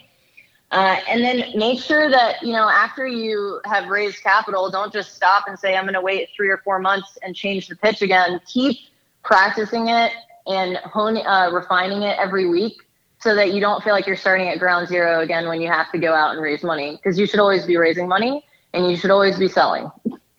Uh, 0.73 0.97
and 1.09 1.23
then 1.23 1.57
make 1.57 1.81
sure 1.81 2.11
that, 2.11 2.43
you 2.43 2.53
know, 2.53 2.69
after 2.69 3.07
you 3.07 3.61
have 3.65 3.89
raised 3.89 4.21
capital, 4.23 4.69
don't 4.69 4.93
just 4.93 5.15
stop 5.15 5.45
and 5.47 5.57
say, 5.57 5.77
I'm 5.77 5.85
going 5.85 5.95
to 5.95 6.01
wait 6.01 6.31
three 6.37 6.49
or 6.49 6.59
four 6.59 6.81
months 6.81 7.17
and 7.23 7.37
change 7.37 7.69
the 7.69 7.77
pitch 7.77 8.03
again. 8.03 8.41
Keep 8.47 8.79
practicing 9.23 9.89
it 9.89 10.13
and 10.47 10.77
honing, 10.79 11.25
uh, 11.25 11.51
refining 11.53 12.03
it 12.03 12.19
every 12.19 12.49
week 12.49 12.83
so 13.21 13.35
that 13.37 13.53
you 13.53 13.61
don't 13.61 13.83
feel 13.85 13.93
like 13.93 14.07
you're 14.07 14.17
starting 14.17 14.49
at 14.49 14.59
ground 14.59 14.89
zero 14.89 15.21
again 15.21 15.47
when 15.47 15.61
you 15.61 15.69
have 15.69 15.91
to 15.93 15.99
go 15.99 16.13
out 16.13 16.33
and 16.33 16.43
raise 16.43 16.63
money 16.63 16.97
because 16.97 17.19
you 17.19 17.27
should 17.27 17.41
always 17.41 17.65
be 17.65 17.77
raising 17.77 18.09
money 18.09 18.45
and 18.73 18.91
you 18.91 18.97
should 18.97 19.11
always 19.11 19.39
be 19.39 19.49
selling. 19.49 19.91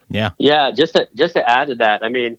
Yeah. 0.10 0.32
Yeah. 0.38 0.72
Just 0.72 0.94
to, 0.96 1.08
just 1.16 1.36
to 1.36 1.50
add 1.50 1.70
to 1.70 1.76
that, 1.76 2.04
I 2.04 2.10
mean, 2.10 2.38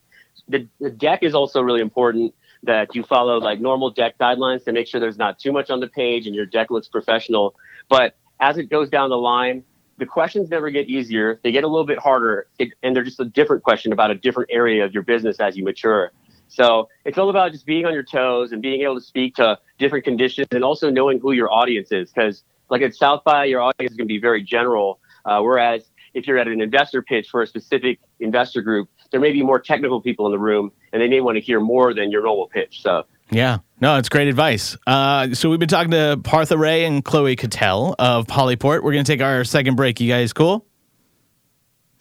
the, 0.49 0.67
the 0.81 0.91
deck 0.91 1.23
is 1.23 1.35
also 1.35 1.61
really 1.61 1.81
important 1.81 2.35
that 2.63 2.95
you 2.95 3.03
follow 3.03 3.39
like 3.39 3.61
normal 3.61 3.91
deck 3.91 4.19
guidelines 4.19 4.65
to 4.65 4.73
make 4.73 4.87
sure 4.87 5.01
there's 5.01 5.19
not 5.19 5.39
too 5.39 5.53
much 5.53 5.71
on 5.71 5.81
the 5.81 5.87
page 5.87 6.27
and 6.27 6.35
your 6.35 6.47
deck 6.47 6.71
looks 6.71 6.89
professional. 6.89 7.55
But 7.89 8.17
as 8.41 8.59
it 8.59 8.65
goes 8.65 8.89
down 8.89 9.11
the 9.11 9.19
line, 9.19 9.63
the 9.99 10.07
questions 10.07 10.49
never 10.49 10.71
get 10.71 10.89
easier. 10.89 11.41
They 11.43 11.53
get 11.53 11.65
a 11.65 11.69
little 11.69 11.87
bit 11.87 11.99
harder, 11.99 12.47
it, 12.59 12.71
and 12.83 12.95
they're 12.95 13.05
just 13.05 13.21
a 13.21 13.25
different 13.25 13.63
question 13.63 13.93
about 13.93 14.11
a 14.11 14.15
different 14.15 14.51
area 14.53 14.85
of 14.85 14.95
your 14.95 15.03
business 15.03 15.41
as 15.41 15.57
you 15.57 15.65
mature. 15.65 16.13
So 16.49 16.89
it's 17.05 17.19
all 17.19 17.31
about 17.31 17.53
just 17.53 17.67
being 17.67 17.85
on 17.85 17.93
your 17.93 18.03
toes 18.03 18.53
and 18.53 18.63
being 18.63 18.83
able 18.83 18.95
to 18.95 19.05
speak 19.05 19.35
to 19.37 19.59
different 19.79 20.05
conditions 20.05 20.49
and 20.51 20.65
also 20.65 20.91
knowing 20.91 21.21
who 21.21 21.33
your 21.33 21.53
audience 21.53 21.93
is. 21.93 22.11
Because 22.11 22.43
like 22.71 22.83
at 22.83 22.95
South 22.95 23.23
by, 23.25 23.45
your 23.45 23.61
audience 23.61 23.93
is 23.93 23.97
going 23.97 24.09
to 24.09 24.13
be 24.13 24.21
very 24.21 24.43
general. 24.43 25.01
Uh, 25.25 25.41
whereas 25.41 25.91
if 26.15 26.27
you're 26.27 26.39
at 26.39 26.49
an 26.49 26.61
investor 26.61 27.03
pitch 27.03 27.29
for 27.29 27.43
a 27.43 27.47
specific 27.47 28.01
investor 28.21 28.63
group, 28.63 28.89
there 29.11 29.21
may 29.21 29.33
be 29.33 29.43
more 29.43 29.59
technical 29.59 30.01
people 30.01 30.27
in 30.27 30.33
the 30.33 30.39
room 30.39 30.73
and 30.93 31.01
they 31.03 31.09
may 31.09 31.21
want 31.21 31.37
to 31.37 31.41
hear 31.41 31.61
more 31.61 31.95
than 31.95 32.11
your 32.11 32.23
normal 32.23 32.49
pitch. 32.49 32.83
So 32.83 33.05
yeah, 33.31 33.59
no, 33.81 33.97
it's 33.97 34.09
great 34.09 34.29
advice. 34.29 34.77
Uh, 34.87 35.35
so 35.35 35.51
we've 35.51 35.59
been 35.59 35.69
talking 35.69 35.91
to 35.91 36.21
Partha 36.23 36.57
Ray 36.57 36.85
and 36.85 37.05
Chloe 37.05 37.37
Cattell 37.37 37.95
of 37.99 38.27
Polyport. 38.27 38.83
We're 38.83 38.93
going 38.93 39.05
to 39.05 39.13
take 39.13 39.23
our 39.23 39.45
second 39.45 39.77
break. 39.77 40.01
You 40.01 40.09
guys 40.09 40.33
cool? 40.33 40.67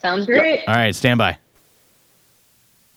Sounds 0.01 0.25
great. 0.25 0.63
All 0.67 0.75
right, 0.75 0.95
stand 0.95 1.17
by. 1.17 1.37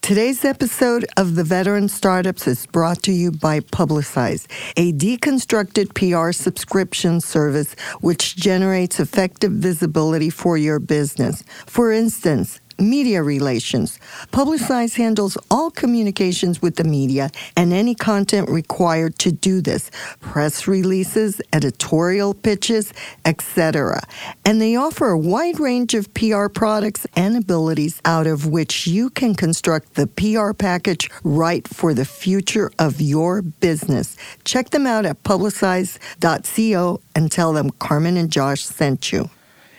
Today's 0.02 0.44
episode 0.44 1.06
of 1.16 1.34
The 1.34 1.44
Veteran 1.44 1.88
Startups 1.88 2.46
is 2.48 2.66
brought 2.66 3.02
to 3.04 3.12
you 3.12 3.30
by 3.30 3.60
Publicize, 3.60 4.46
a 4.76 4.92
deconstructed 4.92 5.94
PR 5.94 6.32
subscription 6.32 7.20
service 7.20 7.74
which 8.00 8.34
generates 8.34 8.98
effective 8.98 9.52
visibility 9.52 10.30
for 10.30 10.56
your 10.56 10.80
business. 10.80 11.44
For 11.66 11.92
instance, 11.92 12.60
media 12.80 13.22
relations. 13.22 13.98
Publicize 14.32 14.96
handles 14.96 15.36
all 15.50 15.70
communications 15.70 16.62
with 16.62 16.76
the 16.76 16.84
media 16.84 17.30
and 17.56 17.72
any 17.72 17.94
content 17.94 18.48
required 18.48 19.18
to 19.18 19.30
do 19.30 19.60
this 19.60 19.90
press 20.20 20.66
releases, 20.66 21.40
editorial 21.52 22.34
pitches, 22.34 22.92
etc. 23.24 24.00
And 24.44 24.60
they 24.60 24.76
offer 24.76 25.10
a 25.10 25.18
wide 25.18 25.60
range 25.60 25.94
of 25.94 26.12
PR 26.14 26.48
products 26.48 27.06
and 27.16 27.36
abilities 27.36 28.00
out 28.04 28.26
of 28.26 28.46
which 28.46 28.86
you 28.86 29.10
can 29.10 29.34
construct 29.34 29.94
the 29.94 30.06
PR 30.06 30.52
package 30.52 31.10
right 31.22 31.66
for 31.68 31.94
the 31.94 32.04
future 32.04 32.70
of 32.78 33.00
your 33.00 33.42
business. 33.42 34.16
Check 34.44 34.70
them 34.70 34.86
out 34.86 35.06
at 35.06 35.22
publicize.co 35.22 37.00
and 37.14 37.32
tell 37.32 37.52
them 37.52 37.70
Carmen 37.70 38.16
and 38.16 38.30
Josh 38.30 38.64
sent 38.64 39.12
you. 39.12 39.30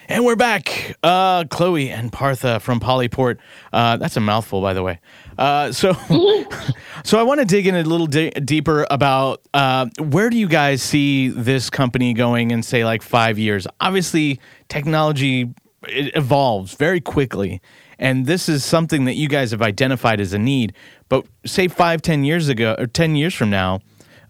And 0.07 0.25
we're 0.25 0.35
back. 0.35 0.97
Uh, 1.03 1.45
Chloe 1.45 1.89
and 1.89 2.11
Partha 2.11 2.59
from 2.59 2.79
Polyport. 2.79 3.37
Uh, 3.71 3.97
that's 3.97 4.17
a 4.17 4.19
mouthful, 4.19 4.61
by 4.61 4.73
the 4.73 4.83
way. 4.83 4.99
Uh, 5.37 5.71
so, 5.71 5.93
so 7.03 7.19
I 7.19 7.23
want 7.23 7.39
to 7.39 7.45
dig 7.45 7.67
in 7.67 7.75
a 7.75 7.83
little 7.83 8.07
di- 8.07 8.31
deeper 8.31 8.85
about 8.89 9.41
uh, 9.53 9.87
where 9.99 10.29
do 10.29 10.37
you 10.37 10.47
guys 10.47 10.81
see 10.81 11.29
this 11.29 11.69
company 11.69 12.13
going 12.13 12.51
in, 12.51 12.63
say, 12.63 12.83
like 12.83 13.01
five 13.01 13.39
years? 13.39 13.67
Obviously, 13.79 14.39
technology 14.67 15.53
it 15.87 16.15
evolves 16.15 16.73
very 16.73 17.01
quickly, 17.01 17.61
and 17.97 18.25
this 18.25 18.49
is 18.49 18.65
something 18.65 19.05
that 19.05 19.15
you 19.15 19.27
guys 19.27 19.51
have 19.51 19.61
identified 19.61 20.19
as 20.19 20.33
a 20.33 20.39
need. 20.39 20.73
But 21.09 21.25
say 21.45 21.67
five, 21.67 22.01
ten 22.01 22.23
years 22.23 22.49
ago, 22.49 22.75
or 22.77 22.85
ten 22.87 23.15
years 23.15 23.33
from 23.33 23.49
now, 23.49 23.79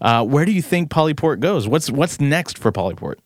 uh, 0.00 0.24
where 0.24 0.44
do 0.44 0.52
you 0.52 0.62
think 0.62 0.90
Polyport 0.90 1.40
goes? 1.40 1.66
What's 1.66 1.90
what's 1.90 2.20
next 2.20 2.56
for 2.56 2.72
Polyport? 2.72 3.16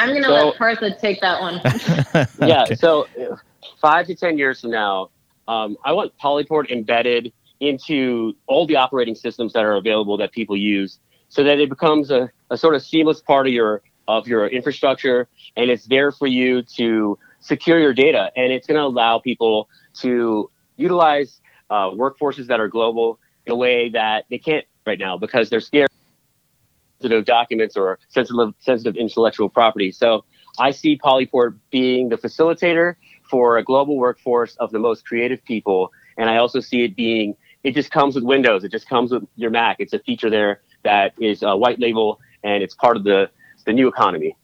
I'm 0.00 0.08
going 0.10 0.22
to 0.22 0.28
So- 0.28 0.46
let 0.48 0.56
Partha 0.56 0.96
take 0.98 1.20
that 1.20 1.40
one. 1.40 1.60
yeah. 2.48 2.62
Okay. 2.62 2.74
So 2.74 3.06
five 3.80 4.06
to 4.06 4.14
ten 4.14 4.38
years 4.38 4.60
from 4.60 4.70
now, 4.70 5.10
um, 5.46 5.76
I 5.84 5.92
want 5.92 6.12
Polyport 6.18 6.70
embedded 6.70 7.32
into 7.60 8.34
all 8.46 8.66
the 8.66 8.76
operating 8.76 9.14
systems 9.14 9.52
that 9.52 9.62
are 9.64 9.74
available 9.76 10.16
that 10.16 10.32
people 10.32 10.56
use, 10.56 10.98
so 11.28 11.44
that 11.44 11.58
it 11.60 11.68
becomes 11.68 12.10
a, 12.10 12.30
a 12.50 12.56
sort 12.56 12.74
of 12.74 12.82
seamless 12.82 13.20
part 13.20 13.46
of 13.46 13.52
your 13.52 13.82
of 14.08 14.26
your 14.26 14.46
infrastructure, 14.48 15.28
and 15.56 15.70
it's 15.70 15.84
there 15.86 16.10
for 16.10 16.26
you 16.26 16.62
to 16.62 17.18
secure 17.40 17.78
your 17.78 17.92
data, 17.92 18.32
and 18.36 18.52
it's 18.52 18.66
going 18.66 18.78
to 18.78 18.84
allow 18.84 19.18
people 19.18 19.68
to 19.94 20.50
utilize 20.76 21.40
uh, 21.68 21.90
workforces 21.90 22.46
that 22.46 22.58
are 22.58 22.68
global 22.68 23.18
in 23.46 23.52
a 23.52 23.56
way 23.56 23.90
that 23.90 24.24
they 24.30 24.38
can't 24.38 24.64
right 24.86 24.98
now 24.98 25.16
because 25.18 25.50
they're 25.50 25.60
scared 25.60 25.90
sensitive 27.00 27.24
documents 27.24 27.76
or 27.76 27.98
sensitive 28.08 28.54
sensitive 28.60 28.96
intellectual 28.96 29.48
property. 29.48 29.90
So 29.90 30.24
I 30.58 30.70
see 30.70 30.98
Polyport 30.98 31.56
being 31.70 32.08
the 32.08 32.16
facilitator 32.16 32.96
for 33.28 33.58
a 33.58 33.64
global 33.64 33.96
workforce 33.96 34.56
of 34.56 34.70
the 34.70 34.78
most 34.78 35.06
creative 35.06 35.42
people, 35.44 35.92
and 36.18 36.28
I 36.28 36.36
also 36.36 36.60
see 36.60 36.84
it 36.84 36.96
being 36.96 37.36
it 37.62 37.74
just 37.74 37.90
comes 37.90 38.14
with 38.14 38.24
Windows. 38.24 38.64
It 38.64 38.72
just 38.72 38.88
comes 38.88 39.12
with 39.12 39.24
your 39.36 39.50
Mac. 39.50 39.76
It's 39.80 39.92
a 39.92 39.98
feature 39.98 40.30
there 40.30 40.60
that 40.82 41.12
is 41.20 41.42
a 41.42 41.56
white 41.56 41.78
label 41.78 42.20
and 42.42 42.62
it's 42.62 42.74
part 42.74 42.96
of 42.96 43.04
the 43.04 43.30
the 43.64 43.72
new 43.72 43.88
economy. 43.88 44.36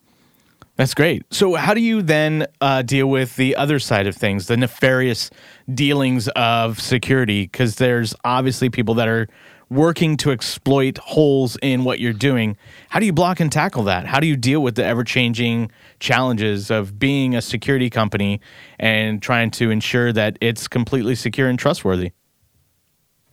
That's 0.76 0.92
great. 0.92 1.22
So, 1.30 1.54
how 1.54 1.72
do 1.72 1.80
you 1.80 2.02
then 2.02 2.46
uh, 2.60 2.82
deal 2.82 3.06
with 3.06 3.36
the 3.36 3.56
other 3.56 3.78
side 3.78 4.06
of 4.06 4.14
things, 4.14 4.46
the 4.46 4.58
nefarious 4.58 5.30
dealings 5.72 6.28
of 6.28 6.80
security? 6.80 7.44
Because 7.44 7.76
there's 7.76 8.14
obviously 8.24 8.68
people 8.68 8.94
that 8.96 9.08
are 9.08 9.26
working 9.68 10.16
to 10.16 10.30
exploit 10.30 10.96
holes 10.98 11.56
in 11.60 11.84
what 11.84 11.98
you're 11.98 12.12
doing. 12.12 12.56
How 12.88 13.00
do 13.00 13.06
you 13.06 13.12
block 13.12 13.40
and 13.40 13.50
tackle 13.50 13.82
that? 13.84 14.06
How 14.06 14.20
do 14.20 14.26
you 14.26 14.36
deal 14.36 14.62
with 14.62 14.76
the 14.76 14.84
ever 14.84 15.02
changing 15.02 15.70
challenges 15.98 16.70
of 16.70 16.98
being 16.98 17.34
a 17.34 17.42
security 17.42 17.90
company 17.90 18.40
and 18.78 19.20
trying 19.20 19.50
to 19.52 19.70
ensure 19.70 20.12
that 20.12 20.38
it's 20.40 20.68
completely 20.68 21.14
secure 21.14 21.48
and 21.48 21.58
trustworthy? 21.58 22.12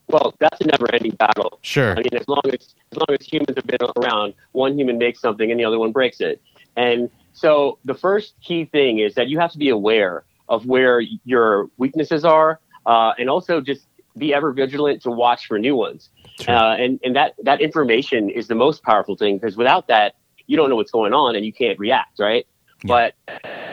Well, 0.07 0.35
that's 0.39 0.59
a 0.61 0.65
never-ending 0.65 1.15
battle. 1.15 1.59
Sure. 1.61 1.91
I 1.91 1.95
mean, 1.97 2.13
as 2.13 2.27
long 2.27 2.41
as 2.45 2.75
as 2.91 2.97
long 2.97 3.17
as 3.19 3.25
humans 3.25 3.55
have 3.55 3.65
been 3.65 3.87
around, 3.97 4.33
one 4.51 4.77
human 4.77 4.97
makes 4.97 5.19
something 5.21 5.49
and 5.49 5.59
the 5.59 5.65
other 5.65 5.79
one 5.79 5.91
breaks 5.91 6.19
it. 6.19 6.41
And 6.75 7.09
so 7.31 7.79
the 7.85 7.93
first 7.93 8.33
key 8.43 8.65
thing 8.65 8.99
is 8.99 9.15
that 9.15 9.27
you 9.27 9.39
have 9.39 9.51
to 9.51 9.57
be 9.57 9.69
aware 9.69 10.23
of 10.49 10.65
where 10.65 11.01
your 11.23 11.69
weaknesses 11.77 12.25
are, 12.25 12.59
uh, 12.85 13.13
and 13.17 13.29
also 13.29 13.61
just 13.61 13.87
be 14.17 14.33
ever 14.33 14.51
vigilant 14.51 15.01
to 15.03 15.09
watch 15.09 15.47
for 15.47 15.57
new 15.57 15.75
ones. 15.75 16.09
Sure. 16.41 16.55
Uh, 16.55 16.75
and 16.75 16.99
and 17.03 17.15
that 17.15 17.35
that 17.43 17.61
information 17.61 18.29
is 18.29 18.47
the 18.47 18.55
most 18.55 18.83
powerful 18.83 19.15
thing 19.15 19.37
because 19.37 19.55
without 19.55 19.87
that, 19.87 20.15
you 20.47 20.57
don't 20.57 20.69
know 20.69 20.75
what's 20.75 20.91
going 20.91 21.13
on 21.13 21.35
and 21.35 21.45
you 21.45 21.53
can't 21.53 21.77
react, 21.79 22.19
right? 22.19 22.47
But 22.83 23.15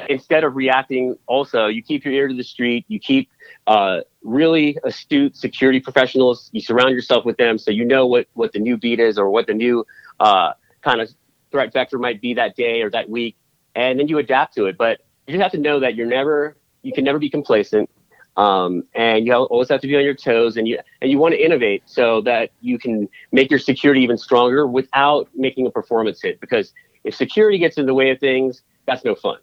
instead 0.09 0.45
of 0.45 0.55
reacting, 0.55 1.17
also 1.27 1.67
you 1.67 1.83
keep 1.83 2.05
your 2.05 2.15
ear 2.15 2.29
to 2.29 2.35
the 2.35 2.45
street. 2.45 2.85
You 2.89 3.01
keep 3.01 3.29
uh, 3.67 4.01
really 4.23 4.79
astute 4.85 5.37
security 5.37 5.81
professionals. 5.81 6.49
You 6.53 6.61
surround 6.61 6.91
yourself 6.91 7.25
with 7.25 7.37
them, 7.37 7.59
so 7.59 7.71
you 7.71 7.85
know 7.85 8.07
what 8.07 8.27
what 8.35 8.53
the 8.53 8.61
new 8.61 8.77
beat 8.77 9.01
is 9.01 9.19
or 9.19 9.31
what 9.31 9.47
the 9.47 9.55
new 9.55 9.85
uh, 10.21 10.53
kind 10.83 11.01
of 11.01 11.11
threat 11.51 11.73
vector 11.73 11.99
might 11.99 12.21
be 12.21 12.35
that 12.35 12.55
day 12.57 12.83
or 12.83 12.91
that 12.91 13.09
week, 13.11 13.37
and 13.75 13.99
then 13.99 14.07
you 14.07 14.19
adapt 14.19 14.55
to 14.55 14.67
it. 14.67 14.77
But 14.79 15.01
you 15.27 15.35
just 15.35 15.43
have 15.43 15.53
to 15.53 15.59
know 15.59 15.81
that 15.81 15.97
you're 15.97 16.07
never 16.07 16.57
you 16.83 16.93
can 16.93 17.05
never 17.05 17.19
be 17.19 17.31
complacent. 17.31 17.91
Um, 18.37 18.85
and 18.95 19.27
you 19.27 19.35
always 19.35 19.69
have 19.69 19.81
to 19.81 19.87
be 19.87 19.97
on 19.97 20.05
your 20.05 20.15
toes 20.15 20.57
and 20.57 20.67
you 20.67 20.79
and 21.03 21.11
you 21.11 21.19
want 21.19 21.35
to 21.35 21.45
innovate 21.45 21.83
so 21.87 22.21
that 22.23 22.51
you 22.61 22.79
can 22.79 23.09
make 23.33 23.51
your 23.51 23.59
security 23.59 24.03
even 24.03 24.17
stronger 24.17 24.67
without 24.67 25.29
making 25.35 25.67
a 25.67 25.71
performance 25.71 26.23
hit 26.23 26.41
because 26.41 26.73
if 27.05 27.15
security 27.15 27.59
gets 27.59 27.77
in 27.77 27.87
the 27.87 27.95
way 27.95 28.11
of 28.11 28.21
things 28.21 28.63
that's 28.87 29.05
no 29.05 29.15
fun 29.15 29.39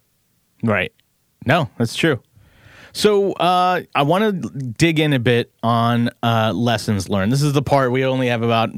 Right. 0.64 0.92
No, 1.46 1.70
that's 1.78 1.96
true. 1.96 2.22
So 2.94 3.34
uh, 3.34 3.82
I 3.94 4.04
want 4.04 4.44
to 4.44 4.50
dig 4.60 5.00
in 5.00 5.14
a 5.14 5.20
bit 5.20 5.52
on 5.62 6.10
uh, 6.24 6.52
lessons 6.54 7.10
learned. 7.10 7.32
This 7.32 7.44
is 7.44 7.54
the 7.54 7.62
part 7.62 7.92
we 7.92 8.04
only 8.06 8.28
have 8.28 8.42
about 8.42 8.70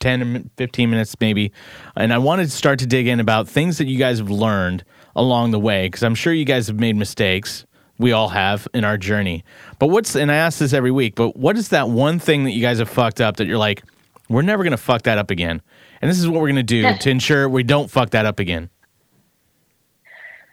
10 0.00 0.50
15 0.56 0.90
minutes 0.90 1.16
maybe. 1.20 1.52
And 1.96 2.12
I 2.12 2.18
wanted 2.18 2.44
to 2.44 2.50
start 2.50 2.78
to 2.80 2.86
dig 2.86 3.06
in 3.08 3.18
about 3.18 3.48
things 3.48 3.78
that 3.78 3.86
you 3.86 3.98
guys 3.98 4.18
have 4.18 4.30
learned 4.30 4.84
along 5.16 5.50
the 5.50 5.58
way 5.58 5.86
because 5.86 6.02
I'm 6.02 6.14
sure 6.14 6.32
you 6.32 6.44
guys 6.44 6.68
have 6.68 6.78
made 6.78 6.96
mistakes. 6.96 7.66
We 7.98 8.12
all 8.12 8.28
have 8.28 8.68
in 8.74 8.84
our 8.84 8.98
journey. 8.98 9.44
But 9.78 9.88
what's, 9.88 10.14
and 10.14 10.30
I 10.30 10.36
ask 10.36 10.58
this 10.58 10.72
every 10.72 10.90
week, 10.90 11.14
but 11.14 11.36
what 11.36 11.56
is 11.56 11.68
that 11.68 11.88
one 11.88 12.18
thing 12.18 12.44
that 12.44 12.50
you 12.50 12.60
guys 12.60 12.78
have 12.78 12.90
fucked 12.90 13.20
up 13.20 13.36
that 13.36 13.46
you're 13.46 13.58
like, 13.58 13.82
we're 14.28 14.42
never 14.42 14.62
to 14.72 14.76
fuck 14.76 15.02
that 15.02 15.18
up 15.18 15.30
again? 15.30 15.62
And 16.02 16.10
this 16.10 16.18
is 16.18 16.28
what 16.28 16.40
we're 16.40 16.48
to 16.56 16.62
do 16.62 16.96
to 17.00 17.10
ensure 17.10 17.48
we 17.48 17.62
don't 17.62 17.90
fuck 17.90 18.10
that 18.10 18.26
up 18.26 18.38
again. 18.38 18.70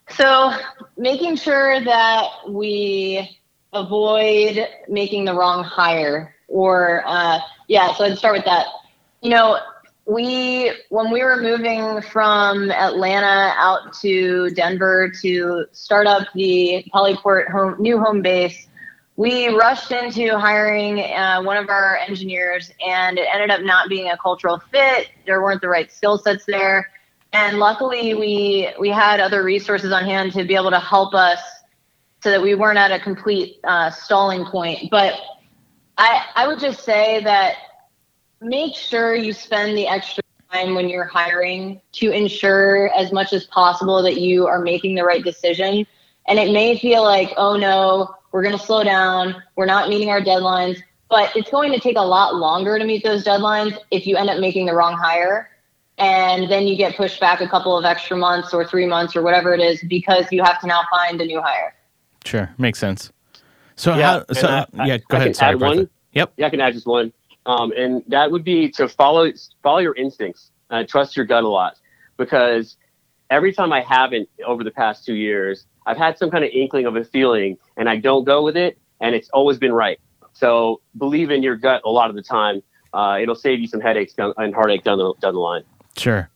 So, 0.10 0.54
making 0.98 1.38
sure 1.38 1.84
that 1.84 2.30
we 2.48 3.40
avoid 3.72 4.68
making 4.88 5.26
the 5.26 5.34
wrong 5.34 5.64
hire, 5.64 6.36
or 6.48 7.04
uh, 7.06 7.40
yeah, 7.68 7.94
so 7.96 8.04
I'd 8.06 8.18
start 8.18 8.36
with 8.36 8.46
that. 8.46 8.68
You 9.22 9.32
know, 9.32 9.60
we 10.06 10.72
when 10.90 11.12
we 11.12 11.24
were 11.24 11.38
moving 11.38 12.02
from 12.02 12.72
Atlanta 12.72 13.54
out 13.58 13.94
to 14.02 14.50
Denver 14.52 15.12
to 15.22 15.66
start 15.72 16.08
up 16.08 16.28
the 16.34 16.86
Polyport 16.94 17.50
home, 17.50 17.76
new 17.80 17.98
home 17.98 18.22
base, 18.22 18.68
we 19.16 19.48
rushed 19.48 19.92
into 19.92 20.38
hiring 20.38 21.00
uh, 21.00 21.42
one 21.42 21.58
of 21.58 21.70
our 21.70 21.98
engineers, 21.98 22.72
and 22.86 23.18
it 23.18 23.28
ended 23.34 23.50
up 23.50 23.62
not 23.62 23.88
being 23.88 24.10
a 24.10 24.18
cultural 24.18 24.62
fit. 24.72 25.10
There 25.26 25.42
weren't 25.42 25.62
the 25.62 25.70
right 25.70 25.92
skill 25.92 26.18
sets 26.18 26.46
there 26.46 26.90
and 27.34 27.58
luckily 27.58 28.14
we 28.14 28.70
we 28.80 28.90
had 28.90 29.20
other 29.20 29.44
resources 29.44 29.92
on 29.92 30.06
hand 30.06 30.32
to 30.34 30.46
be 30.46 30.56
able 30.56 30.70
to 30.70 30.80
help 30.80 31.14
us 31.14 31.40
so 32.22 32.30
that 32.30 32.42
we 32.42 32.56
weren't 32.56 32.78
at 32.78 32.92
a 32.92 33.00
complete 33.00 33.58
uh, 33.66 33.90
stalling 33.90 34.46
point 34.46 34.90
but 34.90 35.16
i 35.98 36.26
i 36.36 36.48
would 36.48 36.60
just 36.60 36.84
say 36.84 37.22
that 37.24 37.56
make 38.44 38.76
sure 38.76 39.16
you 39.16 39.34
spend 39.34 39.78
the 39.78 39.88
extra 39.88 40.24
time 40.52 40.76
when 40.76 40.90
you're 40.90 41.06
hiring 41.06 41.82
to 41.94 42.12
ensure 42.12 42.94
as 42.96 43.12
much 43.12 43.34
as 43.34 43.46
possible 43.46 44.04
that 44.04 44.20
you 44.20 44.46
are 44.46 44.60
making 44.60 44.96
the 44.96 45.04
right 45.04 45.24
decision 45.24 45.86
and 46.28 46.40
it 46.40 46.52
may 46.52 46.78
feel 46.78 47.04
like 47.04 47.32
oh 47.38 47.56
no 47.56 48.14
we're 48.32 48.44
going 48.44 48.58
to 48.58 48.64
slow 48.64 48.84
down 48.84 49.42
we're 49.56 49.66
not 49.66 49.90
meeting 49.90 50.10
our 50.10 50.22
deadlines 50.22 50.78
but 51.10 51.36
it's 51.36 51.50
going 51.50 51.72
to 51.72 51.80
take 51.80 51.96
a 51.96 52.02
lot 52.02 52.36
longer 52.36 52.78
to 52.78 52.86
meet 52.86 53.04
those 53.04 53.24
deadlines 53.24 53.78
if 53.92 54.06
you 54.06 54.18
end 54.18 54.30
up 54.30 54.40
making 54.40 54.66
the 54.66 54.74
wrong 54.74 54.94
hire 54.94 55.50
and 55.98 56.50
then 56.50 56.68
you 56.68 56.76
get 56.76 56.96
pushed 56.96 57.20
back 57.20 57.42
a 57.42 57.48
couple 57.48 57.78
of 57.78 57.86
extra 57.86 58.18
months 58.18 58.54
or 58.54 58.66
three 58.66 58.86
months 58.86 59.16
or 59.16 59.22
whatever 59.22 59.54
it 59.54 59.62
is 59.62 59.84
because 59.88 60.26
you 60.32 60.44
have 60.44 60.60
to 60.60 60.68
now 60.68 60.82
find 60.90 61.22
a 61.22 61.26
new 61.26 61.40
hire. 61.42 61.76
Sure, 62.26 62.50
makes 62.58 62.80
sense. 62.80 63.12
So 63.76 63.96
Yeah, 63.96 64.24
how? 64.28 64.34
So 64.34 64.48
I- 64.48 64.86
yeah, 64.86 64.94
I 64.96 65.02
go 65.08 65.18
ahead. 65.18 65.36
Sorry, 65.36 65.54
add 65.54 65.62
one? 65.62 65.90
Yep. 66.14 66.34
Yeah, 66.38 66.48
I 66.48 66.50
can 66.50 66.62
add 66.62 66.74
just 66.74 66.88
one. 66.88 67.14
Um, 67.46 67.74
and 67.76 68.04
that 68.08 68.32
would 68.32 68.44
be 68.44 68.70
to 68.72 68.88
follow 68.88 69.32
follow 69.62 69.80
your 69.80 69.96
instincts. 69.96 70.52
Uh, 70.70 70.84
trust 70.84 71.16
your 71.16 71.26
gut 71.26 71.44
a 71.44 71.48
lot 71.48 71.76
because 72.18 72.78
every 73.30 73.54
time 73.54 73.74
I 73.74 73.82
haven't 73.82 74.30
over 74.46 74.64
the 74.64 74.72
past 74.72 75.06
two 75.06 75.16
years, 75.16 75.66
I've 75.86 75.98
had 75.98 76.18
some 76.18 76.32
kind 76.32 76.44
of 76.44 76.52
inkling 76.52 76.86
of 76.86 76.96
a 76.96 77.04
feeling, 77.04 77.58
and 77.78 77.90
I 77.90 77.98
don't 77.98 78.24
go 78.24 78.44
with 78.44 78.56
it, 78.56 78.78
and 79.02 79.14
it's 79.14 79.30
always 79.30 79.58
been 79.58 79.74
right. 79.74 80.00
So 80.34 80.82
believe 80.98 81.30
in 81.32 81.44
your 81.44 81.56
gut 81.56 81.82
a 81.86 81.90
lot 81.90 82.10
of 82.10 82.16
the 82.16 82.24
time. 82.24 82.64
Uh, 82.94 83.18
it'll 83.22 83.36
save 83.36 83.60
you 83.60 83.68
some 83.68 83.82
headaches 83.82 84.14
and 84.18 84.54
heartache 84.54 84.84
down 84.84 84.98
the 84.98 85.14
down 85.22 85.34
the 85.34 85.40
line. 85.40 85.64
Sure. 85.98 86.30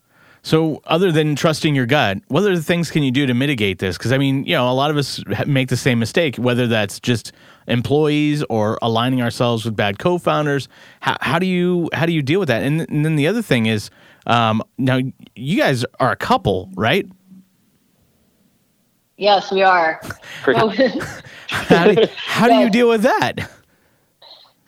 So, 0.48 0.82
other 0.86 1.12
than 1.12 1.36
trusting 1.36 1.76
your 1.76 1.86
gut, 1.86 2.20
what 2.30 2.40
other 2.40 2.56
things 2.56 2.90
can 2.90 3.04
you 3.04 3.12
do 3.12 3.26
to 3.26 3.34
mitigate 3.34 3.80
this? 3.80 3.98
Because 3.98 4.14
I 4.14 4.18
mean, 4.18 4.46
you 4.46 4.56
know, 4.56 4.72
a 4.72 4.72
lot 4.72 4.90
of 4.90 4.96
us 4.96 5.22
make 5.46 5.68
the 5.68 5.76
same 5.76 6.00
mistake, 6.00 6.38
whether 6.38 6.68
that's 6.68 7.02
just 7.02 7.34
employees 7.68 8.46
or 8.50 8.80
aligning 8.82 9.22
ourselves 9.22 9.66
with 9.66 9.76
bad 9.76 10.00
co-founders. 10.00 10.70
How, 11.02 11.18
how 11.20 11.38
do 11.38 11.46
you 11.46 11.90
how 11.92 12.06
do 12.06 12.14
you 12.14 12.22
deal 12.22 12.40
with 12.40 12.48
that? 12.48 12.64
And, 12.64 12.80
and 12.90 13.04
then 13.04 13.18
the 13.18 13.28
other 13.28 13.42
thing 13.42 13.66
is, 13.66 13.90
um, 14.26 14.64
now 14.78 15.02
you 15.36 15.58
guys 15.60 15.84
are 16.00 16.12
a 16.12 16.16
couple, 16.16 16.70
right? 16.76 17.06
Yes, 19.18 19.52
we 19.52 19.64
are. 19.64 20.00
How 21.50 21.92
do, 21.92 22.08
how 22.16 22.48
do 22.48 22.54
you 22.56 22.70
deal 22.70 22.88
with 22.88 23.02
that? 23.02 23.50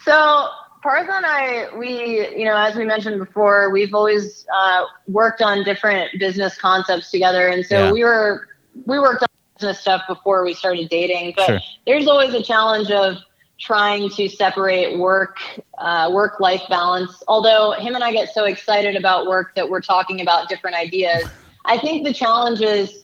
So 0.04 0.50
Partha 0.82 1.12
and 1.14 1.26
I, 1.26 1.78
we, 1.78 2.30
you 2.38 2.46
know, 2.46 2.56
as 2.56 2.76
we 2.76 2.86
mentioned 2.86 3.20
before, 3.20 3.70
we've 3.70 3.94
always 3.94 4.46
uh, 4.54 4.86
worked 5.08 5.42
on 5.42 5.64
different 5.64 6.18
business 6.20 6.58
concepts 6.58 7.12
together, 7.12 7.50
and 7.50 7.66
so 7.66 7.86
Yeah. 7.86 7.92
we 7.92 8.04
were 8.04 8.48
we 8.86 8.98
worked 9.00 9.24
on 9.24 9.28
business 9.58 9.82
stuff 9.82 10.04
before 10.08 10.44
we 10.46 10.54
started 10.54 10.88
dating. 10.90 11.34
But 11.36 11.48
Sure. 11.48 11.60
there's 11.86 12.08
always 12.08 12.34
a 12.34 12.42
challenge 12.42 12.92
of 12.92 13.18
trying 13.60 14.10
to 14.12 14.30
separate 14.30 14.98
work 14.98 15.38
uh, 15.80 16.10
work 16.14 16.40
life 16.40 16.64
balance. 16.70 17.22
Although 17.28 17.72
him 17.72 17.96
and 17.96 18.04
I 18.04 18.14
get 18.14 18.34
so 18.34 18.46
excited 18.46 18.96
about 18.96 19.28
work 19.28 19.54
that 19.56 19.70
we're 19.70 19.82
talking 19.82 20.22
about 20.22 20.48
different 20.48 20.78
ideas. 20.78 21.26
I 21.66 21.78
think 21.78 22.06
the 22.06 22.14
challenge 22.14 22.62
is 22.62 23.04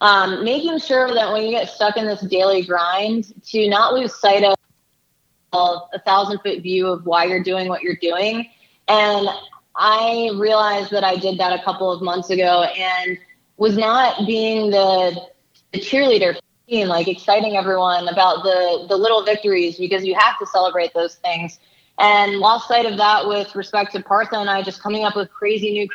um, 0.00 0.42
making 0.44 0.78
sure 0.78 1.12
that 1.12 1.30
when 1.30 1.42
you 1.42 1.50
get 1.50 1.68
stuck 1.68 1.96
in 1.98 2.06
this 2.06 2.22
daily 2.22 2.62
grind, 2.62 3.34
to 3.50 3.68
not 3.68 3.92
lose 3.92 4.18
sight 4.18 4.44
of 4.44 4.54
a 5.52 6.00
thousand 6.04 6.38
foot 6.40 6.62
view 6.62 6.86
of 6.86 7.04
why 7.04 7.24
you're 7.24 7.42
doing 7.42 7.68
what 7.68 7.82
you're 7.82 7.96
doing. 7.96 8.48
And 8.88 9.28
I 9.76 10.30
realized 10.36 10.90
that 10.90 11.04
I 11.04 11.16
did 11.16 11.38
that 11.38 11.58
a 11.58 11.62
couple 11.62 11.90
of 11.90 12.02
months 12.02 12.30
ago 12.30 12.64
and 12.64 13.18
was 13.56 13.76
not 13.76 14.26
being 14.26 14.70
the, 14.70 15.28
the 15.72 15.78
cheerleader 15.78 16.38
team, 16.68 16.88
like 16.88 17.08
exciting 17.08 17.56
everyone 17.56 18.08
about 18.08 18.42
the, 18.42 18.86
the 18.88 18.96
little 18.96 19.24
victories 19.24 19.78
because 19.78 20.04
you 20.04 20.14
have 20.18 20.38
to 20.38 20.46
celebrate 20.46 20.92
those 20.94 21.16
things. 21.16 21.58
And 21.98 22.38
lost 22.38 22.68
sight 22.68 22.86
of 22.86 22.96
that 22.96 23.28
with 23.28 23.54
respect 23.54 23.92
to 23.92 24.02
Partha 24.02 24.36
and 24.36 24.48
I 24.48 24.62
just 24.62 24.82
coming 24.82 25.04
up 25.04 25.14
with 25.14 25.30
crazy 25.30 25.70
new 25.72 25.88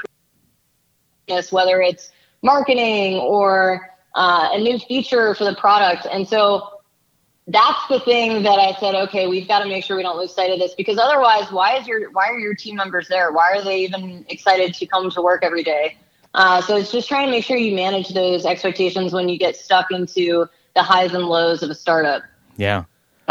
creativeness, 1.28 1.52
whether 1.52 1.82
it's 1.82 2.12
marketing 2.44 3.16
or 3.16 3.90
uh, 4.16 4.50
a 4.54 4.60
new 4.60 4.80
feature 4.80 5.34
for 5.36 5.44
the 5.44 5.56
product. 5.56 6.08
And 6.12 6.28
so 6.28 6.77
that's 7.48 7.88
the 7.88 8.00
thing 8.02 8.44
that 8.44 8.60
I 8.60 8.78
said, 8.80 8.94
okay, 9.08 9.28
we've 9.28 9.48
got 9.48 9.60
to 9.60 9.70
make 9.70 9.86
sure 9.86 9.96
we 9.96 10.04
don't 10.04 10.18
lose 10.18 10.34
sight 10.34 10.52
of 10.52 10.60
this 10.60 10.74
because 10.76 10.98
otherwise, 10.98 11.50
why 11.52 11.78
is 11.78 11.88
your 11.88 12.12
why 12.12 12.28
are 12.28 12.38
your 12.38 12.54
team 12.54 12.76
members 12.76 13.08
there? 13.08 13.32
Why 13.32 13.54
are 13.54 13.64
they 13.64 13.80
even 13.84 14.26
excited 14.28 14.74
to 14.74 14.86
come 14.86 15.10
to 15.12 15.22
work 15.22 15.44
every 15.44 15.64
day? 15.64 15.98
Uh, 16.34 16.62
so 16.62 16.76
it's 16.76 16.92
just 16.92 17.08
trying 17.08 17.28
to 17.28 17.32
make 17.32 17.46
sure 17.46 17.56
you 17.56 17.74
manage 17.74 18.10
those 18.10 18.46
expectations 18.46 19.14
when 19.14 19.30
you 19.30 19.40
get 19.40 19.56
stuck 19.56 19.92
into 19.92 20.46
the 20.76 20.84
highs 20.84 21.14
and 21.14 21.24
lows 21.24 21.64
of 21.64 21.70
a 21.70 21.76
startup. 21.76 22.22
Yeah. 22.58 22.84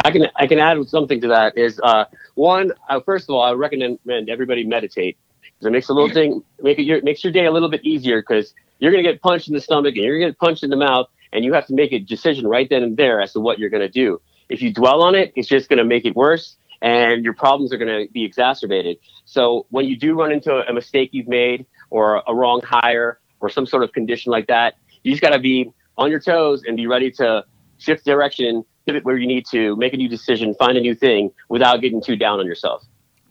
I 0.04 0.10
can 0.10 0.28
I 0.36 0.46
can 0.46 0.58
add 0.58 0.78
something 0.88 1.20
to 1.20 1.28
that. 1.28 1.58
Is 1.58 1.78
uh, 1.82 2.06
one 2.34 2.72
uh, 2.88 3.00
first 3.00 3.28
of 3.28 3.34
all, 3.34 3.42
I 3.42 3.52
recommend 3.52 3.98
everybody 4.28 4.64
meditate 4.64 5.18
because 5.42 5.66
it 5.66 5.70
makes 5.72 5.88
a 5.90 5.92
little 5.92 6.10
thing 6.10 6.42
make 6.62 6.78
it 6.78 6.82
your 6.82 7.02
makes 7.02 7.22
your 7.22 7.32
day 7.32 7.44
a 7.44 7.52
little 7.52 7.68
bit 7.68 7.84
easier 7.84 8.22
because 8.22 8.54
you're 8.78 8.92
gonna 8.92 9.02
get 9.02 9.20
punched 9.20 9.48
in 9.48 9.54
the 9.54 9.60
stomach 9.60 9.94
and 9.94 10.04
you're 10.04 10.18
gonna 10.18 10.30
get 10.32 10.38
punched 10.38 10.62
in 10.62 10.70
the 10.70 10.76
mouth 10.76 11.08
and 11.32 11.44
you 11.44 11.52
have 11.52 11.66
to 11.66 11.74
make 11.74 11.92
a 11.92 11.98
decision 11.98 12.46
right 12.46 12.68
then 12.68 12.82
and 12.82 12.96
there 12.96 13.20
as 13.20 13.32
to 13.32 13.40
what 13.40 13.58
you're 13.58 13.70
gonna 13.70 13.88
do. 13.88 14.20
If 14.48 14.62
you 14.62 14.72
dwell 14.72 15.02
on 15.02 15.14
it, 15.14 15.32
it's 15.36 15.48
just 15.48 15.68
gonna 15.68 15.84
make 15.84 16.04
it 16.04 16.14
worse 16.14 16.56
and 16.82 17.24
your 17.24 17.34
problems 17.34 17.72
are 17.72 17.78
gonna 17.78 18.06
be 18.12 18.24
exacerbated. 18.24 18.98
So 19.24 19.66
when 19.70 19.86
you 19.86 19.96
do 19.96 20.18
run 20.18 20.32
into 20.32 20.54
a 20.54 20.72
mistake 20.72 21.10
you've 21.12 21.28
made 21.28 21.66
or 21.90 22.22
a 22.26 22.34
wrong 22.34 22.60
hire 22.62 23.18
or 23.40 23.48
some 23.48 23.66
sort 23.66 23.82
of 23.82 23.92
condition 23.92 24.30
like 24.30 24.46
that, 24.48 24.74
you 25.02 25.12
just 25.12 25.22
gotta 25.22 25.38
be 25.38 25.70
on 25.98 26.10
your 26.10 26.20
toes 26.20 26.62
and 26.66 26.76
be 26.76 26.86
ready 26.86 27.10
to 27.12 27.44
shift 27.78 28.04
direction, 28.04 28.64
pivot 28.86 29.04
where 29.04 29.16
you 29.16 29.26
need 29.26 29.46
to, 29.46 29.76
make 29.76 29.92
a 29.92 29.96
new 29.96 30.08
decision, 30.08 30.54
find 30.54 30.76
a 30.76 30.80
new 30.80 30.94
thing 30.94 31.30
without 31.48 31.80
getting 31.80 32.02
too 32.02 32.16
down 32.16 32.38
on 32.40 32.46
yourself. 32.46 32.84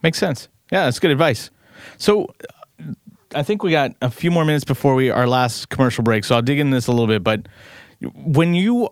Makes 0.03 0.17
sense. 0.17 0.49
Yeah, 0.71 0.85
that's 0.85 0.99
good 0.99 1.11
advice. 1.11 1.49
So 1.97 2.33
I 3.33 3.43
think 3.43 3.63
we 3.63 3.71
got 3.71 3.91
a 4.01 4.09
few 4.09 4.31
more 4.31 4.45
minutes 4.45 4.65
before 4.65 4.95
we 4.95 5.09
our 5.09 5.27
last 5.27 5.69
commercial 5.69 6.03
break, 6.03 6.23
so 6.23 6.35
I'll 6.35 6.41
dig 6.41 6.59
into 6.59 6.75
this 6.75 6.87
a 6.87 6.91
little 6.91 7.07
bit. 7.07 7.23
But 7.23 7.47
when 8.13 8.53
you, 8.53 8.89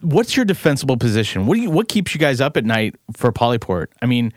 what's 0.00 0.36
your 0.36 0.44
defensible 0.44 0.96
position? 0.96 1.46
What 1.46 1.54
do 1.56 1.62
you, 1.62 1.70
what 1.70 1.88
keeps 1.88 2.14
you 2.14 2.20
guys 2.20 2.40
up 2.40 2.56
at 2.56 2.64
night 2.64 2.96
for 3.14 3.32
Polyport? 3.32 3.86
I 4.02 4.06
mean, 4.06 4.32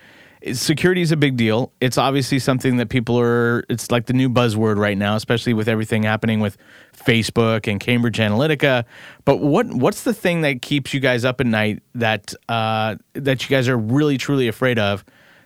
security 0.51 1.01
is 1.01 1.11
a 1.11 1.17
big 1.17 1.37
deal. 1.37 1.71
It's 1.79 1.97
obviously 1.97 2.39
something 2.39 2.77
that 2.77 2.89
people 2.89 3.19
are. 3.19 3.63
It's 3.69 3.91
like 3.91 4.07
the 4.07 4.13
new 4.13 4.29
buzzword 4.29 4.77
right 4.77 4.97
now, 4.97 5.15
especially 5.15 5.53
with 5.53 5.67
everything 5.69 6.03
happening 6.03 6.39
with 6.39 6.57
Facebook 6.93 7.69
and 7.69 7.79
Cambridge 7.79 8.17
Analytica. 8.17 8.83
But 9.25 9.37
what 9.37 9.67
what's 9.67 10.03
the 10.03 10.13
thing 10.13 10.41
that 10.41 10.61
keeps 10.61 10.93
you 10.93 10.99
guys 10.99 11.23
up 11.23 11.39
at 11.39 11.47
night 11.47 11.81
that 11.95 12.33
uh, 12.49 12.95
that 13.13 13.43
you 13.43 13.49
guys 13.49 13.69
are 13.69 13.77
really 13.77 14.17
truly 14.17 14.47
afraid 14.47 14.77
of 14.77 15.05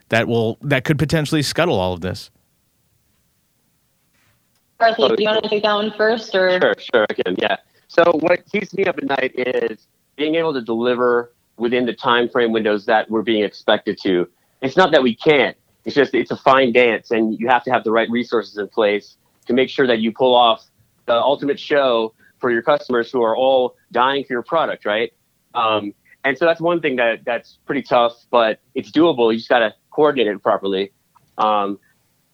that 0.09 0.27
will 0.27 0.57
that 0.61 0.83
could 0.83 0.97
potentially 0.97 1.43
scuttle 1.43 1.79
all 1.79 1.93
of 1.93 2.01
this? 2.01 2.31
Do 4.79 5.15
you 5.17 5.25
want 5.25 5.43
to 5.43 5.49
take 5.49 5.63
that 5.63 5.73
one 5.73 5.91
first, 5.97 6.33
or 6.35 6.59
Sure, 6.61 6.75
sure, 6.79 7.05
yeah. 7.37 7.57
So 7.87 8.03
what 8.19 8.45
keeps 8.51 8.73
me 8.73 8.85
up 8.85 8.97
at 8.97 9.05
night 9.05 9.31
is 9.35 9.87
being 10.15 10.35
able 10.35 10.53
to 10.53 10.61
deliver 10.61 11.33
within 11.57 11.85
the 11.85 11.93
time 11.93 12.29
frame 12.29 12.51
windows 12.51 12.85
that 12.85 13.09
we're 13.09 13.23
being 13.23 13.43
expected 13.43 13.97
to. 14.03 14.27
It's 14.61 14.77
not 14.77 14.91
that 14.91 15.03
we 15.03 15.15
can't. 15.15 15.57
It's 15.85 15.95
just 15.95 16.13
it's 16.13 16.31
a 16.31 16.37
fine 16.37 16.73
dance, 16.73 17.11
and 17.11 17.39
you 17.39 17.47
have 17.47 17.63
to 17.63 17.71
have 17.71 17.83
the 17.83 17.91
right 17.91 18.09
resources 18.09 18.57
in 18.57 18.67
place 18.67 19.17
to 19.45 19.53
make 19.53 19.69
sure 19.69 19.87
that 19.87 19.99
you 19.99 20.11
pull 20.11 20.35
off 20.35 20.65
the 21.05 21.13
ultimate 21.15 21.59
show 21.59 22.13
for 22.39 22.51
your 22.51 22.61
customers 22.61 23.09
who 23.11 23.23
are 23.23 23.35
all 23.35 23.75
dying 23.91 24.23
for 24.25 24.33
your 24.33 24.43
product, 24.43 24.85
right? 24.85 25.13
Um, 25.55 25.93
and 26.23 26.37
so 26.37 26.45
that's 26.45 26.59
one 26.59 26.81
thing 26.81 26.97
that 26.97 27.23
that's 27.25 27.59
pretty 27.65 27.81
tough, 27.81 28.13
but 28.29 28.59
it's 28.75 28.91
doable. 28.91 29.31
You 29.31 29.37
just 29.37 29.49
got 29.49 29.59
to 29.59 29.73
coordinate 29.91 30.27
it 30.27 30.43
properly. 30.43 30.91
Um, 31.37 31.79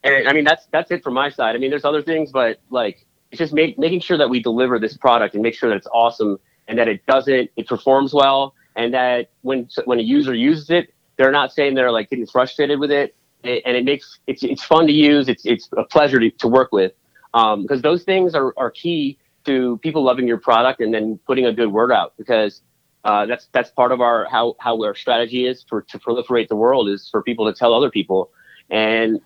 and 0.03 0.27
I 0.27 0.33
mean 0.33 0.43
that's 0.43 0.65
that's 0.71 0.89
it 0.91 1.03
from 1.03 1.13
my 1.13 1.29
side. 1.29 1.55
I 1.55 1.59
mean, 1.59 1.69
there's 1.69 1.85
other 1.85 2.01
things, 2.01 2.31
but 2.31 2.59
like 2.69 3.05
it's 3.33 3.39
just 3.39 3.53
make, 3.53 3.79
making 3.79 3.99
sure 3.99 4.17
that 4.17 4.29
we 4.29 4.39
deliver 4.39 4.77
this 4.77 4.95
product 4.95 5.33
and 5.33 5.41
make 5.41 5.55
sure 5.55 5.69
that 5.69 5.75
it's 5.75 5.87
awesome 5.91 6.37
and 6.67 6.77
that 6.77 6.87
it 6.87 7.05
doesn't 7.07 7.49
it 7.55 7.67
performs 7.67 8.13
well 8.13 8.53
and 8.75 8.93
that 8.93 9.29
when 9.41 9.67
when 9.85 9.99
a 9.99 10.03
user 10.03 10.33
uses 10.33 10.69
it, 10.69 10.93
they're 11.17 11.31
not 11.31 11.51
saying 11.51 11.75
they're 11.75 11.91
like 11.91 12.09
getting 12.09 12.25
frustrated 12.25 12.79
with 12.79 12.91
it, 12.91 13.15
and 13.43 13.75
it 13.75 13.85
makes 13.85 14.19
it's 14.27 14.43
it's 14.43 14.63
fun 14.63 14.87
to 14.87 14.93
use. 14.93 15.27
It's 15.29 15.45
it's 15.45 15.69
a 15.77 15.83
pleasure 15.83 16.19
to, 16.19 16.29
to 16.29 16.47
work 16.47 16.71
with 16.71 16.93
because 17.31 17.71
um, 17.71 17.81
those 17.81 18.03
things 18.03 18.35
are 18.35 18.53
are 18.57 18.71
key 18.71 19.17
to 19.45 19.77
people 19.79 20.03
loving 20.03 20.27
your 20.27 20.37
product 20.37 20.79
and 20.79 20.93
then 20.93 21.19
putting 21.27 21.45
a 21.45 21.53
good 21.53 21.71
word 21.71 21.91
out 21.91 22.13
because. 22.17 22.61
Uh, 23.05 23.25
that's 23.25 23.49
that's 23.51 23.69
part 23.71 23.91
of 23.91 23.99
our 23.99 24.25
how 24.31 24.55
how 24.61 24.81
our 24.81 24.95
strategy 24.95 25.45
is 25.45 25.65
for 25.67 25.81
to 25.81 25.99
proliferate 25.99 26.47
the 26.47 26.55
world 26.55 26.87
is 26.87 27.09
for 27.11 27.21
people 27.21 27.45
to 27.45 27.51
tell 27.51 27.73
other 27.73 27.89
people, 27.89 28.31
and 28.69 29.19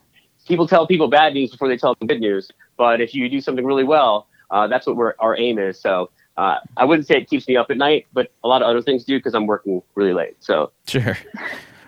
people 0.48 0.68
tell 0.68 0.88
people 0.88 1.08
bad 1.08 1.34
news 1.34 1.52
before 1.52 1.68
they 1.68 1.78
tell 1.78 1.96
them 1.96 2.08
good 2.08 2.22
news. 2.22 2.50
But 2.78 3.02
if 3.02 3.14
you 3.14 3.28
do 3.30 3.42
something 3.42 3.66
really 3.66 3.84
well, 3.84 4.28
uh, 4.52 4.68
that's 4.68 4.88
what 4.88 4.96
we're, 4.96 5.14
our 5.20 5.38
aim 5.38 5.60
is. 5.60 5.80
So 5.80 6.10
uh, 6.38 6.58
I 6.78 6.86
wouldn't 6.86 7.08
say 7.08 7.18
it 7.18 7.30
keeps 7.30 7.48
me 7.48 7.58
up 7.58 7.70
at 7.70 7.78
night, 7.78 8.08
but 8.14 8.32
a 8.44 8.48
lot 8.48 8.62
of 8.62 8.68
other 8.68 8.82
things 8.82 9.04
do 9.04 9.18
because 9.18 9.34
I'm 9.36 9.48
working 9.48 9.82
really 9.96 10.14
late. 10.14 10.36
So 10.40 10.72
Sure. 10.88 11.18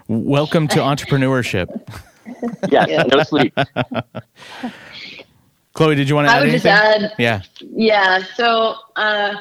Welcome 0.08 0.68
to 0.70 0.80
entrepreneurship. 0.80 1.68
yes, 2.72 3.08
no 3.14 3.24
sleep. 3.24 3.58
Chloe, 5.74 5.96
did 5.96 6.10
you 6.10 6.16
want 6.16 6.28
to 6.28 6.34
I 6.34 6.38
add 6.38 6.40
would 6.42 6.50
anything? 6.50 6.72
just 6.72 7.04
add, 7.04 7.14
yeah. 7.18 7.42
yeah. 7.62 8.24
So 8.36 8.76
uh, 8.96 9.36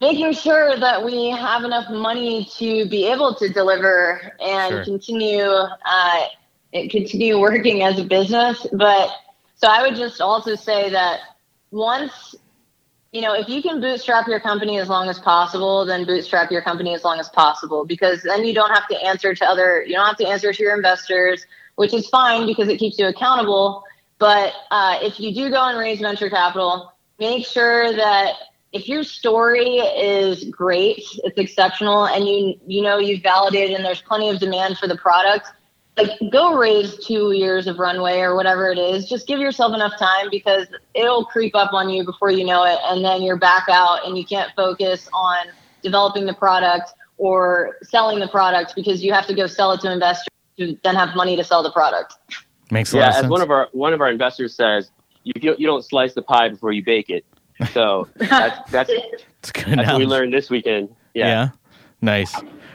making 0.00 0.32
sure 0.32 0.78
that 0.78 1.04
we 1.04 1.30
have 1.30 1.64
enough 1.64 1.90
money 1.90 2.48
to 2.58 2.88
be 2.88 3.06
able 3.10 3.34
to 3.34 3.48
deliver 3.48 4.32
and 4.40 4.70
Sure. 4.72 4.84
continue 4.84 5.42
uh, 5.42 6.26
and 6.72 6.90
continue 6.90 7.38
working 7.38 7.82
as 7.82 7.98
a 7.98 8.04
business. 8.04 8.66
But 8.72 9.10
so 9.56 9.68
I 9.68 9.82
would 9.82 9.96
just 9.96 10.20
also 10.20 10.54
say 10.54 10.90
that 10.90 11.20
once 11.70 12.34
you 13.12 13.20
know, 13.20 13.34
if 13.34 13.46
you 13.46 13.60
can 13.60 13.78
bootstrap 13.78 14.26
your 14.26 14.40
company 14.40 14.78
as 14.78 14.88
long 14.88 15.08
as 15.10 15.18
possible, 15.18 15.84
then 15.84 16.06
bootstrap 16.06 16.50
your 16.50 16.62
company 16.62 16.94
as 16.94 17.04
long 17.04 17.20
as 17.20 17.28
possible 17.28 17.84
because 17.84 18.22
then 18.22 18.42
you 18.42 18.54
don't 18.54 18.70
have 18.70 18.88
to 18.88 18.96
answer 19.04 19.34
to 19.34 19.44
other, 19.44 19.84
you 19.86 19.92
don't 19.92 20.06
have 20.06 20.16
to 20.16 20.26
answer 20.26 20.50
to 20.50 20.62
your 20.62 20.74
investors, 20.74 21.44
which 21.76 21.92
is 21.92 22.08
fine 22.08 22.46
because 22.46 22.68
it 22.68 22.78
keeps 22.78 22.98
you 22.98 23.06
accountable. 23.06 23.84
But 24.18 24.54
uh, 24.70 24.98
if 25.02 25.20
you 25.20 25.34
do 25.34 25.50
go 25.50 25.62
and 25.62 25.78
raise 25.78 26.00
venture 26.00 26.30
capital, 26.30 26.90
make 27.18 27.46
sure 27.46 27.94
that 27.94 28.32
if 28.72 28.88
your 28.88 29.04
story 29.04 29.76
is 29.76 30.44
great, 30.44 31.04
it's 31.24 31.38
exceptional, 31.38 32.06
and 32.06 32.26
you 32.26 32.58
you 32.66 32.80
know 32.80 32.98
you've 32.98 33.22
validated 33.22 33.76
and 33.76 33.84
there's 33.84 34.00
plenty 34.00 34.30
of 34.30 34.40
demand 34.40 34.78
for 34.78 34.88
the 34.88 34.96
product, 34.96 35.48
like 35.96 36.10
go 36.30 36.56
raise 36.56 36.96
two 37.04 37.32
years 37.32 37.66
of 37.66 37.78
runway 37.78 38.20
or 38.20 38.34
whatever 38.34 38.70
it 38.70 38.78
is. 38.78 39.08
Just 39.08 39.26
give 39.26 39.38
yourself 39.38 39.74
enough 39.74 39.98
time 39.98 40.28
because 40.30 40.66
it'll 40.94 41.24
creep 41.26 41.54
up 41.54 41.72
on 41.72 41.90
you 41.90 42.04
before 42.04 42.30
you 42.30 42.44
know 42.44 42.64
it, 42.64 42.78
and 42.84 43.04
then 43.04 43.22
you're 43.22 43.36
back 43.36 43.64
out 43.68 44.06
and 44.06 44.16
you 44.16 44.24
can't 44.24 44.50
focus 44.56 45.08
on 45.12 45.48
developing 45.82 46.26
the 46.26 46.34
product 46.34 46.94
or 47.18 47.76
selling 47.82 48.18
the 48.18 48.28
product 48.28 48.74
because 48.74 49.02
you 49.02 49.12
have 49.12 49.26
to 49.26 49.34
go 49.34 49.46
sell 49.46 49.72
it 49.72 49.80
to 49.80 49.92
investors 49.92 50.28
who 50.56 50.76
then 50.82 50.94
have 50.94 51.14
money 51.14 51.36
to 51.36 51.44
sell 51.44 51.62
the 51.62 51.72
product. 51.72 52.14
Makes 52.70 52.94
a 52.94 52.96
yeah, 52.96 53.06
lot 53.08 53.18
of 53.18 53.24
as 53.24 53.30
one 53.30 53.42
of 53.42 53.50
our 53.50 53.68
one 53.72 53.92
of 53.92 54.00
our 54.00 54.10
investors 54.10 54.54
says, 54.54 54.90
you 55.24 55.34
don't, 55.34 55.60
you 55.60 55.66
don't 55.66 55.84
slice 55.84 56.14
the 56.14 56.22
pie 56.22 56.48
before 56.48 56.72
you 56.72 56.82
bake 56.82 57.10
it. 57.10 57.24
So 57.72 58.08
that's 58.16 58.70
that's 58.70 58.90
it's 58.90 59.50
a 59.50 59.52
good 59.52 59.78
that's 59.78 59.88
what 59.88 59.98
we 59.98 60.06
learned 60.06 60.32
this 60.32 60.48
weekend. 60.48 60.88
Yeah. 61.14 61.26
Yeah. 61.26 61.48
Nice. 62.00 62.34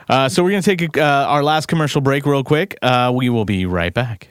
Uh, 0.10 0.30
so 0.30 0.44
we're 0.44 0.52
going 0.52 0.64
to 0.64 0.76
take 0.76 0.98
uh, 0.98 1.02
our 1.02 1.44
last 1.44 1.68
commercial 1.68 2.02
break 2.02 2.26
real 2.26 2.44
quick. 2.44 2.78
Uh, 2.82 3.12
we 3.14 3.30
will 3.30 3.46
be 3.46 3.66
right 3.66 3.94
back. 3.94 4.30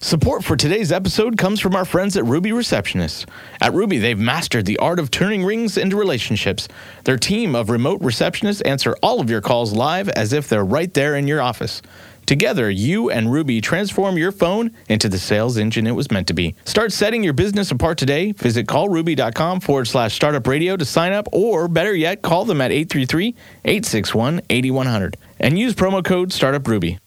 Support 0.00 0.44
for 0.44 0.56
today's 0.56 0.92
episode 0.92 1.36
comes 1.36 1.58
from 1.58 1.74
our 1.74 1.84
friends 1.84 2.16
at 2.16 2.24
Ruby 2.24 2.50
Receptionists. 2.50 3.26
At 3.60 3.74
Ruby, 3.74 3.98
they've 3.98 4.18
mastered 4.18 4.64
the 4.64 4.76
art 4.78 5.00
of 5.00 5.10
turning 5.10 5.44
rings 5.44 5.76
into 5.76 5.96
relationships. 5.96 6.68
Their 7.02 7.16
team 7.16 7.56
of 7.56 7.68
remote 7.68 8.00
receptionists 8.00 8.64
answer 8.64 8.94
all 9.02 9.20
of 9.20 9.28
your 9.28 9.40
calls 9.40 9.72
live 9.72 10.08
as 10.10 10.32
if 10.32 10.48
they're 10.48 10.64
right 10.64 10.94
there 10.94 11.16
in 11.16 11.26
your 11.26 11.42
office. 11.42 11.82
Together, 12.28 12.70
you 12.70 13.08
and 13.08 13.32
Ruby 13.32 13.62
transform 13.62 14.18
your 14.18 14.32
phone 14.32 14.70
into 14.90 15.08
the 15.08 15.18
sales 15.18 15.56
engine 15.56 15.86
it 15.86 15.92
was 15.92 16.10
meant 16.10 16.26
to 16.26 16.34
be. 16.34 16.54
Start 16.66 16.92
setting 16.92 17.24
your 17.24 17.32
business 17.32 17.70
apart 17.70 17.96
today. 17.96 18.32
Visit 18.32 18.66
callruby.com 18.66 19.60
forward 19.60 19.86
slash 19.86 20.14
startup 20.14 20.46
radio 20.46 20.76
to 20.76 20.84
sign 20.84 21.14
up, 21.14 21.26
or 21.32 21.68
better 21.68 21.94
yet, 21.94 22.20
call 22.20 22.44
them 22.44 22.60
at 22.60 22.70
833 22.70 23.28
861 23.64 24.42
8100 24.50 25.16
and 25.40 25.58
use 25.58 25.72
promo 25.72 26.04
code 26.04 26.28
StartupRuby. 26.28 26.98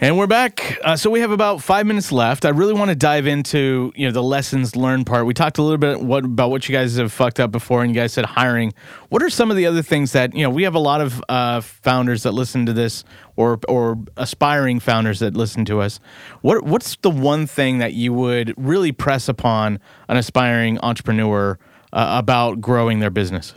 And 0.00 0.18
we're 0.18 0.26
back. 0.26 0.76
Uh, 0.82 0.96
so 0.96 1.08
we 1.08 1.20
have 1.20 1.30
about 1.30 1.62
five 1.62 1.86
minutes 1.86 2.10
left. 2.10 2.44
I 2.44 2.48
really 2.48 2.72
want 2.72 2.88
to 2.88 2.96
dive 2.96 3.28
into 3.28 3.92
you 3.94 4.06
know 4.06 4.12
the 4.12 4.24
lessons 4.24 4.74
learned 4.74 5.06
part. 5.06 5.24
We 5.24 5.34
talked 5.34 5.58
a 5.58 5.62
little 5.62 5.78
bit 5.78 6.00
what, 6.00 6.24
about 6.24 6.50
what 6.50 6.68
you 6.68 6.74
guys 6.74 6.96
have 6.96 7.12
fucked 7.12 7.38
up 7.38 7.52
before, 7.52 7.84
and 7.84 7.94
you 7.94 8.00
guys 8.00 8.12
said 8.12 8.24
hiring. 8.24 8.74
What 9.08 9.22
are 9.22 9.30
some 9.30 9.52
of 9.52 9.56
the 9.56 9.66
other 9.66 9.82
things 9.82 10.10
that 10.10 10.34
you 10.34 10.42
know? 10.42 10.50
We 10.50 10.64
have 10.64 10.74
a 10.74 10.80
lot 10.80 11.00
of 11.00 11.22
uh, 11.28 11.60
founders 11.60 12.24
that 12.24 12.32
listen 12.32 12.66
to 12.66 12.72
this, 12.72 13.04
or 13.36 13.60
or 13.68 13.96
aspiring 14.16 14.80
founders 14.80 15.20
that 15.20 15.36
listen 15.36 15.64
to 15.66 15.80
us. 15.80 16.00
What 16.40 16.64
what's 16.64 16.96
the 16.96 17.10
one 17.10 17.46
thing 17.46 17.78
that 17.78 17.92
you 17.92 18.12
would 18.12 18.52
really 18.56 18.90
press 18.90 19.28
upon 19.28 19.78
an 20.08 20.16
aspiring 20.16 20.76
entrepreneur 20.80 21.56
uh, 21.92 22.16
about 22.18 22.60
growing 22.60 22.98
their 22.98 23.10
business? 23.10 23.54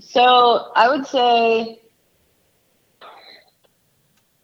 So 0.00 0.70
I 0.76 0.88
would 0.88 1.06
say 1.06 1.80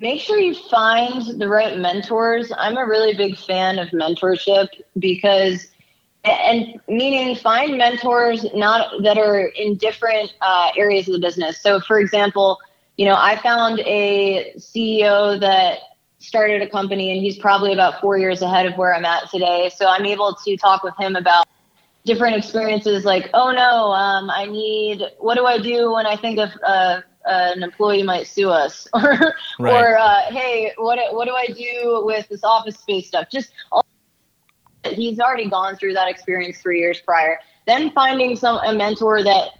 make 0.00 0.20
sure 0.20 0.38
you 0.38 0.54
find 0.54 1.40
the 1.40 1.48
right 1.48 1.78
mentors. 1.78 2.50
I'm 2.56 2.76
a 2.76 2.86
really 2.86 3.14
big 3.14 3.36
fan 3.36 3.78
of 3.78 3.88
mentorship 3.88 4.68
because, 4.98 5.68
and 6.24 6.80
meaning 6.88 7.36
find 7.36 7.76
mentors 7.76 8.46
not 8.54 9.02
that 9.02 9.18
are 9.18 9.46
in 9.48 9.76
different 9.76 10.34
uh, 10.40 10.70
areas 10.76 11.06
of 11.08 11.14
the 11.14 11.20
business. 11.20 11.60
So, 11.60 11.80
for 11.80 11.98
example, 12.00 12.58
you 12.96 13.06
know, 13.06 13.14
I 13.16 13.36
found 13.42 13.80
a 13.80 14.52
CEO 14.56 15.38
that 15.40 15.78
started 16.18 16.60
a 16.60 16.68
company 16.68 17.12
and 17.12 17.20
he's 17.20 17.38
probably 17.38 17.72
about 17.72 18.00
four 18.00 18.18
years 18.18 18.42
ahead 18.42 18.66
of 18.66 18.76
where 18.76 18.94
I'm 18.94 19.04
at 19.04 19.30
today. 19.30 19.70
So 19.74 19.86
I'm 19.86 20.04
able 20.04 20.34
to 20.44 20.56
talk 20.56 20.82
with 20.82 20.94
him 20.98 21.16
about 21.16 21.46
different 22.04 22.36
experiences 22.36 23.04
like, 23.04 23.30
oh 23.32 23.52
no, 23.52 23.92
um, 23.92 24.30
I 24.30 24.46
need, 24.46 25.02
what 25.18 25.36
do 25.36 25.46
I 25.46 25.58
do 25.58 25.92
when 25.92 26.06
I 26.06 26.16
think 26.16 26.38
of 26.38 26.50
uh, 27.26 27.52
an 27.54 27.62
employee 27.62 28.02
might 28.02 28.26
sue 28.26 28.50
us? 28.50 28.86
or, 28.94 29.34
Right. 29.58 29.74
or 29.74 29.98
uh, 29.98 30.22
hey, 30.28 30.72
what, 30.76 30.98
what 31.14 31.26
do 31.26 31.34
I 31.34 31.46
do 31.46 32.02
with 32.04 32.28
this 32.28 32.44
office 32.44 32.76
space 32.76 33.08
stuff? 33.08 33.28
Just 33.30 33.52
all, 33.72 33.84
he's 34.84 35.20
already 35.20 35.48
gone 35.48 35.76
through 35.76 35.94
that 35.94 36.08
experience 36.08 36.58
three 36.58 36.80
years 36.80 37.00
prior. 37.00 37.38
Then 37.66 37.90
finding 37.92 38.36
some 38.36 38.58
a 38.64 38.74
mentor 38.74 39.22
that 39.22 39.50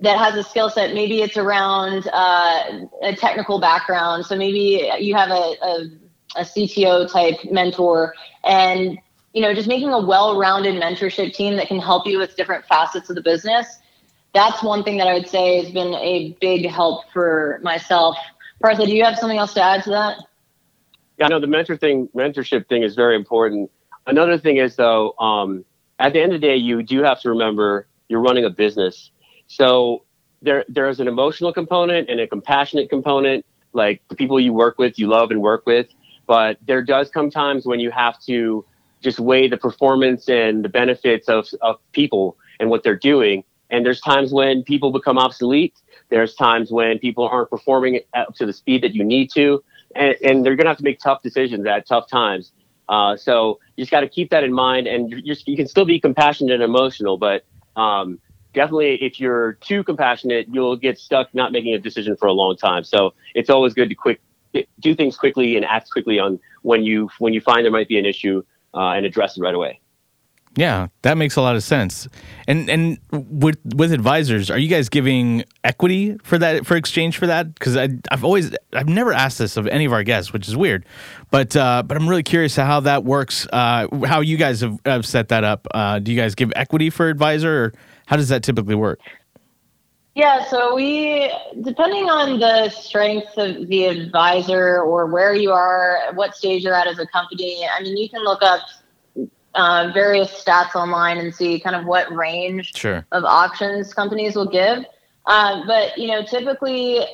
that 0.00 0.16
has 0.16 0.36
a 0.36 0.48
skill 0.48 0.70
set. 0.70 0.94
Maybe 0.94 1.22
it's 1.22 1.36
around 1.36 2.08
uh, 2.12 2.86
a 3.02 3.16
technical 3.16 3.60
background. 3.60 4.24
So 4.24 4.36
maybe 4.36 4.88
you 5.00 5.16
have 5.16 5.30
a, 5.30 5.56
a, 5.60 5.88
a 6.36 6.42
CTO 6.42 7.10
type 7.10 7.34
mentor 7.50 8.14
and 8.44 8.96
you 9.34 9.42
know, 9.42 9.54
just 9.54 9.68
making 9.68 9.90
a 9.90 10.00
well-rounded 10.00 10.82
mentorship 10.82 11.34
team 11.34 11.56
that 11.56 11.68
can 11.68 11.78
help 11.78 12.06
you 12.06 12.18
with 12.18 12.34
different 12.36 12.64
facets 12.64 13.10
of 13.10 13.16
the 13.16 13.22
business. 13.22 13.78
That's 14.34 14.62
one 14.62 14.84
thing 14.84 14.98
that 14.98 15.08
I 15.08 15.14
would 15.14 15.28
say 15.28 15.62
has 15.62 15.72
been 15.72 15.94
a 15.94 16.36
big 16.40 16.68
help 16.68 17.10
for 17.12 17.60
myself. 17.62 18.16
Partha, 18.60 18.86
do 18.86 18.94
you 18.94 19.04
have 19.04 19.18
something 19.18 19.38
else 19.38 19.54
to 19.54 19.62
add 19.62 19.84
to 19.84 19.90
that? 19.90 20.18
Yeah, 21.18 21.28
no, 21.28 21.40
the 21.40 21.46
mentor 21.46 21.76
thing, 21.76 22.08
mentorship 22.14 22.68
thing 22.68 22.82
is 22.82 22.94
very 22.94 23.16
important. 23.16 23.70
Another 24.06 24.38
thing 24.38 24.58
is 24.58 24.76
though, 24.76 25.16
um, 25.18 25.64
at 25.98 26.12
the 26.12 26.20
end 26.20 26.32
of 26.32 26.40
the 26.40 26.46
day, 26.46 26.56
you 26.56 26.82
do 26.82 27.02
have 27.02 27.20
to 27.22 27.30
remember 27.30 27.86
you're 28.08 28.20
running 28.20 28.44
a 28.44 28.50
business. 28.50 29.10
So 29.46 30.04
there 30.42 30.64
there 30.68 30.88
is 30.88 31.00
an 31.00 31.08
emotional 31.08 31.52
component 31.52 32.08
and 32.08 32.20
a 32.20 32.26
compassionate 32.26 32.88
component, 32.88 33.44
like 33.72 34.02
the 34.08 34.14
people 34.14 34.38
you 34.38 34.52
work 34.52 34.78
with, 34.78 34.98
you 34.98 35.08
love 35.08 35.30
and 35.30 35.40
work 35.40 35.66
with. 35.66 35.88
But 36.26 36.58
there 36.66 36.82
does 36.82 37.10
come 37.10 37.30
times 37.30 37.66
when 37.66 37.80
you 37.80 37.90
have 37.90 38.20
to 38.24 38.64
just 39.02 39.18
weigh 39.18 39.48
the 39.48 39.56
performance 39.56 40.28
and 40.28 40.64
the 40.64 40.68
benefits 40.68 41.28
of, 41.28 41.48
of 41.62 41.76
people 41.92 42.36
and 42.60 42.70
what 42.70 42.82
they're 42.82 42.96
doing. 42.96 43.44
And 43.70 43.84
there's 43.84 44.00
times 44.00 44.32
when 44.32 44.62
people 44.62 44.90
become 44.92 45.18
obsolete. 45.18 45.76
There's 46.08 46.34
times 46.34 46.70
when 46.70 46.98
people 46.98 47.28
aren't 47.28 47.50
performing 47.50 48.00
up 48.14 48.34
to 48.36 48.46
the 48.46 48.52
speed 48.52 48.82
that 48.82 48.94
you 48.94 49.04
need 49.04 49.30
to. 49.32 49.62
And, 49.94 50.14
and 50.24 50.44
they're 50.44 50.56
going 50.56 50.64
to 50.64 50.70
have 50.70 50.78
to 50.78 50.84
make 50.84 51.00
tough 51.00 51.22
decisions 51.22 51.66
at 51.66 51.86
tough 51.86 52.08
times. 52.08 52.52
Uh, 52.88 53.16
so 53.16 53.58
you 53.76 53.82
just 53.82 53.90
got 53.90 54.00
to 54.00 54.08
keep 54.08 54.30
that 54.30 54.44
in 54.44 54.52
mind. 54.52 54.86
And 54.86 55.10
you're, 55.10 55.36
you 55.44 55.56
can 55.56 55.66
still 55.66 55.84
be 55.84 56.00
compassionate 56.00 56.54
and 56.54 56.62
emotional, 56.62 57.18
but 57.18 57.44
um, 57.76 58.18
definitely 58.54 58.94
if 59.02 59.20
you're 59.20 59.54
too 59.54 59.84
compassionate, 59.84 60.46
you'll 60.50 60.76
get 60.76 60.98
stuck 60.98 61.34
not 61.34 61.52
making 61.52 61.74
a 61.74 61.78
decision 61.78 62.16
for 62.16 62.26
a 62.26 62.32
long 62.32 62.56
time. 62.56 62.84
So 62.84 63.14
it's 63.34 63.50
always 63.50 63.74
good 63.74 63.88
to 63.90 63.94
quick 63.94 64.20
do 64.80 64.94
things 64.94 65.16
quickly 65.16 65.56
and 65.56 65.64
act 65.64 65.90
quickly 65.90 66.18
on 66.18 66.40
when 66.62 66.82
you 66.82 67.08
when 67.18 67.32
you 67.34 67.40
find 67.40 67.64
there 67.64 67.72
might 67.72 67.88
be 67.88 67.98
an 67.98 68.06
issue 68.06 68.42
uh, 68.74 68.90
and 68.90 69.04
address 69.04 69.36
it 69.36 69.42
right 69.42 69.54
away. 69.54 69.80
Yeah, 70.58 70.88
that 71.02 71.16
makes 71.16 71.36
a 71.36 71.40
lot 71.40 71.54
of 71.54 71.62
sense. 71.62 72.08
And 72.48 72.68
and 72.68 72.98
with 73.12 73.60
with 73.76 73.92
advisors, 73.92 74.50
are 74.50 74.58
you 74.58 74.66
guys 74.66 74.88
giving 74.88 75.44
equity 75.62 76.16
for 76.24 76.36
that 76.36 76.66
for 76.66 76.74
exchange 76.74 77.16
for 77.16 77.28
that? 77.28 77.54
Because 77.54 77.76
I've 77.76 78.24
always 78.24 78.50
I've 78.72 78.88
never 78.88 79.12
asked 79.12 79.38
this 79.38 79.56
of 79.56 79.68
any 79.68 79.84
of 79.84 79.92
our 79.92 80.02
guests, 80.02 80.32
which 80.32 80.48
is 80.48 80.56
weird. 80.56 80.84
But 81.30 81.54
uh, 81.54 81.84
but 81.86 81.96
I'm 81.96 82.08
really 82.08 82.24
curious 82.24 82.56
how 82.56 82.80
that 82.80 83.04
works. 83.04 83.46
Uh, 83.52 83.86
how 84.04 84.18
you 84.18 84.36
guys 84.36 84.60
have, 84.62 84.80
have 84.84 85.06
set 85.06 85.28
that 85.28 85.44
up? 85.44 85.68
Uh, 85.72 86.00
do 86.00 86.10
you 86.10 86.20
guys 86.20 86.34
give 86.34 86.52
equity 86.56 86.90
for 86.90 87.08
advisor, 87.08 87.66
or 87.66 87.74
how 88.06 88.16
does 88.16 88.28
that 88.30 88.42
typically 88.42 88.74
work? 88.74 88.98
Yeah, 90.16 90.44
so 90.46 90.74
we, 90.74 91.32
depending 91.62 92.10
on 92.10 92.40
the 92.40 92.70
strength 92.70 93.38
of 93.38 93.68
the 93.68 93.84
advisor 93.84 94.80
or 94.80 95.06
where 95.06 95.36
you 95.36 95.52
are, 95.52 96.10
what 96.14 96.34
stage 96.34 96.64
you're 96.64 96.74
at 96.74 96.88
as 96.88 96.98
a 96.98 97.06
company, 97.06 97.64
I 97.64 97.80
mean, 97.84 97.96
you 97.96 98.10
can 98.10 98.24
look 98.24 98.42
up 98.42 98.62
uh, 99.54 99.90
various 99.92 100.30
stats 100.42 100.74
online 100.74 101.18
and 101.18 101.34
see 101.34 101.58
kind 101.58 101.74
of 101.76 101.86
what 101.86 102.12
range 102.12 102.76
sure. 102.76 103.06
of 103.12 103.24
options 103.24 103.92
companies 103.92 104.36
will 104.36 104.50
give. 104.50 104.84
Uh, 105.26 105.62
but, 105.66 105.96
you 105.98 106.08
know, 106.08 106.22
typically, 106.24 107.04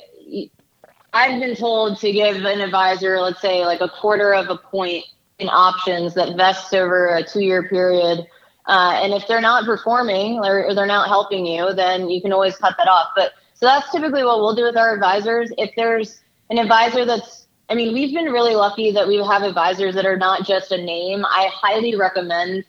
I've 1.13 1.39
been 1.39 1.55
told 1.55 1.99
to 1.99 2.11
give 2.11 2.37
an 2.37 2.61
advisor, 2.61 3.19
let's 3.19 3.41
say, 3.41 3.65
like 3.65 3.81
a 3.81 3.89
quarter 3.89 4.33
of 4.33 4.49
a 4.49 4.57
point 4.57 5.05
in 5.39 5.49
options 5.49 6.13
that 6.13 6.37
vests 6.37 6.73
over 6.73 7.15
a 7.15 7.23
two 7.23 7.41
year 7.41 7.67
period 7.67 8.25
uh, 8.67 8.99
and 9.01 9.13
if 9.13 9.27
they're 9.27 9.41
not 9.41 9.65
performing 9.65 10.39
or, 10.39 10.65
or 10.65 10.73
they're 10.73 10.85
not 10.85 11.07
helping 11.07 11.45
you, 11.45 11.73
then 11.73 12.09
you 12.09 12.21
can 12.21 12.33
always 12.33 12.55
cut 12.57 12.75
that 12.77 12.87
off. 12.87 13.09
But 13.15 13.33
so 13.53 13.65
that's 13.65 13.91
typically 13.91 14.23
what 14.23 14.39
we'll 14.39 14.55
do 14.55 14.63
with 14.63 14.77
our 14.77 14.93
advisors. 14.93 15.51
If 15.57 15.71
there's 15.75 16.21
an 16.49 16.57
advisor 16.57 17.05
that's, 17.05 17.44
I 17.69 17.75
mean, 17.75 17.93
we've 17.93 18.13
been 18.13 18.31
really 18.31 18.55
lucky 18.55 18.91
that 18.91 19.07
we 19.07 19.17
have 19.17 19.41
advisors 19.41 19.95
that 19.95 20.05
are 20.05 20.17
not 20.17 20.45
just 20.45 20.71
a 20.71 20.77
name. 20.77 21.25
I 21.25 21.49
highly 21.51 21.95
recommend 21.95 22.63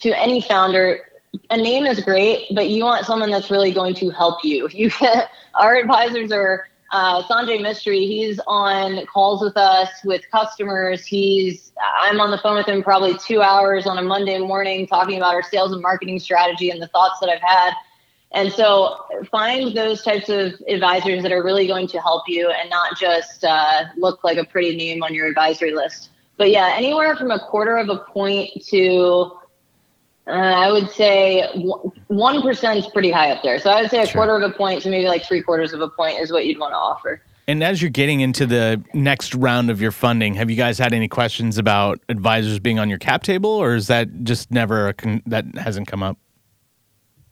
to 0.00 0.18
any 0.18 0.40
founder 0.40 1.00
a 1.50 1.56
name 1.56 1.84
is 1.84 2.00
great, 2.00 2.46
but 2.54 2.68
you 2.70 2.84
want 2.84 3.06
someone 3.06 3.30
that's 3.30 3.50
really 3.50 3.72
going 3.72 3.94
to 3.96 4.10
help 4.10 4.44
you. 4.44 4.68
You 4.78 4.90
our 5.54 5.74
advisors 5.74 6.30
are 6.30 6.68
uh, 6.90 7.22
Sanjay 7.24 7.60
Mistry, 7.60 8.06
he's 8.06 8.40
on 8.46 9.04
calls 9.06 9.42
with 9.42 9.56
us 9.56 9.88
with 10.04 10.22
customers. 10.30 11.04
He's 11.04 11.72
I'm 12.00 12.20
on 12.20 12.30
the 12.30 12.38
phone 12.38 12.56
with 12.56 12.66
him 12.66 12.82
probably 12.82 13.16
two 13.18 13.42
hours 13.42 13.86
on 13.86 13.98
a 13.98 14.02
Monday 14.02 14.38
morning 14.38 14.86
talking 14.86 15.18
about 15.18 15.34
our 15.34 15.42
sales 15.42 15.72
and 15.72 15.82
marketing 15.82 16.18
strategy 16.18 16.70
and 16.70 16.80
the 16.80 16.86
thoughts 16.88 17.20
that 17.20 17.28
I've 17.28 17.42
had. 17.42 17.74
And 18.32 18.52
so 18.52 18.96
find 19.30 19.74
those 19.74 20.02
types 20.02 20.28
of 20.28 20.52
advisors 20.68 21.22
that 21.22 21.32
are 21.32 21.42
really 21.42 21.66
going 21.66 21.88
to 21.88 22.00
help 22.00 22.24
you 22.28 22.50
and 22.50 22.68
not 22.68 22.98
just 22.98 23.42
uh, 23.44 23.84
look 23.96 24.22
like 24.22 24.36
a 24.36 24.44
pretty 24.44 24.76
name 24.76 25.02
on 25.02 25.14
your 25.14 25.26
advisory 25.26 25.74
list. 25.74 26.10
But 26.36 26.50
yeah, 26.50 26.74
anywhere 26.76 27.16
from 27.16 27.30
a 27.30 27.38
quarter 27.38 27.76
of 27.78 27.88
a 27.88 27.98
point 27.98 28.64
to 28.66 29.32
uh, 30.28 30.32
I 30.32 30.70
would 30.70 30.90
say 30.90 31.48
one 32.08 32.42
percent 32.42 32.78
is 32.78 32.86
pretty 32.88 33.10
high 33.10 33.30
up 33.30 33.42
there. 33.42 33.58
So 33.58 33.70
I 33.70 33.80
would 33.80 33.90
say 33.90 34.02
a 34.02 34.06
sure. 34.06 34.26
quarter 34.26 34.44
of 34.44 34.50
a 34.50 34.54
point 34.54 34.82
to 34.82 34.90
maybe 34.90 35.08
like 35.08 35.24
three 35.24 35.42
quarters 35.42 35.72
of 35.72 35.80
a 35.80 35.88
point 35.88 36.18
is 36.18 36.30
what 36.30 36.44
you'd 36.44 36.58
want 36.58 36.72
to 36.72 36.76
offer. 36.76 37.22
And 37.46 37.64
as 37.64 37.80
you're 37.80 37.90
getting 37.90 38.20
into 38.20 38.44
the 38.44 38.84
next 38.92 39.34
round 39.34 39.70
of 39.70 39.80
your 39.80 39.90
funding, 39.90 40.34
have 40.34 40.50
you 40.50 40.56
guys 40.56 40.78
had 40.78 40.92
any 40.92 41.08
questions 41.08 41.56
about 41.56 41.98
advisors 42.10 42.58
being 42.58 42.78
on 42.78 42.90
your 42.90 42.98
cap 42.98 43.22
table, 43.22 43.48
or 43.48 43.74
is 43.74 43.86
that 43.86 44.22
just 44.22 44.50
never 44.50 44.92
con- 44.92 45.22
that 45.24 45.46
hasn't 45.56 45.88
come 45.88 46.02
up? 46.02 46.18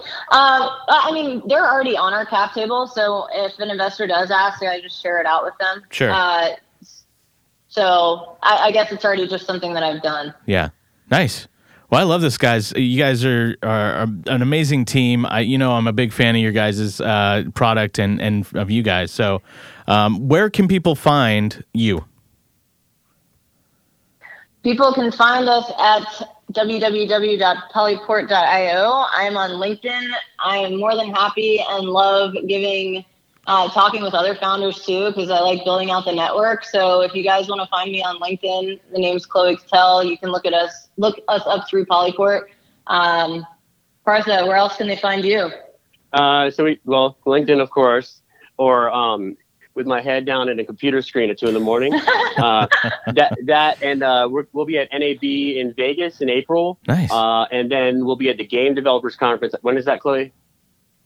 Um, 0.00 0.68
I 0.88 1.10
mean, 1.12 1.42
they're 1.46 1.66
already 1.66 1.96
on 1.96 2.12
our 2.12 2.26
cap 2.26 2.52
table, 2.52 2.86
so 2.86 3.28
if 3.32 3.58
an 3.58 3.70
investor 3.70 4.06
does 4.06 4.30
ask, 4.30 4.62
I 4.62 4.80
just 4.80 5.00
share 5.00 5.18
it 5.20 5.26
out 5.26 5.44
with 5.44 5.54
them. 5.58 5.82
Sure. 5.90 6.10
Uh, 6.10 6.48
so 7.68 8.36
I, 8.42 8.68
I 8.68 8.72
guess 8.72 8.92
it's 8.92 9.04
already 9.04 9.26
just 9.26 9.46
something 9.46 9.74
that 9.74 9.82
I've 9.82 10.02
done. 10.02 10.34
Yeah. 10.46 10.70
Nice. 11.10 11.48
Well, 11.90 12.00
I 12.00 12.04
love 12.04 12.20
this, 12.20 12.36
guys. 12.36 12.72
You 12.72 12.98
guys 12.98 13.24
are, 13.24 13.56
are, 13.62 14.02
an 14.26 14.42
amazing 14.42 14.86
team. 14.86 15.24
I, 15.24 15.40
you 15.40 15.56
know, 15.56 15.72
I'm 15.72 15.86
a 15.86 15.92
big 15.92 16.12
fan 16.12 16.34
of 16.34 16.42
your 16.42 16.52
guys' 16.52 17.00
uh, 17.00 17.44
product 17.54 17.98
and, 17.98 18.20
and 18.20 18.46
of 18.54 18.70
you 18.70 18.82
guys. 18.82 19.12
So, 19.12 19.40
um, 19.86 20.26
where 20.26 20.50
can 20.50 20.66
people 20.66 20.96
find 20.96 21.62
you? 21.72 22.04
People 24.64 24.92
can 24.92 25.12
find 25.12 25.48
us 25.48 25.70
at 25.78 26.35
www.polyport.io. 26.52 29.06
I'm 29.12 29.36
on 29.36 29.50
LinkedIn. 29.50 30.12
I 30.44 30.58
am 30.58 30.78
more 30.78 30.94
than 30.94 31.12
happy 31.12 31.60
and 31.68 31.88
love 31.88 32.36
giving 32.46 33.04
uh, 33.46 33.68
talking 33.70 34.02
with 34.02 34.14
other 34.14 34.34
founders 34.34 34.84
too 34.84 35.08
because 35.08 35.30
I 35.30 35.40
like 35.40 35.64
building 35.64 35.90
out 35.90 36.04
the 36.04 36.12
network. 36.12 36.64
So 36.64 37.02
if 37.02 37.14
you 37.14 37.22
guys 37.22 37.48
want 37.48 37.62
to 37.62 37.68
find 37.68 37.92
me 37.92 38.02
on 38.02 38.18
LinkedIn, 38.18 38.80
the 38.92 38.98
name's 38.98 39.26
Chloe 39.26 39.56
Cattell. 39.56 40.04
You 40.04 40.18
can 40.18 40.30
look 40.30 40.46
at 40.46 40.52
us, 40.52 40.88
look 40.96 41.20
us 41.28 41.42
up 41.46 41.68
through 41.68 41.86
Polyport. 41.86 42.42
Um, 42.86 43.46
Partha, 44.04 44.44
where 44.46 44.56
else 44.56 44.76
can 44.76 44.88
they 44.88 44.96
find 44.96 45.24
you? 45.24 45.50
Uh, 46.12 46.50
so 46.50 46.64
we 46.64 46.80
well 46.84 47.18
LinkedIn 47.26 47.60
of 47.60 47.70
course, 47.70 48.22
or 48.56 48.90
um, 48.90 49.36
with 49.76 49.86
my 49.86 50.00
head 50.00 50.24
down 50.24 50.48
at 50.48 50.58
a 50.58 50.64
computer 50.64 51.02
screen 51.02 51.30
at 51.30 51.38
two 51.38 51.46
in 51.46 51.54
the 51.54 51.60
morning. 51.60 51.94
uh, 52.38 52.66
that 53.14 53.36
that 53.44 53.82
and 53.82 54.02
uh, 54.02 54.28
we 54.30 54.42
will 54.52 54.66
be 54.66 54.78
at 54.78 54.88
NAB 54.92 55.22
in 55.22 55.74
Vegas 55.76 56.20
in 56.20 56.28
April. 56.28 56.78
Nice. 56.88 57.10
Uh, 57.10 57.42
and 57.52 57.70
then 57.70 58.04
we'll 58.04 58.16
be 58.16 58.28
at 58.28 58.38
the 58.38 58.46
Game 58.46 58.74
Developers 58.74 59.14
Conference. 59.14 59.54
When 59.60 59.76
is 59.76 59.84
that, 59.84 60.00
Chloe? 60.00 60.32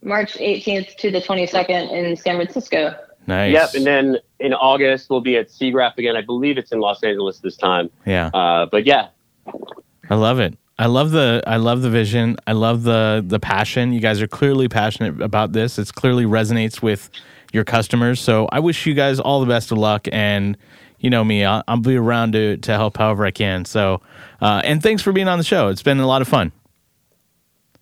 March 0.02 0.34
18th 0.34 0.96
to 0.96 1.10
the 1.10 1.20
22nd 1.20 1.92
in 1.92 2.16
San 2.16 2.36
Francisco. 2.36 2.94
Nice. 3.26 3.52
Yep. 3.52 3.74
And 3.74 3.86
then 3.86 4.16
in 4.38 4.54
August, 4.54 5.10
we'll 5.10 5.20
be 5.20 5.36
at 5.36 5.48
SIGGRAPH 5.48 5.98
again. 5.98 6.16
I 6.16 6.22
believe 6.22 6.56
it's 6.56 6.72
in 6.72 6.80
Los 6.80 7.02
Angeles 7.02 7.38
this 7.40 7.56
time. 7.56 7.90
Yeah. 8.06 8.28
Uh, 8.28 8.66
but 8.66 8.86
yeah. 8.86 9.08
I 10.08 10.14
love 10.14 10.40
it. 10.40 10.56
I 10.78 10.86
love 10.86 11.10
the 11.10 11.42
I 11.46 11.58
love 11.58 11.82
the 11.82 11.90
vision. 11.90 12.36
I 12.46 12.52
love 12.52 12.84
the 12.84 13.22
the 13.24 13.38
passion. 13.38 13.92
You 13.92 14.00
guys 14.00 14.22
are 14.22 14.26
clearly 14.26 14.66
passionate 14.66 15.20
about 15.20 15.52
this. 15.52 15.78
It 15.78 15.94
clearly 15.94 16.24
resonates 16.24 16.80
with 16.80 17.10
your 17.52 17.64
customers. 17.64 18.20
So 18.20 18.48
I 18.52 18.60
wish 18.60 18.86
you 18.86 18.94
guys 18.94 19.20
all 19.20 19.40
the 19.40 19.46
best 19.46 19.72
of 19.72 19.78
luck. 19.78 20.08
And 20.12 20.56
you 20.98 21.10
know 21.10 21.24
me, 21.24 21.44
I'll, 21.44 21.64
I'll 21.66 21.78
be 21.78 21.96
around 21.96 22.32
to 22.32 22.58
to 22.58 22.72
help 22.72 22.96
however 22.96 23.24
I 23.24 23.30
can. 23.30 23.64
So 23.64 24.02
uh, 24.40 24.62
and 24.64 24.82
thanks 24.82 25.02
for 25.02 25.12
being 25.12 25.28
on 25.28 25.38
the 25.38 25.44
show. 25.44 25.68
It's 25.68 25.82
been 25.82 26.00
a 26.00 26.06
lot 26.06 26.22
of 26.22 26.28
fun. 26.28 26.52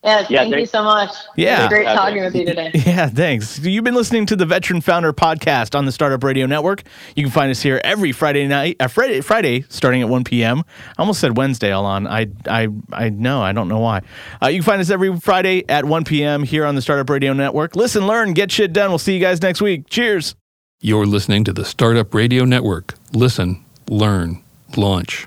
Yes, 0.04 0.30
yeah, 0.30 0.42
thank 0.44 0.56
you 0.56 0.66
so 0.66 0.84
much. 0.84 1.10
Yeah. 1.36 1.68
great 1.68 1.84
talking 1.84 2.22
with 2.22 2.34
you 2.34 2.44
today. 2.44 2.70
Yeah, 2.86 3.08
thanks. 3.08 3.58
You've 3.58 3.84
been 3.84 3.96
listening 3.96 4.26
to 4.26 4.36
the 4.36 4.46
Veteran 4.46 4.80
Founder 4.80 5.12
podcast 5.12 5.76
on 5.76 5.84
the 5.86 5.92
Startup 5.92 6.22
Radio 6.22 6.46
Network. 6.46 6.84
You 7.16 7.24
can 7.24 7.32
find 7.32 7.50
us 7.50 7.60
here 7.60 7.80
every 7.82 8.12
Friday 8.12 8.46
night, 8.46 8.76
uh, 8.78 8.86
Friday, 8.86 9.20
Friday 9.20 9.64
starting 9.68 10.00
at 10.00 10.08
1 10.08 10.22
p.m. 10.24 10.62
I 10.96 11.02
almost 11.02 11.20
said 11.20 11.36
Wednesday, 11.36 11.72
all 11.72 11.84
on. 11.84 12.06
I, 12.06 12.28
I, 12.48 12.68
I 12.92 13.08
know. 13.10 13.42
I 13.42 13.52
don't 13.52 13.68
know 13.68 13.80
why. 13.80 14.02
Uh, 14.40 14.46
you 14.46 14.60
can 14.60 14.64
find 14.64 14.80
us 14.80 14.90
every 14.90 15.18
Friday 15.18 15.68
at 15.68 15.84
1 15.84 16.04
p.m. 16.04 16.44
here 16.44 16.64
on 16.64 16.76
the 16.76 16.82
Startup 16.82 17.08
Radio 17.10 17.32
Network. 17.32 17.74
Listen, 17.74 18.06
learn, 18.06 18.34
get 18.34 18.52
shit 18.52 18.72
done. 18.72 18.90
We'll 18.90 18.98
see 18.98 19.14
you 19.14 19.20
guys 19.20 19.42
next 19.42 19.60
week. 19.60 19.88
Cheers. 19.90 20.36
You're 20.80 21.06
listening 21.06 21.42
to 21.44 21.52
the 21.52 21.64
Startup 21.64 22.14
Radio 22.14 22.44
Network. 22.44 22.94
Listen, 23.12 23.64
learn, 23.88 24.42
launch. 24.76 25.26